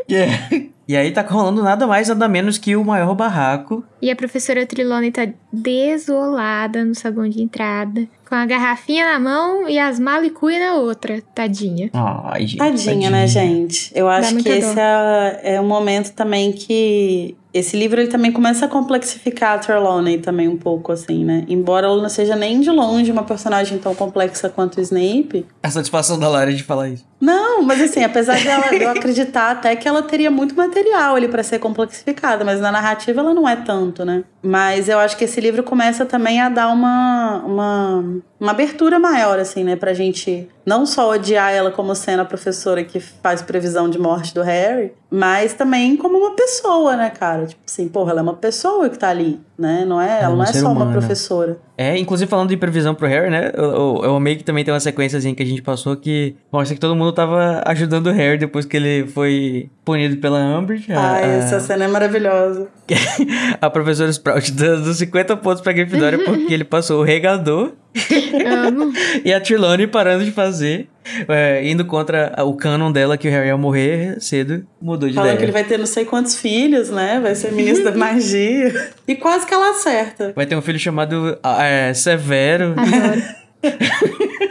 [0.87, 3.83] E aí tá rolando nada mais, nada menos que o maior barraco.
[3.99, 9.67] E a professora Trilone tá desolada no saguão de entrada, com a garrafinha na mão
[9.67, 11.89] e as malicuia na outra, tadinha.
[11.93, 12.57] Ai, gente.
[12.57, 13.91] Tadinha, né, gente?
[13.95, 17.35] Eu acho que muita esse é, é um momento também que.
[17.55, 21.45] Esse livro ele também começa a complexificar a Trelawney também um pouco, assim, né?
[21.47, 25.45] Embora ela não seja nem de longe uma personagem tão complexa quanto o Snape.
[25.63, 27.05] A satisfação da Lara de falar isso.
[27.21, 31.29] Não, mas assim, apesar de, ela, eu acreditar até que ela teria muito material ali
[31.29, 34.25] pra ser complexificada, mas na narrativa ela não é tanto, né?
[34.43, 39.39] Mas eu acho que esse livro começa também a dar uma, uma, uma abertura maior,
[39.39, 39.75] assim, né?
[39.75, 44.35] Pra gente não só odiar ela como sendo a professora que faz previsão de morte
[44.35, 47.47] do Harry, mas também como uma pessoa, né, cara?
[47.47, 49.85] Tipo assim, porra, ela é uma pessoa que tá ali, né?
[49.85, 51.57] Não é, ela um não é só uma professora.
[51.77, 53.51] É, inclusive falando de previsão pro Harry, né?
[53.53, 56.73] Eu, eu, eu amei que também tem uma sequenciazinha que a gente passou que mostra
[56.75, 60.91] que todo mundo tava ajudando o Harry depois que ele foi punido pela Umbridge.
[60.91, 62.67] Ai, a- essa cena é maravilhosa.
[63.61, 67.71] a professora Sprout dando 50 pontos pra Grifinória porque ele passou o regador
[69.23, 70.87] e a Trelawney parando de fazer,
[71.27, 75.29] é, indo contra o canon dela que o Harry ia morrer cedo, mudou de Falando
[75.29, 75.37] ideia.
[75.37, 77.19] que ele vai ter não sei quantos filhos, né?
[77.21, 78.89] Vai ser ministro da magia.
[79.07, 80.33] E quase que ela acerta.
[80.35, 82.73] Vai ter um filho chamado é, Severo.
[82.77, 83.23] Adoro.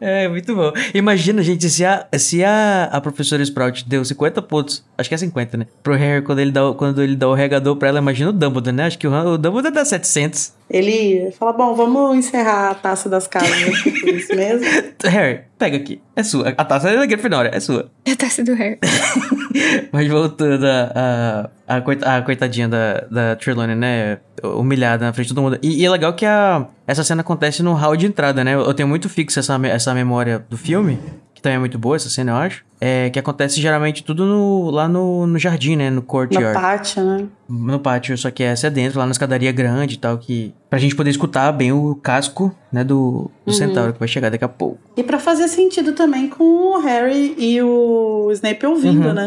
[0.00, 0.72] É, muito bom.
[0.94, 5.18] Imagina, gente, se a, se a, a professora Sprout deu 50 pontos, acho que é
[5.18, 5.66] 50, né?
[5.82, 8.32] Pro Harry quando ele dá, o- quando ele dá o regador pra ela, imagina o
[8.32, 8.84] Dumbledore, né?
[8.86, 10.54] Acho que o, o Dumbledore dá 700.
[10.72, 14.66] Ele fala: Bom, vamos encerrar a taça das casas por isso mesmo.
[15.04, 16.48] Harry, pega aqui, é sua.
[16.56, 17.90] A taça é da Grifinória, é sua.
[18.10, 18.78] A taça do Harry.
[19.92, 24.18] Mas voltando a, a, a, coita- a coitadinha da, da Trelawney, né?
[24.42, 25.58] Humilhada na frente de todo mundo.
[25.62, 28.54] E, e é legal que a, essa cena acontece no hall de entrada, né?
[28.54, 30.98] Eu, tenho muito fixo essa, essa memória do filme,
[31.34, 32.64] que também é muito boa essa cena, eu acho.
[32.84, 35.88] É que acontece geralmente tudo no, lá no, no jardim, né?
[35.88, 36.52] No No courtyard.
[36.52, 37.26] pátio, né?
[37.48, 40.52] No pátio, só que essa é dentro, lá na escadaria grande e tal, que...
[40.68, 44.42] Pra gente poder escutar bem o casco, né, do, do centauro, que vai chegar daqui
[44.44, 44.78] a pouco.
[44.96, 49.12] E pra fazer sentido também com o Harry e o Snape ouvindo, Uhum.
[49.14, 49.26] né?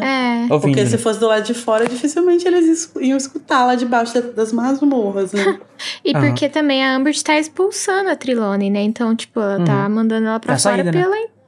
[0.50, 0.54] É.
[0.54, 0.90] Ouvindo, Porque né?
[0.90, 4.52] se fosse do lado de fora, dificilmente eles es- iam escutar lá debaixo da- das
[4.52, 5.58] masmorras, né?
[6.04, 6.28] E Aham.
[6.28, 8.82] porque também a Amber tá expulsando a Trilone, né?
[8.82, 11.06] Então, tipo, ela tá mandando ela pra É a fora saída, né?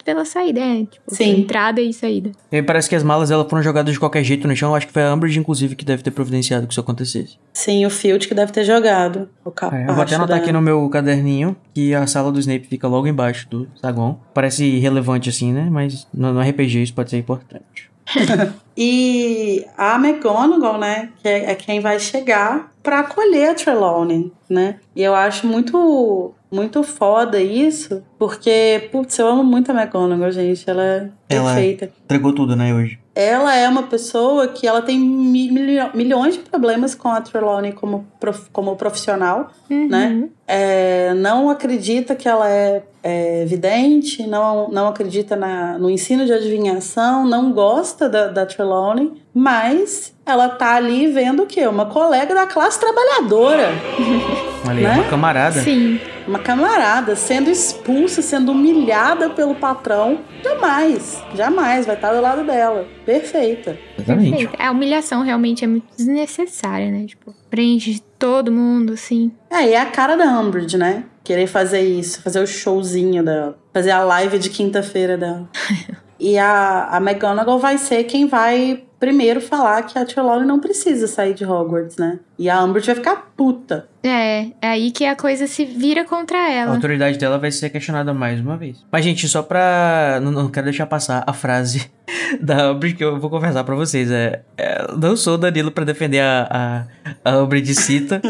[0.07, 0.85] Pela, saída, é.
[0.85, 1.41] Tipo, Sim.
[1.41, 2.31] entrada e saída.
[2.49, 4.73] E parece que as malas dela foram jogadas de qualquer jeito no chão.
[4.73, 7.37] Acho que foi a Umbridge, inclusive, que deve ter providenciado que isso acontecesse.
[7.51, 9.27] Sim, o Field que deve ter jogado.
[9.43, 12.67] O É, eu vou até anotar aqui no meu caderninho que a sala do Snape
[12.67, 14.17] fica logo embaixo do saguão.
[14.33, 15.67] Parece irrelevante assim, né?
[15.69, 17.91] Mas no, no RPG isso pode ser importante.
[18.79, 24.75] E a McGonagall, né, que é, é quem vai chegar pra acolher a Trelawney, né?
[24.95, 30.69] E eu acho muito muito foda isso, porque, putz, eu amo muito a McGonagall, gente.
[30.69, 31.91] Ela é Ela perfeita.
[32.05, 32.99] Entregou tudo, né, hoje.
[33.13, 38.05] Ela é uma pessoa que ela tem milho- milhões de problemas com a Trelawney como,
[38.19, 39.87] prof- como profissional, Uhum.
[39.87, 40.29] né?
[40.47, 46.31] É, não acredita que ela é, é vidente, não, não acredita na, no ensino de
[46.31, 51.65] adivinhação, não gosta da, da Trelawney, mas ela tá ali vendo o quê?
[51.67, 53.69] Uma colega da classe trabalhadora,
[54.67, 55.01] Olha aí, Né?
[55.01, 55.61] uma camarada.
[55.61, 55.99] Sim.
[56.27, 60.19] uma camarada, sendo expulsa, sendo humilhada pelo patrão.
[60.43, 62.85] Jamais, jamais vai estar do lado dela.
[63.05, 63.77] Perfeita.
[63.97, 64.29] Exatamente.
[64.31, 64.61] Perfeito.
[64.61, 67.05] A humilhação realmente é muito desnecessária, né?
[67.05, 69.31] Tipo, prende todo mundo, assim.
[69.49, 71.03] É, e é a cara da Umbridge, né?
[71.23, 75.45] querer fazer isso, fazer o showzinho dela, fazer a live de quinta-feira dela.
[76.17, 81.05] e a, a McGonagall vai ser quem vai primeiro falar que a Trelawney não precisa
[81.05, 82.19] sair de Hogwarts, né?
[82.39, 83.87] E a Umbridge vai ficar puta.
[84.03, 86.73] É, é aí que a coisa se vira contra A ela.
[86.75, 88.77] autoridade dela vai ser questionada mais uma vez.
[88.91, 90.19] Mas, gente, só pra.
[90.21, 91.89] Não, não quero deixar passar a frase
[92.41, 94.09] da Umbridge que eu vou conversar pra vocês.
[94.09, 96.87] É, é, não sou o Danilo pra defender a,
[97.23, 98.21] a, a Umbridge cita,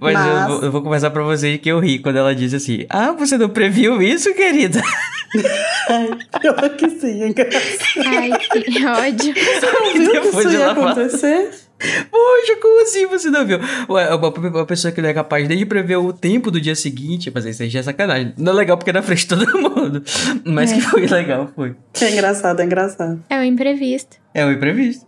[0.00, 2.56] mas, Mas- Eu, vou, eu vou conversar pra vocês que eu ri quando ela disse
[2.56, 4.82] assim: Ah, você não previu isso, querida?
[5.88, 6.10] Ai,
[6.40, 8.06] pior que sim, é engraçado.
[8.06, 9.34] Ai, que ódio.
[9.62, 11.50] Não viu que isso ia ela fala- acontecer?
[12.10, 13.58] Poxa, como assim você não viu?
[13.88, 16.74] Ué, uma, uma pessoa que não é capaz nem de prever o tempo do dia
[16.74, 18.34] seguinte, mas isso aí já é sacanagem.
[18.36, 20.02] Não é legal porque é na frente de todo mundo.
[20.44, 21.74] Mas que foi legal, foi.
[22.00, 23.22] É engraçado, é engraçado.
[23.28, 24.16] É o imprevisto.
[24.34, 25.06] É o imprevisto.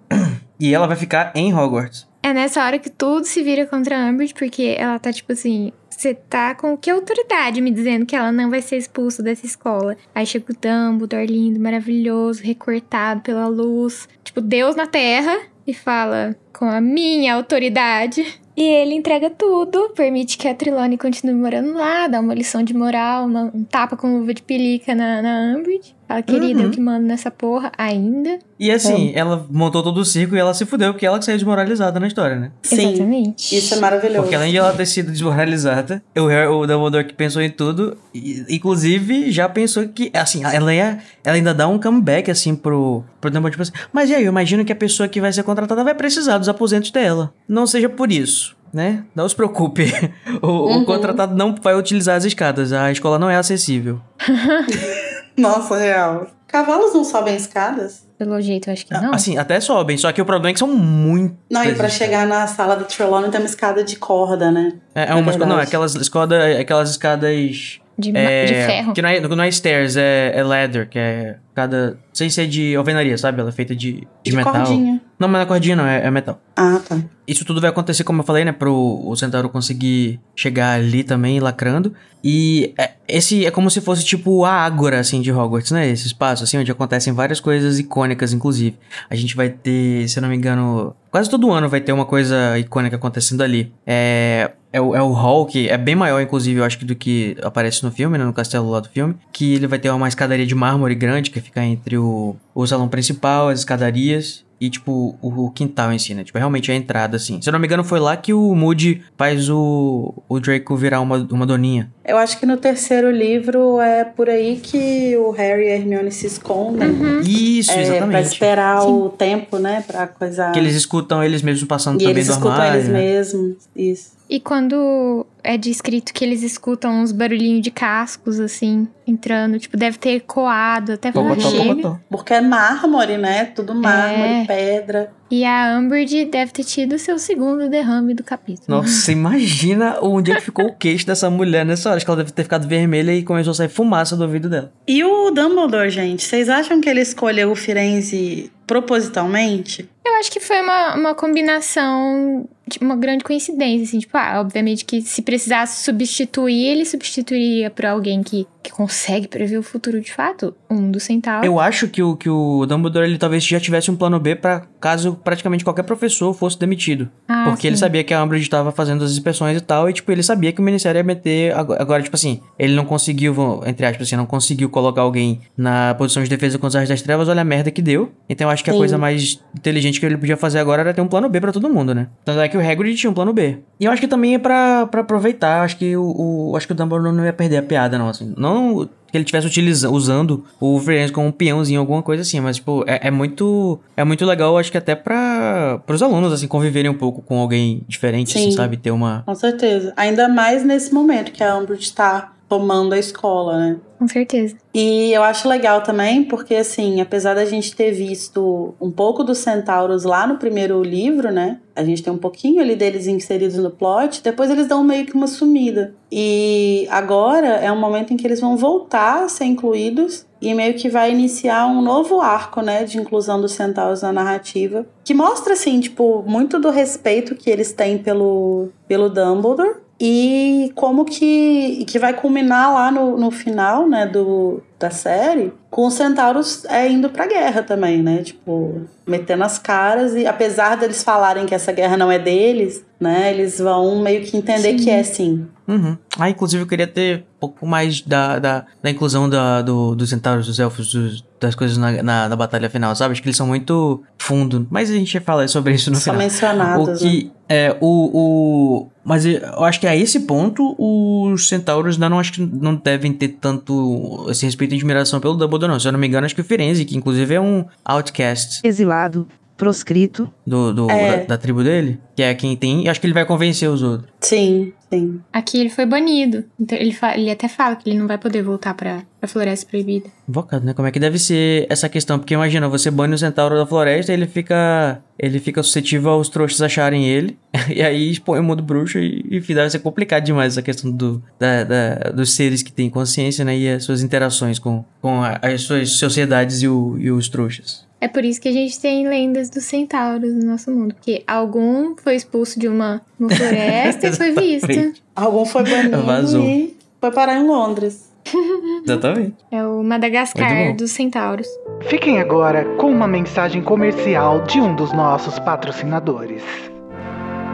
[0.59, 2.07] E ela vai ficar em Hogwarts.
[2.23, 5.73] É nessa hora que tudo se vira contra a Umbridge, porque ela tá tipo assim.
[5.91, 9.97] Você tá com que autoridade me dizendo que ela não vai ser expulsa dessa escola?
[10.15, 14.09] Aí chega o Dumbledore lindo, maravilhoso, recortado pela luz.
[14.25, 15.37] Tipo, Deus na Terra.
[15.67, 18.41] E fala, com a minha autoridade.
[18.55, 22.75] E ele entrega tudo, permite que a Trelawney continue morando lá, dá uma lição de
[22.75, 25.95] moral, uma- um tapa com luva de pelica na, na Umbridge.
[26.13, 26.67] Fala, querida, Uhum.
[26.67, 28.39] eu que mando nessa porra ainda.
[28.61, 31.37] E assim, ela montou todo o circo e ela se fudeu porque ela que saiu
[31.37, 32.51] desmoralizada na história, né?
[32.63, 33.57] Sim, Exatamente.
[33.57, 34.21] isso é maravilhoso.
[34.23, 37.97] Porque além de ela ter sido desmoralizada, o, Harry, o Dumbledore que pensou em tudo,
[38.15, 43.03] e- inclusive já pensou que, assim, ela, ia, ela ainda dá um comeback, assim, pro,
[43.21, 45.43] pro Dumbledore, tipo assim, mas e aí, eu imagino que a pessoa que vai ser
[45.43, 47.33] contratada vai precisar dos aposentos dela.
[47.49, 48.55] Não seja por isso.
[48.73, 49.05] Né?
[49.15, 49.85] Não se preocupe.
[50.41, 50.85] O, o Uhum.
[50.87, 52.73] contratado não vai utilizar as escadas.
[52.73, 54.01] A escola não é acessível.
[55.37, 56.27] Nossa, real.
[56.47, 58.07] Cavalos não sobem escadas?
[58.19, 59.13] Pelo jeito, eu acho que não.
[59.15, 61.35] Assim, até sobem, só que o problema é que são muito.
[61.51, 64.75] Não, e pra chegar na sala do Trelawney tem uma escada de corda, né?
[64.95, 65.47] É, é É uma escada.
[65.47, 67.81] Não, é aquelas, escada, aquelas escadas.
[67.99, 68.93] De, é, de ferro.
[68.93, 71.99] Que não é, não é stairs, é, é ladder, que é cada.
[72.13, 73.41] Sem ser de alvenaria, sabe?
[73.41, 74.53] Ela é feita de, de, De metal.
[74.53, 75.01] cordinha.
[75.19, 76.41] Não, mas não é cordinha, não, é, é metal.
[76.57, 76.99] Ah, tá.
[77.27, 78.53] Isso tudo vai acontecer, como eu falei, né?
[78.53, 81.95] Pro o Centauro conseguir chegar ali também, lacrando.
[82.25, 85.89] E é, esse é como se fosse tipo a Ágora, assim, de Hogwarts, né?
[85.89, 88.77] Esse espaço, assim, onde acontecem várias coisas icônicas, inclusive.
[89.09, 92.07] A gente vai ter, se eu não me engano, quase todo ano vai ter uma
[92.07, 93.73] coisa icônica acontecendo ali.
[93.87, 96.95] É, é, o, é o hall, que é bem maior, inclusive, eu acho que do
[96.95, 98.25] que aparece no filme, né?
[98.25, 99.15] No castelo lá do filme.
[99.33, 102.89] Que ele vai ter uma escadaria de mármore grande, que fica entre o, o salão
[102.89, 106.23] principal, as escadarias e, tipo, o, o quintal em si, né?
[106.23, 107.43] Tipo, realmente a entrada, assim.
[107.43, 111.01] Se eu não me engano, foi lá que o Moody faz o, o Draco virar
[111.01, 111.91] uma, uma doninha.
[112.05, 116.13] Eu acho que no terceiro livro é por aí que o Harry e a Hermione
[116.13, 116.91] se escondem.
[117.27, 118.27] Isso, É, pra exatamente.
[118.29, 119.83] esperar o tempo, né?
[119.85, 120.53] Pra coisa.
[120.53, 123.01] Que eles escutam eles mesmos passando E também eles do escutam armário, eles né?
[123.01, 123.55] mesmos.
[123.75, 124.13] Isso.
[124.33, 129.99] E quando é descrito que eles escutam uns barulhinhos de cascos, assim, entrando, tipo, deve
[129.99, 132.01] ter ecoado até falar Pocotó, chega.
[132.09, 133.45] Porque é mármore, né?
[133.45, 134.45] Tudo mármore, É.
[134.47, 135.13] pedra.
[135.31, 138.65] E a Umbridge deve ter tido seu segundo derrame do capítulo.
[138.69, 141.99] Nossa, imagina onde é que ficou o queixo dessa mulher nessa hora.
[141.99, 144.73] Acho que ela deve ter ficado vermelha e começou a sair fumaça do ouvido dela.
[144.89, 149.91] E o Dumbledore, gente, vocês acham que ele escolheu o Firenze propositalmente?
[150.05, 154.85] Eu acho que foi uma, uma combinação, de uma grande coincidência, assim, tipo, ah, obviamente
[154.85, 160.13] que se precisasse substituir, ele substituiria por alguém que, que consegue prever o futuro de
[160.13, 161.47] fato, um dos centauros.
[161.47, 164.63] Eu acho que o, que o Dumbledore ele talvez já tivesse um plano B pra
[164.81, 167.09] caso praticamente qualquer professor fosse demitido.
[167.29, 167.81] Ah, Porque ele sim.
[167.81, 170.61] sabia que a Umbridge estava fazendo as inspeções e tal, e tipo, ele sabia que
[170.61, 171.55] o Ministério ia meter.
[171.55, 173.35] Agora, tipo assim, ele não conseguiu,
[173.67, 177.29] entre aspas, assim, não conseguiu colocar alguém na posição de defesa contra as das trevas,
[177.29, 178.13] olha a merda que deu.
[178.29, 178.79] Então eu acho que a Sim.
[178.79, 181.69] coisa mais inteligente que ele podia fazer agora era ter um plano B pra todo
[181.69, 182.09] mundo, né?
[182.25, 183.59] Tanto é que o Hagrid tinha um plano B.
[183.81, 186.73] E eu acho que também é pra, pra aproveitar, acho que o, o- acho que
[186.73, 188.33] o Dumbledore não ia perder a piada, não, assim.
[188.37, 192.57] Não que ele estivesse utilizando, usando o Firenze como um peãozinho, alguma coisa assim, mas,
[192.57, 196.91] tipo, é, é muito é muito legal, acho que até pra, pros alunos, assim, conviverem
[196.91, 198.57] um pouco com alguém diferente, assim, Sim.
[198.57, 198.79] sabe?
[198.79, 199.23] Ter uma...
[199.27, 199.93] Com certeza.
[199.99, 203.77] Ainda mais nesse momento que a Umbridge tá tomando a escola, né?
[203.99, 204.55] Com certeza.
[204.75, 209.39] E eu acho legal também, porque assim, apesar da gente ter visto um pouco dos
[209.39, 211.61] centauros lá no primeiro livro, né?
[211.75, 215.15] A gente tem um pouquinho ali deles inseridos no plot, depois eles dão meio que
[215.15, 215.95] uma sumida.
[216.11, 220.75] E agora é um momento em que eles vão voltar a ser incluídos e meio
[220.75, 225.55] que vai iniciar um novo arco, né, de inclusão dos centauros na narrativa, que mostra
[225.55, 231.97] assim, tipo, muito do respeito que eles têm pelo pelo Dumbledore e como que, que
[231.97, 237.09] vai culminar lá no, no final, né, do, da série, com os centauros é, indo
[237.09, 241.97] pra guerra também, né, tipo, metendo as caras e apesar deles falarem que essa guerra
[241.97, 244.85] não é deles, né, eles vão meio que entender Sim.
[244.85, 245.47] que é sim.
[245.69, 245.97] Uhum.
[246.19, 250.11] Ah, inclusive eu queria ter um pouco mais da, da, da inclusão da, do, dos
[250.11, 253.13] centauros, dos elfos, dos- das coisas na, na, na batalha final, sabe?
[253.13, 254.67] Acho que eles são muito fundo.
[254.71, 256.19] Mas a gente fala sobre isso no São final.
[256.19, 257.03] mencionados.
[257.03, 262.09] O que é o, o mas eu acho que a esse ponto os centauros ainda
[262.09, 265.81] não acho que não devem ter tanto esse respeito e admiração pelo Dumbledore não.
[265.81, 269.27] Se eu não me engano, acho que o Firenze, que inclusive é um outcast Exilado,
[269.63, 271.19] proscrito, do, do- É.
[271.19, 273.81] da, da tribo dele, que é quem tem, e acho que ele vai convencer os
[273.83, 274.11] outros.
[274.21, 275.21] Sim, sim.
[275.33, 276.45] Aqui ele foi banido.
[276.59, 279.67] Então ele, fa- ele até fala que ele não vai poder voltar pra, pra Floresta
[279.69, 280.09] Proibida.
[280.29, 280.75] Invocado, né?
[280.75, 282.19] Como é que deve ser essa questão?
[282.19, 285.01] Porque imagina, você bane o centauro da floresta, ele fica.
[285.19, 287.39] Ele fica suscetível aos trouxas acharem ele.
[287.75, 291.23] E aí expõe o mundo bruxo e, enfim, deve ser complicado demais essa questão do,
[291.39, 293.57] da, da- dos seres que têm consciência, né?
[293.57, 297.87] E as suas interações com, com a- as suas sociedades e, o- e os trouxas.
[298.03, 300.93] É por isso que a gente tem lendas dos centauros no nosso mundo.
[300.93, 305.01] Porque algum foi expulso de uma, uma floresta e foi visto.
[305.15, 306.43] Algum foi banido Vazou.
[306.43, 308.11] e foi parar em Londres.
[308.85, 309.37] Exatamente.
[309.53, 311.47] É o Madagascar dos centauros.
[311.83, 316.43] Fiquem agora com uma mensagem comercial de um dos nossos patrocinadores.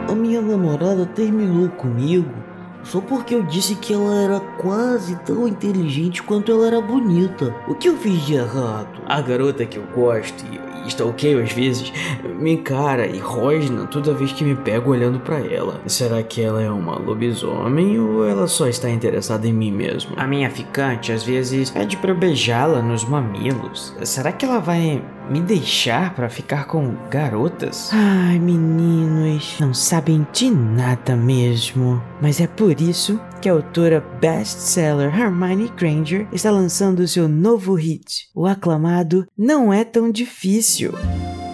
[0.09, 2.33] A minha namorada terminou comigo
[2.83, 7.55] só porque eu disse que ela era quase tão inteligente quanto ela era bonita.
[7.67, 9.01] O que eu fiz de errado?
[9.05, 11.91] A garota que eu gosto e stalkeio às vezes
[12.39, 15.81] me encara e rosna toda vez que me pego olhando pra ela.
[15.85, 20.13] Será que ela é uma lobisomem ou ela só está interessada em mim mesmo?
[20.17, 23.95] A minha ficante às vezes pede pra eu beijá-la nos mamilos.
[24.03, 27.89] Será que ela vai me deixar pra ficar com garotas?
[27.93, 32.01] Ai, meninos, não sabem de nada mesmo.
[32.21, 38.27] Mas é por isso que a autora best-seller Hermione Granger está lançando seu novo hit,
[38.33, 40.93] o aclamado Não É Tão Difícil.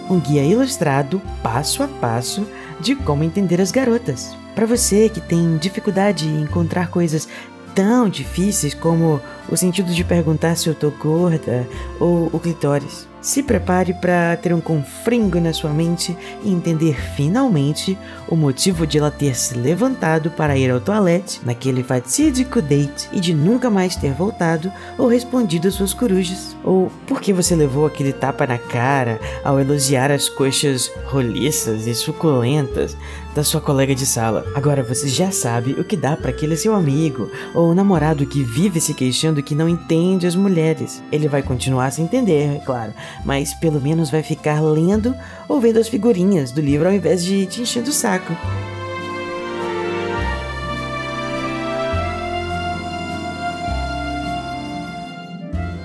[0.08, 2.46] Um guia ilustrado, passo a passo,
[2.80, 4.36] de como entender as garotas.
[4.54, 7.28] Para você que tem dificuldade em encontrar coisas
[7.74, 11.66] tão difíceis como o sentido de perguntar se eu tô gorda
[12.00, 13.06] ou o clitóris.
[13.26, 17.98] Se prepare para ter um confringo na sua mente e entender finalmente
[18.28, 23.18] o motivo de ela ter se levantado para ir ao toalete naquele fatídico date e
[23.18, 26.56] de nunca mais ter voltado ou respondido às suas corujas.
[26.62, 31.94] Ou por que você levou aquele tapa na cara ao elogiar as coxas roliças e
[31.96, 32.96] suculentas
[33.36, 34.46] da sua colega de sala.
[34.54, 38.80] Agora você já sabe o que dá para aquele seu amigo ou namorado que vive
[38.80, 41.02] se queixando que não entende as mulheres.
[41.10, 42.92] Ele vai continuar sem entender, é claro,
[43.24, 45.14] mas pelo menos vai ficar lendo
[45.48, 48.32] ou vendo as figurinhas do livro ao invés de te enchendo o saco.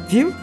[0.08, 0.34] Viu?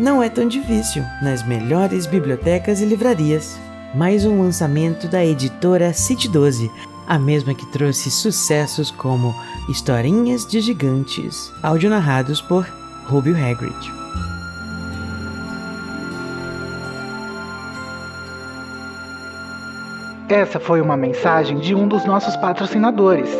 [0.00, 3.58] Não é tão difícil nas melhores bibliotecas e livrarias.
[3.94, 6.70] Mais um lançamento da editora City 12,
[7.08, 9.34] a mesma que trouxe sucessos como
[9.68, 12.66] Historinhas de Gigantes, áudio narrados por
[13.06, 13.74] Rubio Hagrid.
[20.28, 23.30] Essa foi uma mensagem de um dos nossos patrocinadores.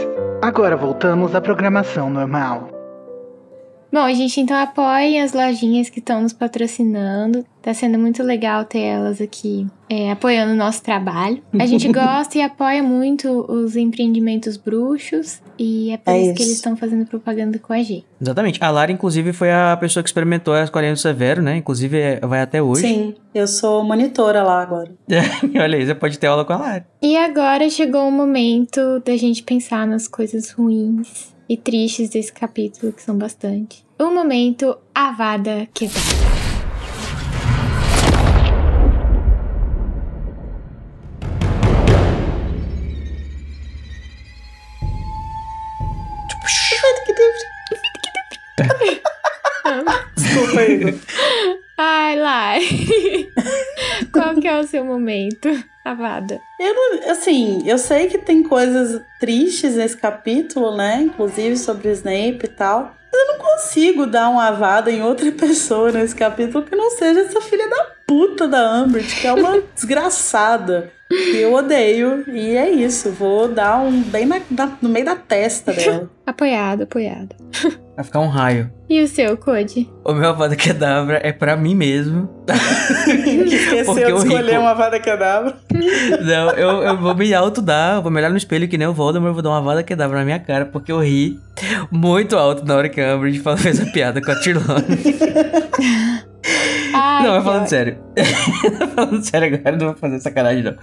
[0.40, 2.77] Agora voltamos à programação normal.
[3.90, 7.44] Bom, gente, então apoiem as lojinhas que estão nos patrocinando.
[7.62, 11.42] Tá sendo muito legal ter elas aqui é, apoiando o nosso trabalho.
[11.58, 15.40] A gente gosta e apoia muito os empreendimentos bruxos.
[15.58, 16.48] E é por É isso, que isso.
[16.50, 18.04] eles estão fazendo propaganda com a gente.
[18.20, 18.62] Exatamente.
[18.62, 21.56] A Lara, inclusive, foi a pessoa que experimentou a escolinha do Severo, né?
[21.56, 22.82] Inclusive, é- vai até hoje.
[22.82, 24.92] Sim, eu sou monitora lá agora.
[25.60, 26.86] Olha aí, você pode ter aula com a Lara.
[27.02, 32.92] E agora chegou o momento da gente pensar nas coisas ruins e tristes desse capítulo,
[32.92, 33.84] que são bastante.
[33.98, 36.28] O momento Avada Kedavra.
[50.16, 50.94] Desculpa, Igor.
[51.78, 52.60] Ai, Lai.
[54.12, 55.48] Qual que é o seu momento,
[55.84, 56.40] Avada?
[56.60, 61.02] Eu não, assim, eu sei que tem coisas tristes nesse capítulo, né?
[61.02, 62.94] Inclusive sobre o Snape e tal.
[63.10, 67.20] Mas eu não consigo dar uma avada em outra pessoa nesse capítulo que não seja
[67.20, 70.92] essa filha da puta da Umbridge, que é uma desgraçada.
[71.08, 72.24] Que eu odeio.
[72.28, 73.10] E é isso.
[73.10, 76.10] Vou dar um bem na- na- no meio da testa dela.
[76.26, 77.34] Apoiado, apoiado.
[77.98, 78.70] Vai ficar um raio.
[78.88, 79.90] E o seu, Code?
[80.04, 82.30] O meu Avada Kedavra é pra mim mesmo.
[83.04, 83.20] que
[83.56, 85.56] esqueceu Porque de escolher Rico- uma avada cadabra.
[86.22, 88.92] Não, eu, eu vou me autodar, eu vou me olhar no espelho que nem o
[88.94, 91.40] Voldemort, eu vou dar uma Avada Kedavra na minha cara, porque eu ri
[91.90, 95.18] muito alto na hora que a Umbridge fez a piada com a Trelawney.
[96.94, 97.98] Ah, Ai, não, mas falando sério.
[98.94, 100.74] falando sério agora, não vou fazer sacanagem, não.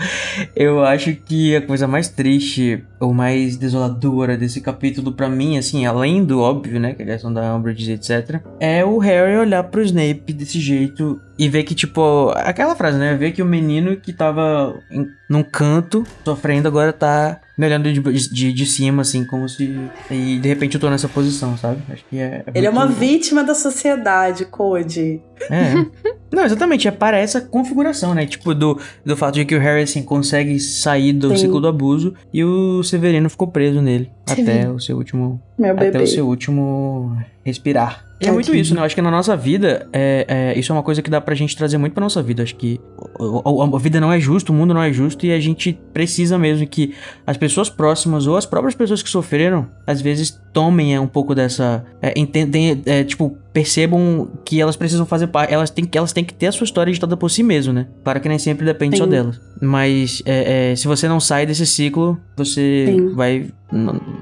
[0.55, 5.85] Eu acho que a coisa mais triste ou mais desoladora desse capítulo, pra mim, assim,
[5.85, 9.63] além do óbvio, né, que é a questão da Umbridge, etc., é o Harry olhar
[9.63, 13.13] pro Snape desse jeito e ver que, tipo, aquela frase, né?
[13.15, 18.01] Ver que o menino que tava em, num canto, sofrendo, agora tá me olhando de,
[18.01, 19.89] de, de cima, assim, como se.
[20.09, 21.81] E de repente eu tô nessa posição, sabe?
[21.89, 22.43] Acho que é.
[22.53, 25.21] Ele é uma vítima da sociedade, Code.
[25.49, 25.73] É.
[26.35, 28.25] Não, exatamente, é para essa configuração, né?
[28.25, 31.37] Tipo, do, do fato de que o Harry, assim, consegue sair do Sim.
[31.37, 34.75] ciclo do abuso e o Severino ficou preso nele até Severino.
[34.75, 35.41] o seu último.
[35.57, 36.03] Meu Até bebê.
[36.03, 38.03] o seu último respirar.
[38.19, 38.79] E é muito isso, né?
[38.79, 40.25] Eu acho que na nossa vida, é,
[40.55, 42.43] é, isso é uma coisa que dá pra gente trazer muito pra nossa vida.
[42.43, 42.79] Acho que
[43.19, 46.37] o- a vida não é justa, o mundo não é justo e a gente precisa
[46.37, 46.93] mesmo que
[47.27, 51.35] as pessoas próximas ou as próprias pessoas que sofreram, às vezes tomem é, um pouco
[51.35, 51.85] dessa.
[52.01, 55.53] É, entendem, é, tipo, percebam que elas precisam fazer parte.
[55.53, 57.87] Elas têm, que- elas têm que ter a sua história ditada por si mesmo, né?
[58.03, 59.09] Para que nem sempre depende só Sim.
[59.09, 59.41] delas.
[59.61, 63.13] Mas é, é, se você não sai desse ciclo, você Sim.
[63.13, 63.47] vai.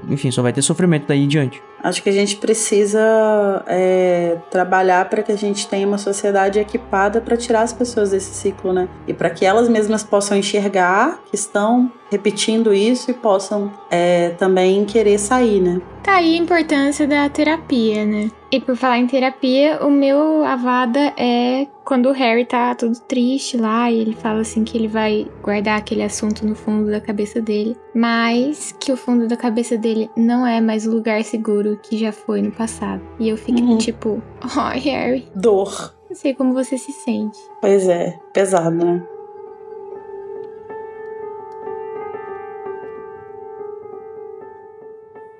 [0.08, 1.62] Enfim, só vai ter sofrimento daí em diante.
[1.84, 7.20] Acho que a gente precisa é, trabalhar para que a gente tenha uma sociedade equipada
[7.20, 8.88] para tirar as pessoas desse ciclo, né?
[9.06, 14.84] E para que elas mesmas possam enxergar que estão repetindo isso e possam é, também
[14.86, 15.80] querer sair, né?
[16.02, 18.30] Tá aí a importância da terapia, né?
[18.52, 23.56] E por falar em terapia, o meu avada é quando o Harry tá todo triste
[23.56, 27.40] lá e ele fala assim que ele vai guardar aquele assunto no fundo da cabeça
[27.40, 31.96] dele, mas que o fundo da cabeça dele não é mais o lugar seguro que
[31.98, 33.02] já foi no passado.
[33.18, 33.78] E eu fico Uhum.
[33.78, 34.22] tipo,
[34.56, 35.94] ai, Harry, Dor.
[36.08, 37.38] não sei como você se sente.
[37.60, 39.02] Pois é, pesado, né?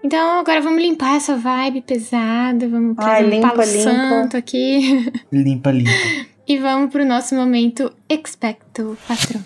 [0.03, 3.79] Então agora vamos limpar essa vibe pesada, vamos Ai, fazer um limpa, palo limpa.
[3.91, 5.13] santo aqui.
[5.33, 5.91] Limpa, limpa.
[6.47, 9.41] E vamos pro nosso momento Expecto Patron.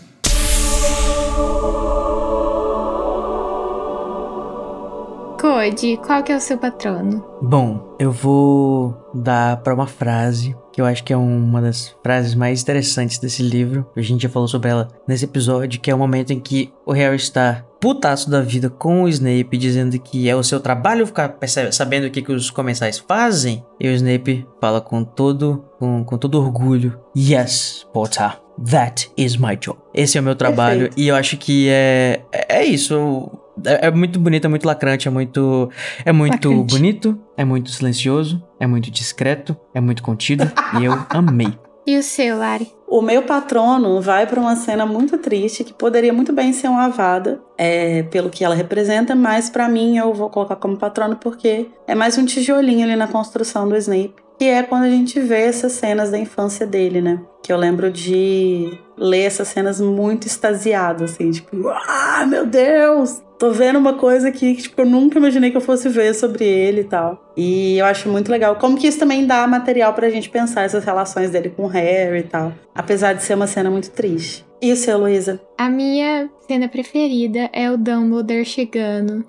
[5.39, 7.25] Code, qual que é o seu patrono?
[7.41, 12.35] Bom, eu vou dar pra uma frase que eu acho que é uma das frases
[12.35, 13.87] mais interessantes desse livro.
[13.97, 16.93] A gente já falou sobre ela nesse episódio, que é o momento em que o
[16.93, 21.37] Harry está putaço da vida com o Snape, dizendo que é o seu trabalho ficar
[21.71, 23.65] sabendo o que, que os comensais fazem.
[23.79, 28.41] E o Snape fala com todo, com, com todo orgulho: Yes, Potter.
[28.71, 29.79] That is my job.
[29.95, 30.87] Esse é o meu trabalho.
[30.87, 31.01] Perfeito.
[31.01, 33.31] E eu acho que é é isso.
[33.65, 35.71] É, é muito bonito, é muito lacrante, é muito.
[36.05, 36.75] É muito Lacrante.
[36.75, 40.51] bonito, é muito silencioso, é muito discreto, é muito contido.
[40.81, 41.53] e eu amei.
[41.87, 42.71] E o seu, Lari?
[42.87, 46.85] O meu patrono vai para uma cena muito triste que poderia muito bem ser uma
[46.85, 51.69] avada, é, pelo que ela representa, mas para mim eu vou colocar como patrono porque
[51.87, 55.43] é mais um tijolinho ali na construção do Snape, que é quando a gente vê
[55.43, 57.21] essas cenas da infância dele, né?
[57.43, 63.23] Que eu lembro de ler essas cenas muito extasiado, assim, tipo, ah, meu Deus!
[63.39, 66.45] Tô vendo uma coisa aqui que tipo, eu nunca imaginei que eu fosse ver sobre
[66.45, 67.33] ele e tal.
[67.37, 68.57] E eu acho muito legal.
[68.57, 72.19] Como que isso também dá material pra gente pensar essas relações dele com o Harry
[72.19, 72.53] e tal.
[72.75, 74.45] Apesar de ser uma cena muito triste.
[74.61, 75.41] E o seu, Luísa?
[75.57, 79.25] A minha cena preferida é o Dumbledore chegando.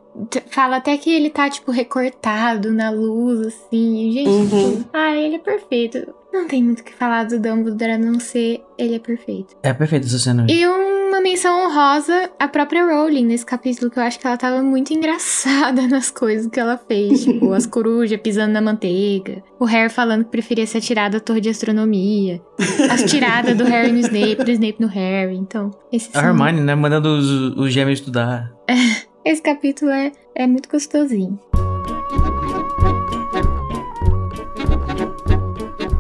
[0.48, 4.12] Fala até que ele tá, tipo, recortado na luz, assim.
[4.12, 4.78] Gente, Uhum.
[4.78, 6.14] tipo, ah, ele é perfeito.
[6.32, 9.56] Não tem muito o que falar do Dumbledore a não ser ele é perfeito.
[9.64, 10.46] É perfeito essa cena.
[10.50, 14.62] E uma menção honrosa à própria Rowling nesse capítulo, que eu acho que ela tava
[14.62, 17.24] muito engraçada nas coisas que ela fez.
[17.24, 19.44] Tipo, as corujas pisando na manteiga.
[19.60, 22.42] O Harry falando que preferia ser atirado da torre de astronomia.
[22.90, 25.36] As tiradas do Harry no Snape, do Snape no Harry.
[25.36, 26.76] Então, esse, A Hermione, né?
[26.76, 28.54] Mandando os, os gêmeos estudar.
[29.26, 31.40] esse capítulo é, é muito gostosinho.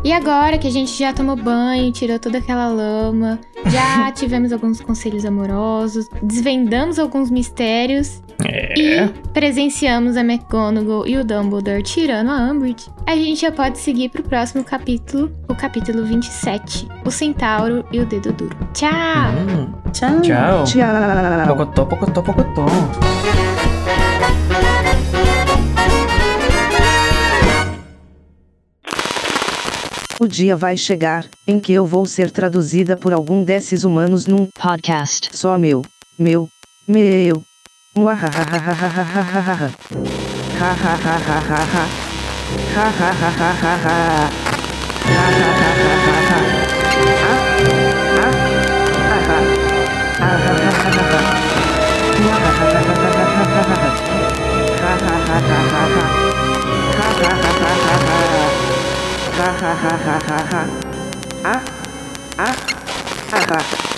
[0.10, 4.82] E agora que a gente já tomou banho, tirou toda aquela lama, já tivemos alguns
[4.82, 8.20] conselhos amorosos, desvendamos alguns mistérios
[8.76, 14.10] e presenciamos a McGonagall e o Dumbledore tirando a Umbridge, a gente já pode seguir
[14.10, 18.58] pro próximo capítulo, o capítulo 27, o Centauro e o Dedo Duro.
[18.74, 18.90] Tchau!
[18.90, 20.22] Hum, Tchau.
[20.22, 20.64] tchau.
[20.64, 21.48] Tchau.
[21.50, 22.66] Pocotó, pocotó, pocotó.
[30.20, 34.50] O dia vai chegar em que eu vou ser traduzida por algum desses humanos num
[34.54, 35.30] Podcast.
[35.32, 35.82] só meu,
[36.18, 36.50] meu,
[36.86, 37.42] meu.
[37.96, 39.72] Muahahahahahahaha.
[40.60, 41.88] Hahahahaha.
[42.76, 44.30] Hahahahaha.
[45.06, 45.80] Hahahahaha.
[50.22, 50.36] Ah,
[57.22, 57.59] ah,
[59.40, 59.90] ah, ah.
[59.90, 60.64] Ahahahaha.
[60.64, 60.68] Muahahahahahaha.
[60.68, 61.10] Hahahahaha.
[61.10, 61.10] Hahahahaha.
[61.10, 61.30] Hahahahaha.
[61.44, 61.62] Ah,
[62.38, 62.56] Ah,
[63.32, 63.89] ah, ah.